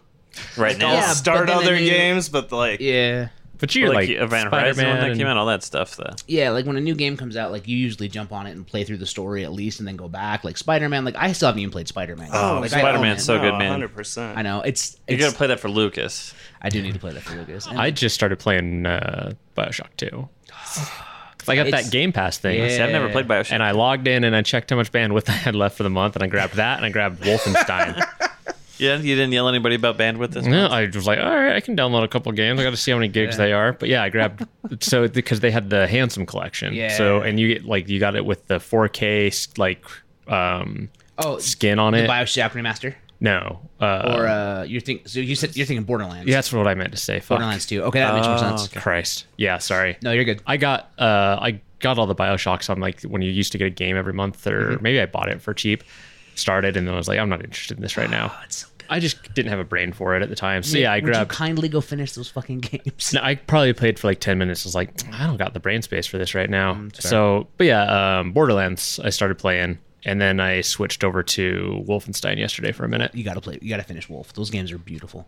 Right 0.56 0.72
I'll 0.74 0.78
now, 0.78 0.92
Yeah, 0.94 1.12
start 1.12 1.46
but 1.46 1.56
other 1.56 1.74
I 1.74 1.78
mean- 1.80 1.88
games, 1.90 2.28
but 2.30 2.50
like, 2.52 2.80
Yeah, 2.80 3.28
But 3.58 3.74
you're 3.74 3.88
like, 3.90 4.08
like, 4.08 4.10
Event 4.10 4.50
Horizon 4.50 4.74
Spider-Man 4.74 4.98
when 4.98 5.10
that 5.10 5.16
came 5.18 5.26
out, 5.26 5.36
all 5.36 5.46
that 5.46 5.62
stuff. 5.62 5.94
Though. 5.96 6.14
yeah. 6.26 6.50
Like 6.50 6.64
when 6.66 6.76
a 6.76 6.80
new 6.80 6.94
game 6.94 7.16
comes 7.18 7.36
out, 7.36 7.52
like 7.52 7.68
you 7.68 7.76
usually 7.76 8.08
jump 8.08 8.32
on 8.32 8.46
it 8.46 8.52
and 8.52 8.66
play 8.66 8.82
through 8.84 8.96
the 8.96 9.06
story 9.06 9.44
at 9.44 9.52
least, 9.52 9.78
and 9.78 9.86
then 9.86 9.94
go 9.96 10.08
back. 10.08 10.42
Like 10.42 10.56
Spider 10.56 10.88
Man, 10.88 11.04
like 11.04 11.14
I 11.16 11.32
still 11.32 11.46
haven't 11.48 11.60
even 11.60 11.70
played 11.70 11.86
Spider 11.86 12.16
Man. 12.16 12.30
Oh, 12.32 12.58
like, 12.60 12.70
Spider-Man's 12.70 13.22
so 13.24 13.38
good, 13.38 13.56
man. 13.58 13.80
100%. 13.80 14.36
I 14.36 14.42
know 14.42 14.62
it's. 14.62 14.94
You 15.06 15.14
it's 15.16 15.24
got 15.24 15.30
to 15.32 15.36
play 15.36 15.46
that 15.48 15.60
for 15.60 15.68
Lucas. 15.68 16.34
I 16.62 16.70
do 16.70 16.80
need 16.82 16.94
to 16.94 17.00
play 17.00 17.12
that 17.12 17.22
for 17.22 17.36
Lucas. 17.36 17.66
And- 17.66 17.78
I 17.78 17.90
just 17.90 18.14
started 18.14 18.38
playing 18.38 18.86
uh, 18.86 19.34
Bioshock 19.56 19.88
2. 19.98 20.28
'Cause 21.42 21.48
I 21.48 21.56
got 21.56 21.66
It's- 21.66 21.84
that 21.84 21.90
Game 21.92 22.12
Pass 22.12 22.38
thing. 22.38 22.58
Yeah. 22.60 22.68
See, 22.68 22.80
I've 22.80 22.90
never 22.90 23.08
played 23.08 23.26
Bioshock. 23.28 23.52
And 23.52 23.62
I 23.62 23.72
logged 23.72 24.06
in 24.08 24.24
and 24.24 24.34
I 24.34 24.42
checked 24.42 24.70
how 24.70 24.76
much 24.76 24.90
bandwidth 24.92 25.28
I 25.28 25.32
had 25.32 25.54
left 25.54 25.76
for 25.76 25.82
the 25.82 25.90
month, 25.90 26.14
and 26.16 26.22
I 26.22 26.26
grabbed 26.28 26.54
that 26.54 26.76
and 26.78 26.86
I 26.86 26.90
grabbed 26.90 27.22
Wolfenstein. 27.22 28.00
yeah, 28.78 28.96
you 28.96 29.14
didn't 29.14 29.32
yell 29.32 29.48
anybody 29.48 29.74
about 29.74 29.98
bandwidth 29.98 30.30
this 30.30 30.44
no, 30.46 30.68
month? 30.68 30.72
I 30.72 30.86
was 30.86 31.06
like, 31.06 31.18
all 31.18 31.24
right, 31.34 31.54
I 31.54 31.60
can 31.60 31.76
download 31.76 32.04
a 32.04 32.08
couple 32.08 32.32
games. 32.32 32.58
I 32.60 32.62
got 32.64 32.70
to 32.70 32.76
see 32.76 32.90
how 32.90 32.96
many 32.96 33.08
gigs 33.08 33.34
Yeah. 33.38 33.44
they 33.44 33.52
are. 33.52 33.72
But 33.72 33.88
yeah, 33.88 34.02
I 34.02 34.08
grabbed 34.08 34.46
so 34.80 35.06
because 35.08 35.40
they 35.40 35.50
had 35.50 35.68
the 35.70 35.86
handsome 35.86 36.26
collection. 36.26 36.74
Yeah. 36.74 36.96
So 36.96 37.20
and 37.20 37.38
you 37.38 37.48
get 37.48 37.64
like 37.64 37.88
you 37.88 37.98
got 38.00 38.14
it 38.16 38.24
with 38.24 38.46
the 38.48 38.56
4K 38.58 39.58
like 39.58 39.84
um 40.28 40.88
oh, 41.18 41.38
skin 41.38 41.78
on 41.78 41.92
the 41.92 42.04
it. 42.04 42.08
Bioshock 42.10 42.50
remaster, 42.52 42.94
no. 43.22 43.60
Uh, 43.80 44.14
or 44.16 44.26
uh, 44.28 44.62
you're 44.64 44.80
think 44.80 45.08
so 45.08 45.18
you 45.20 45.34
said 45.34 45.56
you're 45.56 45.66
thinking 45.66 45.84
Borderlands. 45.84 46.28
yeah, 46.28 46.36
that's 46.36 46.52
what 46.52 46.66
I 46.68 46.74
meant 46.74 46.92
to 46.92 46.98
say. 46.98 47.18
Fuck. 47.20 47.30
Borderlands 47.38 47.66
2. 47.66 47.82
Okay, 47.84 47.98
that 48.00 48.14
makes 48.14 48.26
more 48.26 48.36
Oh, 48.36 48.56
sense. 48.56 48.68
Christ. 48.68 49.26
Yeah, 49.36 49.58
sorry. 49.58 49.96
No, 50.02 50.12
you're 50.12 50.24
good. 50.24 50.40
I 50.46 50.56
got 50.56 50.90
uh 50.98 51.38
I 51.40 51.60
got 51.80 51.98
all 51.98 52.06
the 52.06 52.14
Bioshocks 52.14 52.70
on 52.70 52.78
like 52.80 53.00
when 53.02 53.22
you 53.22 53.30
used 53.30 53.50
to 53.52 53.58
get 53.58 53.66
a 53.66 53.70
game 53.70 53.96
every 53.96 54.12
month 54.12 54.46
or 54.46 54.72
Mm-hmm. 54.74 54.82
maybe 54.82 55.00
I 55.00 55.06
bought 55.06 55.28
it 55.28 55.40
for 55.42 55.52
cheap. 55.54 55.82
Started 56.34 56.76
and 56.76 56.86
then 56.86 56.94
I 56.94 56.96
was 56.98 57.08
like, 57.08 57.18
I'm 57.18 57.28
not 57.28 57.42
interested 57.44 57.76
in 57.76 57.82
this 57.82 57.96
right 57.96 58.08
now. 58.10 58.32
Oh, 58.34 58.40
it's 58.44 58.56
so 58.58 58.66
good. 58.78 58.86
I 58.88 59.00
just 59.00 59.34
didn't 59.34 59.50
have 59.50 59.58
a 59.58 59.64
brain 59.64 59.92
for 59.92 60.14
it 60.16 60.22
at 60.22 60.28
the 60.28 60.36
time. 60.36 60.62
So 60.62 60.78
yeah, 60.78 60.92
I 60.92 60.96
Would 60.96 61.04
grabbed 61.04 61.32
You 61.32 61.36
kindly 61.36 61.68
go 61.68 61.80
finish 61.80 62.12
those 62.12 62.28
fucking 62.30 62.60
games. 62.60 63.12
No, 63.14 63.20
I 63.22 63.34
probably 63.34 63.72
played 63.72 63.98
for 63.98 64.06
like 64.06 64.20
10 64.20 64.38
minutes. 64.38 64.64
I 64.64 64.68
was 64.68 64.74
like, 64.74 64.90
I 65.12 65.26
don't 65.26 65.36
got 65.38 65.54
the 65.54 65.60
brain 65.60 65.82
space 65.82 66.06
for 66.06 66.18
this 66.18 66.34
right 66.34 66.48
now. 66.50 66.74
Mm, 66.74 67.02
so, 67.02 67.48
but 67.58 67.66
yeah, 67.66 68.20
um, 68.20 68.32
Borderlands, 68.32 68.98
I 69.02 69.10
started 69.10 69.38
playing. 69.38 69.78
And 70.04 70.20
then 70.20 70.40
I 70.40 70.62
switched 70.62 71.04
over 71.04 71.22
to 71.22 71.84
Wolfenstein 71.86 72.36
yesterday 72.38 72.72
for 72.72 72.84
a 72.84 72.88
minute. 72.88 73.14
You 73.14 73.22
gotta 73.24 73.40
play. 73.40 73.58
You 73.62 73.68
gotta 73.68 73.84
finish 73.84 74.08
Wolf. 74.08 74.32
Those 74.32 74.50
games 74.50 74.72
are 74.72 74.78
beautiful. 74.78 75.26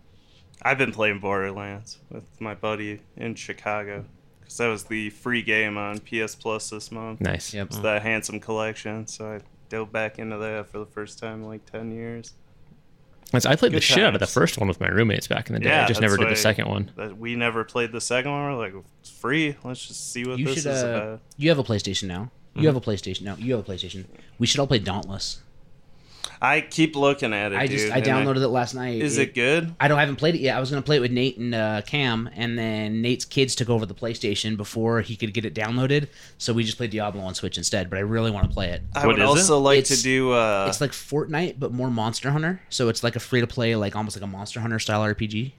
I've 0.62 0.78
been 0.78 0.92
playing 0.92 1.20
Borderlands 1.20 1.98
with 2.10 2.24
my 2.40 2.54
buddy 2.54 3.00
in 3.16 3.34
Chicago 3.34 4.04
because 4.40 4.56
that 4.58 4.68
was 4.68 4.84
the 4.84 5.10
free 5.10 5.42
game 5.42 5.76
on 5.78 6.00
PS 6.00 6.34
Plus 6.34 6.70
this 6.70 6.90
month. 6.90 7.20
Nice. 7.20 7.54
Yep. 7.54 7.66
It's 7.68 7.78
the 7.78 8.00
Handsome 8.00 8.40
Collection, 8.40 9.06
so 9.06 9.26
I 9.34 9.40
dove 9.68 9.92
back 9.92 10.18
into 10.18 10.38
that 10.38 10.68
for 10.70 10.78
the 10.78 10.86
first 10.86 11.18
time 11.18 11.42
in 11.42 11.48
like 11.48 11.64
ten 11.70 11.92
years. 11.92 12.32
I 13.32 13.56
played 13.56 13.72
the 13.72 13.76
Good 13.76 13.82
shit 13.82 14.04
out 14.04 14.14
of 14.14 14.20
the 14.20 14.28
first 14.28 14.58
one 14.58 14.68
with 14.68 14.78
my 14.80 14.86
roommates 14.88 15.26
back 15.26 15.48
in 15.48 15.54
the 15.54 15.60
day. 15.60 15.68
Yeah, 15.68 15.84
I 15.84 15.88
just 15.88 16.00
never 16.00 16.16
did 16.16 16.28
the 16.28 16.36
second 16.36 16.68
one. 16.68 16.90
We 17.18 17.34
never 17.34 17.64
played 17.64 17.90
the 17.90 18.00
second 18.00 18.30
one. 18.30 18.44
We're 18.44 18.56
like, 18.56 18.74
it's 19.00 19.10
free. 19.10 19.56
Let's 19.64 19.84
just 19.84 20.12
see 20.12 20.24
what 20.24 20.38
You 20.38 20.44
this 20.46 20.62
should. 20.62 20.66
is 20.66 20.84
Uh, 20.84 20.86
about. 20.86 21.20
you 21.36 21.48
have 21.48 21.58
a 21.58 21.64
PlayStation 21.64 22.04
now. 22.04 22.30
You 22.54 22.66
have 22.68 22.76
a 22.76 22.80
PlayStation 22.80 23.22
No, 23.22 23.36
You 23.36 23.56
have 23.56 23.68
a 23.68 23.72
PlayStation. 23.72 24.04
We 24.38 24.46
should 24.46 24.60
all 24.60 24.66
play 24.66 24.78
Dauntless. 24.78 25.40
I 26.40 26.60
keep 26.60 26.96
looking 26.96 27.32
at 27.32 27.52
it. 27.52 27.56
I 27.56 27.66
just 27.66 27.84
dude, 27.84 27.92
I 27.92 27.96
and 27.98 28.06
downloaded 28.06 28.42
it 28.42 28.48
last 28.48 28.74
night. 28.74 29.00
Is 29.00 29.18
it 29.18 29.34
good? 29.34 29.74
I 29.80 29.88
don't 29.88 29.96
I 29.98 30.00
haven't 30.00 30.16
played 30.16 30.34
it 30.34 30.40
yet. 30.40 30.56
I 30.56 30.60
was 30.60 30.70
gonna 30.70 30.82
play 30.82 30.96
it 30.96 31.00
with 31.00 31.10
Nate 31.10 31.38
and 31.38 31.54
uh, 31.54 31.82
Cam, 31.82 32.28
and 32.34 32.58
then 32.58 33.00
Nate's 33.02 33.24
kids 33.24 33.54
took 33.54 33.68
over 33.68 33.86
the 33.86 33.94
PlayStation 33.94 34.56
before 34.56 35.00
he 35.00 35.16
could 35.16 35.32
get 35.32 35.44
it 35.44 35.54
downloaded. 35.54 36.08
So 36.38 36.52
we 36.52 36.64
just 36.64 36.76
played 36.76 36.90
Diablo 36.90 37.22
on 37.22 37.34
Switch 37.34 37.56
instead. 37.56 37.88
But 37.88 37.98
I 37.98 38.02
really 38.02 38.30
want 38.30 38.48
to 38.48 38.52
play 38.54 38.70
it. 38.70 38.82
I 38.94 39.06
What 39.06 39.16
would 39.16 39.22
is 39.22 39.28
also 39.28 39.56
it? 39.56 39.60
like 39.60 39.78
It's- 39.80 39.98
to 39.98 40.02
do. 40.02 40.32
Uh, 40.32 40.66
it's 40.68 40.80
like 40.80 40.90
Fortnite, 40.92 41.56
but 41.58 41.72
more 41.72 41.90
Monster 41.90 42.30
Hunter. 42.30 42.60
So 42.68 42.88
it's 42.88 43.02
like 43.02 43.16
a 43.16 43.20
free 43.20 43.40
to 43.40 43.46
play, 43.46 43.74
like 43.76 43.96
almost 43.96 44.16
like 44.16 44.24
a 44.24 44.26
Monster 44.26 44.60
Hunter 44.60 44.78
style 44.78 45.02
RPG. 45.02 45.52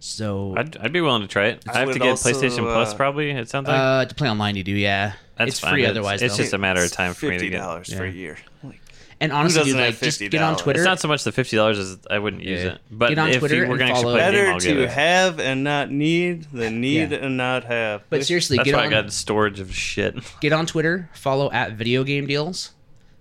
So 0.00 0.54
I'd, 0.56 0.76
I'd 0.76 0.92
be 0.92 1.00
willing 1.00 1.22
to 1.22 1.28
try 1.28 1.46
it. 1.48 1.64
I 1.68 1.80
have 1.80 1.92
to 1.92 1.98
get 1.98 2.08
also, 2.10 2.30
PlayStation 2.30 2.58
Plus 2.58 2.92
uh, 2.92 2.96
probably. 2.96 3.30
It 3.30 3.48
sounds 3.48 3.66
like 3.66 3.78
uh, 3.78 4.04
to 4.04 4.14
play 4.14 4.30
online, 4.30 4.54
you 4.56 4.62
do, 4.64 4.72
yeah. 4.72 5.14
That's 5.38 5.50
it's 5.52 5.60
fine. 5.60 5.72
free 5.72 5.82
It's- 5.82 5.90
otherwise. 5.92 6.22
it's 6.22 6.36
though. 6.36 6.42
just 6.42 6.52
a 6.52 6.58
matter 6.58 6.82
of 6.82 6.90
time 6.92 7.14
for 7.14 7.26
me 7.26 7.32
to 7.32 7.38
fifty 7.38 7.50
get. 7.50 7.58
dollars 7.58 7.92
for 7.92 8.04
a 8.04 8.10
year. 8.10 8.36
Like, 8.62 8.80
and 9.20 9.32
honestly, 9.32 9.64
dude, 9.64 9.76
like 9.76 9.98
just 10.00 10.20
get 10.20 10.34
on 10.42 10.56
Twitter. 10.56 10.80
It's 10.80 10.86
not 10.86 11.00
so 11.00 11.08
much 11.08 11.24
the 11.24 11.32
fifty 11.32 11.56
dollars 11.56 11.78
as 11.78 11.98
I 12.10 12.18
wouldn't 12.20 12.42
use 12.44 12.62
Yeah. 12.62 12.70
it. 12.72 12.80
But 12.90 13.08
Get 13.10 13.18
on 13.18 13.30
if 13.30 13.38
Twitter 13.40 13.54
you 13.56 13.60
were 13.62 13.70
and 13.70 13.78
going 13.78 13.88
to 13.94 14.00
follow- 14.00 14.14
play 14.14 14.28
a 14.28 14.30
game, 14.32 14.44
better 14.52 14.60
to 14.60 14.82
it. 14.84 14.90
have 14.90 15.40
and 15.40 15.64
not 15.64 15.90
need 15.90 16.46
than 16.52 16.80
need 16.80 17.10
Yeah. 17.10 17.18
and 17.18 17.36
not 17.36 17.64
have. 17.64 18.02
but 18.10 18.24
seriously, 18.24 18.56
That's 18.58 18.66
get 18.66 18.74
why 18.76 18.82
I 18.82 18.86
on 18.86 18.90
got 18.90 19.12
storage 19.12 19.58
of 19.60 19.74
shit. 19.74 20.16
get 20.40 20.52
on 20.52 20.66
Twitter, 20.66 21.08
follow 21.14 21.50
at 21.50 21.72
Video 21.72 22.04
Game 22.04 22.26
Deals. 22.26 22.70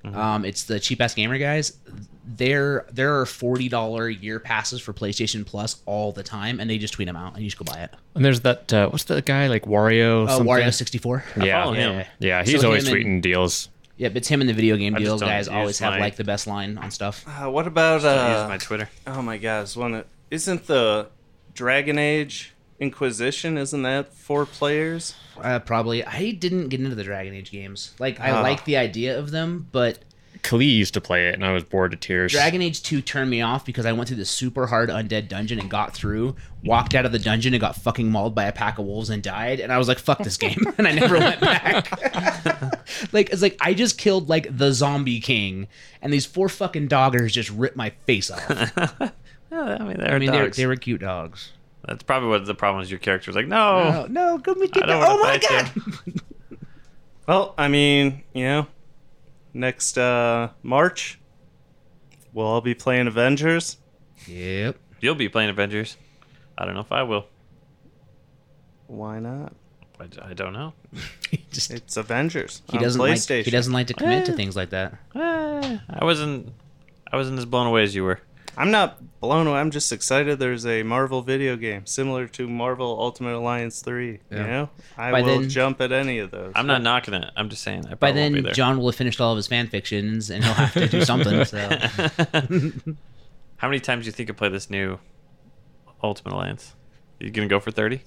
Mm-hmm. 0.05 0.17
Um, 0.19 0.45
it's 0.45 0.63
the 0.65 0.79
cheap 0.79 1.01
ass 1.01 1.15
gamer 1.15 1.37
guys. 1.39 1.73
There, 2.29 2.85
there 2.91 3.19
are 3.21 3.25
forty 3.25 3.69
dollar 3.69 4.09
year 4.09 4.39
passes 4.39 4.81
for 4.81 4.91
PlayStation 4.91 5.45
Plus 5.45 5.81
all 5.85 6.11
the 6.11 6.23
time, 6.23 6.59
and 6.59 6.69
they 6.69 6.77
just 6.77 6.93
tweet 6.93 7.07
them 7.07 7.15
out, 7.15 7.33
and 7.35 7.41
you 7.43 7.49
just 7.49 7.57
go 7.57 7.63
buy 7.71 7.81
it. 7.83 7.93
And 8.15 8.25
there's 8.25 8.41
that 8.41 8.73
uh, 8.73 8.89
what's 8.89 9.05
the 9.05 9.21
guy 9.21 9.47
like 9.47 9.63
Wario? 9.63 10.23
Oh, 10.23 10.27
something? 10.27 10.45
Wario 10.45 10.73
sixty 10.73 10.97
four. 10.97 11.23
Yeah, 11.41 11.63
follow. 11.63 11.75
Yeah. 11.75 12.07
yeah, 12.19 12.43
he's 12.43 12.59
So 12.59 12.67
always 12.67 12.85
him 12.87 12.95
and- 12.95 13.05
tweeting 13.05 13.21
deals. 13.21 13.69
Yep, 13.95 14.15
it's 14.17 14.27
him 14.27 14.41
and 14.41 14.49
the 14.49 14.53
Video 14.53 14.75
Game 14.77 14.93
I 14.93 14.99
Deals 14.99 15.21
guys 15.21 15.47
use 15.47 15.55
always 15.55 15.79
have 15.79 15.99
like 15.99 16.17
the 16.17 16.23
best 16.23 16.45
line 16.45 16.77
on 16.77 16.91
stuff. 16.91 17.25
Uh, 17.27 17.49
what 17.49 17.65
about 17.65 18.05
I 18.05 18.29
use 18.31 18.41
uh? 18.41 18.47
my 18.47 18.57
Twitter. 18.57 18.89
Oh 19.07 19.21
my 19.23 19.37
God! 19.37 19.63
Is 19.63 19.75
one 19.77 19.95
of, 19.95 20.05
isn't 20.29 20.67
the 20.67 21.07
Dragon 21.55 21.97
Age 21.97 22.53
Inquisition? 22.79 23.57
Isn't 23.57 23.81
that 23.83 24.13
four 24.13 24.45
players? 24.45 25.15
Uh, 25.41 25.57
probably. 25.59 26.03
I 26.03 26.31
didn't 26.31 26.67
get 26.67 26.79
into 26.79 26.95
the 26.95 27.03
Dragon 27.03 27.33
Age 27.33 27.49
games. 27.51 27.95
Like, 27.99 28.19
I 28.19 28.31
Ah. 28.31 28.41
like 28.41 28.65
the 28.65 28.77
idea 28.77 29.17
of 29.17 29.31
them, 29.31 29.67
but 29.71 29.97
Klee 30.47 30.77
used 30.77 30.93
to 30.93 31.01
play 31.01 31.27
it, 31.27 31.35
and 31.35 31.43
I 31.43 31.51
was 31.51 31.65
bored 31.65 31.91
to 31.91 31.97
tears. 31.97 32.31
Dragon 32.31 32.61
Age 32.61 32.81
2 32.81 33.01
turned 33.01 33.29
me 33.29 33.41
off 33.41 33.65
because 33.65 33.85
I 33.85 33.91
went 33.91 34.07
through 34.07 34.17
the 34.17 34.25
super 34.25 34.65
hard 34.67 34.89
undead 34.89 35.27
dungeon 35.27 35.59
and 35.59 35.69
got 35.69 35.93
through, 35.93 36.37
walked 36.63 36.95
out 36.95 37.05
of 37.05 37.11
the 37.11 37.19
dungeon 37.19 37.53
and 37.53 37.59
got 37.59 37.75
fucking 37.75 38.09
mauled 38.09 38.33
by 38.33 38.45
a 38.45 38.53
pack 38.53 38.79
of 38.79 38.85
wolves 38.85 39.09
and 39.09 39.21
died, 39.21 39.59
and 39.59 39.73
I 39.73 39.77
was 39.77 39.89
like, 39.89 39.99
fuck 39.99 40.19
this 40.19 40.37
game. 40.37 40.57
and 40.77 40.87
I 40.87 40.93
never 40.93 41.19
went 41.19 41.41
back. 41.41 41.91
like, 43.13 43.29
it's 43.29 43.41
like 43.41 43.57
I 43.59 43.73
just 43.73 43.97
killed 43.97 44.29
like 44.29 44.57
the 44.57 44.71
zombie 44.71 45.19
king, 45.19 45.67
and 46.01 46.13
these 46.13 46.25
four 46.25 46.47
fucking 46.47 46.87
doggers 46.87 47.33
just 47.33 47.49
ripped 47.49 47.75
my 47.75 47.89
face 48.05 48.31
off. 48.31 49.11
Yeah, 49.49 49.77
I 49.79 49.83
mean, 49.85 49.95
they're 49.97 50.13
I 50.13 50.19
mean, 50.19 50.29
they 50.29 50.39
were, 50.39 50.43
dogs. 50.43 50.57
they 50.57 50.65
were 50.65 50.75
cute 50.75 50.99
dogs. 50.99 51.53
That's 51.85 52.03
probably 52.03 52.27
what 52.27 52.45
the 52.45 52.53
problem 52.53 52.83
is. 52.83 52.91
Your 52.91 52.99
character's 52.99 53.33
like, 53.33 53.47
no, 53.47 54.03
Oh, 54.03 54.07
no, 54.09 54.37
go 54.39 54.53
me 54.55 54.67
get 54.67 54.89
I 54.89 55.07
Oh 55.07 55.17
my 55.19 55.37
god! 55.37 56.21
Well, 57.29 57.53
I 57.57 57.69
mean, 57.69 58.23
you 58.33 58.43
know, 58.43 58.67
next 59.57 59.97
uh 59.97 60.49
March, 60.63 61.19
we'll 62.33 62.45
all 62.47 62.61
be 62.61 62.73
playing 62.73 63.07
Avengers. 63.07 63.77
Yep. 64.27 64.77
you'll 65.01 65.15
be 65.15 65.29
playing 65.29 65.49
Avengers. 65.49 65.97
I 66.57 66.65
don't 66.65 66.73
know 66.73 66.81
if 66.81 66.91
I 66.91 67.03
will. 67.03 67.27
Why 68.87 69.19
not? 69.19 69.53
I, 69.99 70.29
I 70.29 70.33
don't 70.33 70.53
know. 70.53 70.73
Just 71.51 71.71
It's 71.71 71.97
Avengers 71.97 72.61
he 72.69 72.77
on 72.77 72.83
doesn't 72.83 73.01
like 73.01 73.19
he 73.27 73.51
doesn't 73.51 73.73
like 73.73 73.87
to 73.87 73.93
commit 73.93 74.25
to 74.25 74.31
Eh. 74.33 74.35
things 74.35 74.55
like 74.55 74.69
that. 74.69 74.93
Eh, 75.15 75.77
I 75.89 76.03
wasn't. 76.05 76.53
I 77.11 77.15
wasn't 77.15 77.39
as 77.39 77.45
blown 77.45 77.67
away 77.67 77.83
as 77.83 77.95
you 77.95 78.03
were. 78.03 78.19
I'm 78.59 78.71
not 78.71 79.19
blown 79.21 79.45
away. 79.45 79.59
I'm 79.59 79.69
just 79.69 79.91
excited. 79.91 80.39
There's 80.39 80.65
a 80.65 80.81
Marvel 80.81 81.21
video 81.21 81.55
game 81.55 81.85
similar 81.85 82.27
to 82.29 82.47
Marvel 82.47 82.97
Ultimate 82.99 83.35
Alliance 83.35 83.81
Three. 83.83 84.19
Yeah. 84.31 84.37
You 84.37 84.47
know, 84.47 84.69
I 84.97 85.11
By 85.11 85.21
will 85.21 85.39
then- 85.41 85.49
jump 85.49 85.79
at 85.79 85.91
any 85.91 86.17
of 86.19 86.31
those. 86.31 86.53
I'm 86.55 86.65
not 86.65 86.81
knocking 86.81 87.13
it. 87.13 87.29
I'm 87.35 87.49
just 87.49 87.61
saying. 87.61 87.85
I 87.85 87.91
By 87.91 87.95
probably 88.11 88.21
won't 88.21 88.33
be 88.33 88.37
then, 88.39 88.43
there. 88.45 88.53
John 88.53 88.79
will 88.79 88.87
have 88.87 88.95
finished 88.95 89.21
all 89.21 89.31
of 89.31 89.37
his 89.37 89.45
fan 89.47 89.67
fictions, 89.67 90.29
and 90.31 90.43
he'll 90.43 90.53
have 90.53 90.73
to 90.73 90.87
do 90.87 91.01
something. 91.05 91.45
So. 91.45 91.59
How 93.57 93.67
many 93.67 93.79
times 93.79 94.03
do 94.03 94.07
you 94.07 94.11
think 94.11 94.27
you 94.29 94.33
play 94.33 94.49
this 94.49 94.69
new 94.69 94.99
Ultimate 96.03 96.33
Alliance? 96.33 96.75
Are 97.21 97.25
You 97.25 97.31
gonna 97.31 97.47
go 97.47 97.59
for 97.59 97.71
thirty? 97.71 98.01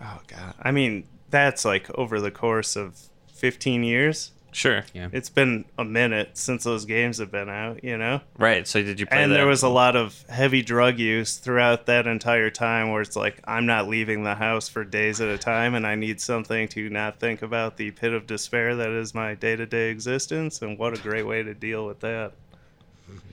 Oh 0.00 0.20
god. 0.28 0.54
I 0.60 0.70
mean, 0.70 1.08
that's 1.30 1.64
like 1.64 1.90
over 1.98 2.20
the 2.20 2.30
course 2.30 2.76
of 2.76 2.98
15 3.34 3.84
years. 3.84 4.32
Sure. 4.52 4.82
Yeah. 4.94 5.08
It's 5.12 5.28
been 5.28 5.64
a 5.76 5.84
minute 5.84 6.30
since 6.38 6.64
those 6.64 6.84
games 6.84 7.18
have 7.18 7.30
been 7.30 7.48
out. 7.48 7.84
You 7.84 7.98
know. 7.98 8.20
Right. 8.38 8.66
So 8.66 8.82
did 8.82 8.98
you 8.98 9.06
play 9.06 9.18
and 9.22 9.30
that? 9.32 9.36
there 9.36 9.46
was 9.46 9.62
a 9.62 9.68
lot 9.68 9.94
of 9.96 10.24
heavy 10.28 10.62
drug 10.62 10.98
use 10.98 11.36
throughout 11.36 11.86
that 11.86 12.06
entire 12.06 12.50
time 12.50 12.90
where 12.90 13.02
it's 13.02 13.16
like 13.16 13.40
i'm 13.44 13.66
not 13.66 13.88
leaving 13.88 14.24
the 14.24 14.34
house 14.34 14.68
for 14.68 14.84
days 14.84 15.20
at 15.20 15.28
a 15.28 15.38
time 15.38 15.74
and 15.74 15.86
i 15.86 15.94
need 15.94 16.20
something 16.20 16.66
to 16.68 16.88
not 16.88 17.18
think 17.20 17.42
about 17.42 17.76
the 17.76 17.90
pit 17.90 18.12
of 18.12 18.26
despair 18.26 18.76
that 18.76 18.90
is 18.90 19.14
my 19.14 19.34
day-to-day 19.34 19.90
existence 19.90 20.62
and 20.62 20.78
what 20.78 20.98
a 20.98 21.02
great 21.02 21.26
way 21.26 21.42
to 21.42 21.54
deal 21.54 21.86
with 21.86 22.00
that 22.00 22.32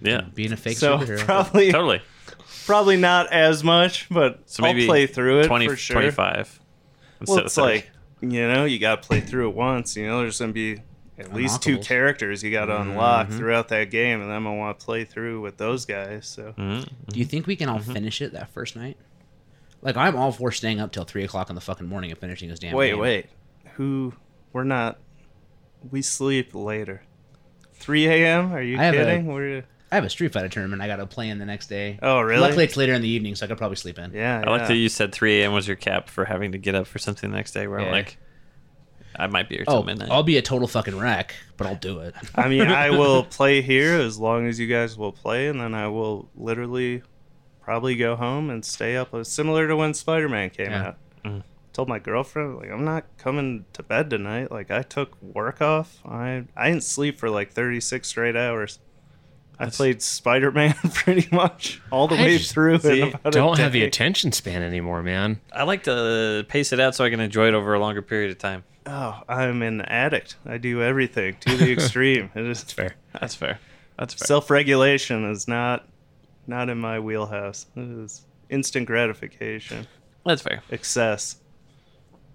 yeah. 0.01 0.21
Being 0.33 0.53
a 0.53 0.57
fake 0.57 0.77
so 0.77 0.97
superhero. 0.99 1.19
probably 1.19 1.71
Totally. 1.71 2.01
probably 2.65 2.97
not 2.97 3.31
as 3.31 3.63
much 3.63 4.07
but 4.09 4.39
So 4.45 4.63
maybe 4.63 4.81
i'll 4.83 4.87
play 4.87 5.07
through 5.07 5.41
it 5.41 5.47
20, 5.47 5.67
for 5.67 5.75
sure 5.75 5.95
25. 5.95 6.59
well 7.27 7.37
it's 7.39 7.57
like 7.57 7.89
you 8.21 8.47
know 8.47 8.65
you 8.65 8.79
gotta 8.79 9.01
play 9.01 9.19
through 9.21 9.49
it 9.49 9.55
once 9.55 9.95
you 9.95 10.07
know 10.07 10.19
there's 10.19 10.39
gonna 10.39 10.53
be 10.53 10.79
at 11.17 11.33
least 11.33 11.61
two 11.61 11.77
characters 11.77 12.43
you 12.43 12.51
gotta 12.51 12.79
unlock 12.81 13.27
Mm-hmm. 13.27 13.37
throughout 13.37 13.69
that 13.69 13.89
game 13.91 14.21
and 14.21 14.31
i'm 14.31 14.43
gonna 14.43 14.55
want 14.57 14.79
to 14.79 14.85
play 14.85 15.05
through 15.05 15.39
with 15.41 15.57
those 15.57 15.85
guys 15.85 16.27
so 16.27 16.53
Mhm. 16.57 16.87
Do 17.09 17.19
you 17.19 17.25
think 17.25 17.47
we 17.47 17.55
can 17.55 17.69
Mm-hmm. 17.69 17.87
all 17.89 17.93
finish 17.95 18.21
it 18.21 18.33
that 18.33 18.49
first 18.49 18.75
night? 18.75 18.97
Like, 19.81 19.97
I'm 19.97 20.15
all 20.15 20.31
for 20.31 20.51
staying 20.51 20.79
up 20.79 20.91
till 20.91 21.03
three 21.03 21.23
o'clock 21.23 21.49
in 21.49 21.55
the 21.55 21.61
fucking 21.61 21.87
morning 21.87 22.09
and 22.09 22.19
finishing 22.19 22.49
this 22.49 22.57
damn. 22.59 22.73
Wait, 22.75 22.89
game. 22.91 22.99
wait. 22.99 23.27
Who? 23.75 24.13
We're 24.51 24.63
not. 24.63 24.97
We 25.91 26.01
sleep 26.01 26.55
later. 26.55 27.03
3 27.73 28.07
a.m. 28.07 28.51
Are 28.51 28.61
you 28.63 28.79
I 28.79 28.83
have 28.85 28.95
a- 28.95 28.97
kidding? 28.97 29.27
We're. 29.27 29.63
I 29.91 29.95
have 29.95 30.03
a 30.03 30.09
Street 30.09 30.33
Fighter 30.33 30.49
tournament 30.49 30.81
I 30.81 30.87
got 30.87 30.95
to 30.95 31.05
play 31.05 31.29
in 31.29 31.37
the 31.37 31.45
next 31.45 31.67
day. 31.67 31.99
Oh, 32.01 32.19
really? 32.21 32.41
Luckily, 32.41 32.63
it's 32.63 32.75
later 32.75 32.93
in 32.93 33.03
the 33.03 33.07
evening, 33.07 33.35
so 33.35 33.45
I 33.45 33.47
could 33.47 33.59
probably 33.59 33.75
sleep 33.75 33.99
in. 33.99 34.11
Yeah. 34.11 34.43
I 34.45 34.49
like 34.49 34.67
that 34.67 34.75
you 34.75 34.89
said 34.89 35.11
3 35.13 35.41
a.m. 35.43 35.53
was 35.53 35.67
your 35.67 35.75
cap 35.77 36.09
for 36.09 36.25
having 36.25 36.53
to 36.53 36.57
get 36.57 36.73
up 36.73 36.87
for 36.87 36.97
something 36.97 37.29
the 37.29 37.35
next 37.37 37.51
day. 37.51 37.67
Where 37.67 37.79
I'm 37.79 37.91
like, 37.91 38.17
I 39.17 39.27
might 39.27 39.49
be 39.49 39.55
here 39.55 39.65
till 39.65 39.75
Oh, 39.77 39.83
midnight. 39.83 40.09
I'll 40.11 40.23
be 40.23 40.37
a 40.37 40.41
total 40.41 40.67
fucking 40.67 40.97
wreck, 40.97 41.35
but 41.57 41.67
I'll 41.67 41.75
do 41.75 41.99
it. 41.99 42.15
I 42.35 42.47
mean, 42.47 42.61
I 42.67 42.89
will 42.89 43.23
play 43.23 43.61
here 43.61 43.93
as 43.99 44.19
long 44.19 44.47
as 44.47 44.59
you 44.59 44.67
guys 44.67 44.97
will 44.97 45.11
play, 45.11 45.47
and 45.47 45.59
then 45.59 45.73
I 45.73 45.87
will 45.87 46.29
literally 46.35 47.01
probably 47.61 47.95
go 47.95 48.15
home 48.15 48.49
and 48.49 48.63
stay 48.63 48.95
up. 48.95 49.15
Similar 49.25 49.67
to 49.67 49.75
when 49.75 49.93
Spider 49.93 50.29
Man 50.29 50.49
came 50.49 50.71
Yeah. 50.71 50.87
out. 50.87 50.97
Mhm. 51.23 51.43
Told 51.73 51.89
my 51.89 51.99
girlfriend 51.99 52.55
like 52.57 52.69
I'm 52.71 52.85
not 52.85 53.03
coming 53.17 53.65
to 53.73 53.83
bed 53.83 54.09
tonight. 54.09 54.49
Like 54.51 54.71
I 54.71 54.81
took 54.81 55.21
work 55.21 55.61
off. 55.61 55.99
I 56.05 56.45
I 56.55 56.69
didn't 56.69 56.83
sleep 56.83 57.17
for 57.19 57.29
like 57.29 57.51
36 57.51 58.07
straight 58.07 58.35
hours. 58.37 58.79
I 59.57 59.63
That's- 59.65 59.77
played 59.77 60.01
Spider 60.01 60.51
Man 60.51 60.73
pretty 60.93 61.27
much 61.35 61.81
all 61.91 62.07
the 62.07 62.15
I 62.15 62.21
way 62.23 62.37
just- 62.37 62.53
through. 62.53 62.77
see, 62.79 63.01
about 63.01 63.33
Don't 63.33 63.57
have 63.57 63.71
the 63.73 63.83
attention 63.83 64.31
span 64.31 64.61
anymore, 64.61 65.01
man. 65.01 65.41
I 65.51 65.63
like 65.63 65.83
to 65.83 66.45
pace 66.47 66.71
it 66.71 66.79
out 66.79 66.93
so 66.95 67.03
I 67.03 67.09
can 67.09 67.19
enjoy 67.19 67.47
it 67.49 67.53
over 67.53 67.73
a 67.73 67.79
longer 67.79 68.01
period 68.01 68.31
of 68.31 68.37
time. 68.37 68.63
Oh, 68.87 69.21
I'm 69.27 69.61
an 69.61 69.81
addict. 69.81 70.35
I 70.45 70.57
do 70.57 70.81
everything 70.81 71.37
to 71.41 71.57
the 71.57 71.71
extreme. 71.73 72.29
It 72.35 72.45
is 72.45 72.63
Fair. 72.63 72.95
That's 73.19 73.33
fair. 73.35 73.59
That's 73.97 74.13
fair. 74.13 74.27
self-regulation 74.27 75.29
is 75.31 75.47
not 75.47 75.87
not 76.47 76.69
in 76.69 76.77
my 76.77 76.99
wheelhouse. 76.99 77.65
It 77.75 77.81
is 77.81 78.25
instant 78.49 78.85
gratification, 78.85 79.87
That's 80.25 80.41
fair. 80.43 80.61
excess. 80.69 81.37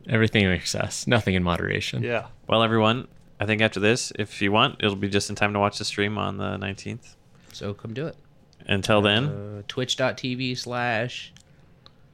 Everything 0.09 0.45
in 0.45 0.51
excess, 0.51 1.07
nothing 1.07 1.35
in 1.35 1.43
moderation. 1.45 2.03
Yeah. 2.03 2.27
Well, 2.49 2.63
everyone, 2.65 3.07
I 3.39 3.47
think 3.47 3.63
after 3.63 3.79
this, 3.79 4.13
if 4.19 4.43
you 4.43 4.51
want, 4.51 4.77
it'll 4.81 4.97
be 4.97 5.09
just 5.09 5.31
in 5.31 5.37
time 5.37 5.53
to 5.53 5.61
watch 5.61 5.79
the 5.79 5.85
stream 5.85 6.19
on 6.19 6.39
the 6.39 6.57
19th. 6.57 7.15
So 7.53 7.75
come 7.75 7.93
do 7.95 8.07
it. 8.09 8.17
Until 8.67 9.01
then, 9.03 9.25
Uh, 9.27 9.63
Twitch.tv 9.69 10.59
slash 10.59 11.33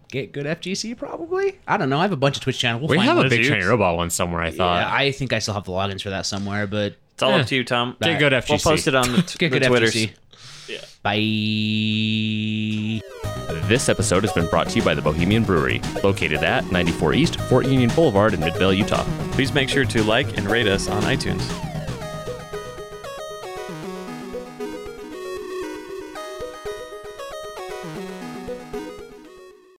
get 0.08 0.32
good 0.32 0.46
FGC 0.46 0.96
probably. 0.96 1.58
I 1.66 1.76
don't 1.76 1.88
know. 1.88 1.98
I 1.98 2.02
have 2.02 2.12
a 2.12 2.16
bunch 2.16 2.36
of 2.36 2.42
Twitch 2.42 2.58
channels. 2.58 2.82
We'll 2.82 2.90
We 2.90 2.96
find 2.96 3.08
have 3.08 3.18
a 3.18 3.28
big 3.28 3.40
huge. 3.40 3.48
shiny 3.48 3.64
robot 3.64 3.96
one 3.96 4.10
somewhere. 4.10 4.42
I 4.42 4.50
thought. 4.50 4.80
Yeah, 4.82 4.92
I 4.94 5.12
think 5.12 5.32
I 5.32 5.38
still 5.40 5.54
have 5.54 5.64
the 5.64 5.72
logins 5.72 6.02
for 6.02 6.10
that 6.10 6.26
somewhere, 6.26 6.66
but 6.66 6.94
it's 7.14 7.22
all 7.22 7.32
Eh. 7.32 7.40
up 7.40 7.46
to 7.46 7.56
you, 7.56 7.64
Tom. 7.64 7.96
Get 8.00 8.18
good 8.18 8.32
FGC. 8.32 8.50
We'll 8.50 8.58
post 8.76 8.86
it 8.88 8.94
on 8.94 9.12
the, 9.12 9.22
t- 9.26 9.38
get 9.38 9.50
the 9.50 9.60
good 9.60 9.66
Twitters. 9.68 9.94
FGC. 9.94 10.10
Yeah. 10.68 10.78
Bye. 11.02 13.00
This 13.68 13.88
episode 13.88 14.22
has 14.24 14.32
been 14.32 14.46
brought 14.48 14.68
to 14.70 14.76
you 14.78 14.84
by 14.84 14.94
the 14.94 15.02
Bohemian 15.02 15.42
Brewery, 15.44 15.80
located 16.04 16.42
at 16.44 16.70
94 16.70 17.14
East 17.14 17.40
Fort 17.42 17.66
Union 17.66 17.90
Boulevard 17.94 18.34
in 18.34 18.40
Midvale, 18.40 18.72
Utah. 18.72 19.04
Please 19.32 19.52
make 19.54 19.68
sure 19.68 19.84
to 19.84 20.02
like 20.02 20.36
and 20.36 20.48
rate 20.50 20.66
us 20.66 20.88
on 20.88 21.02
iTunes. 21.02 21.42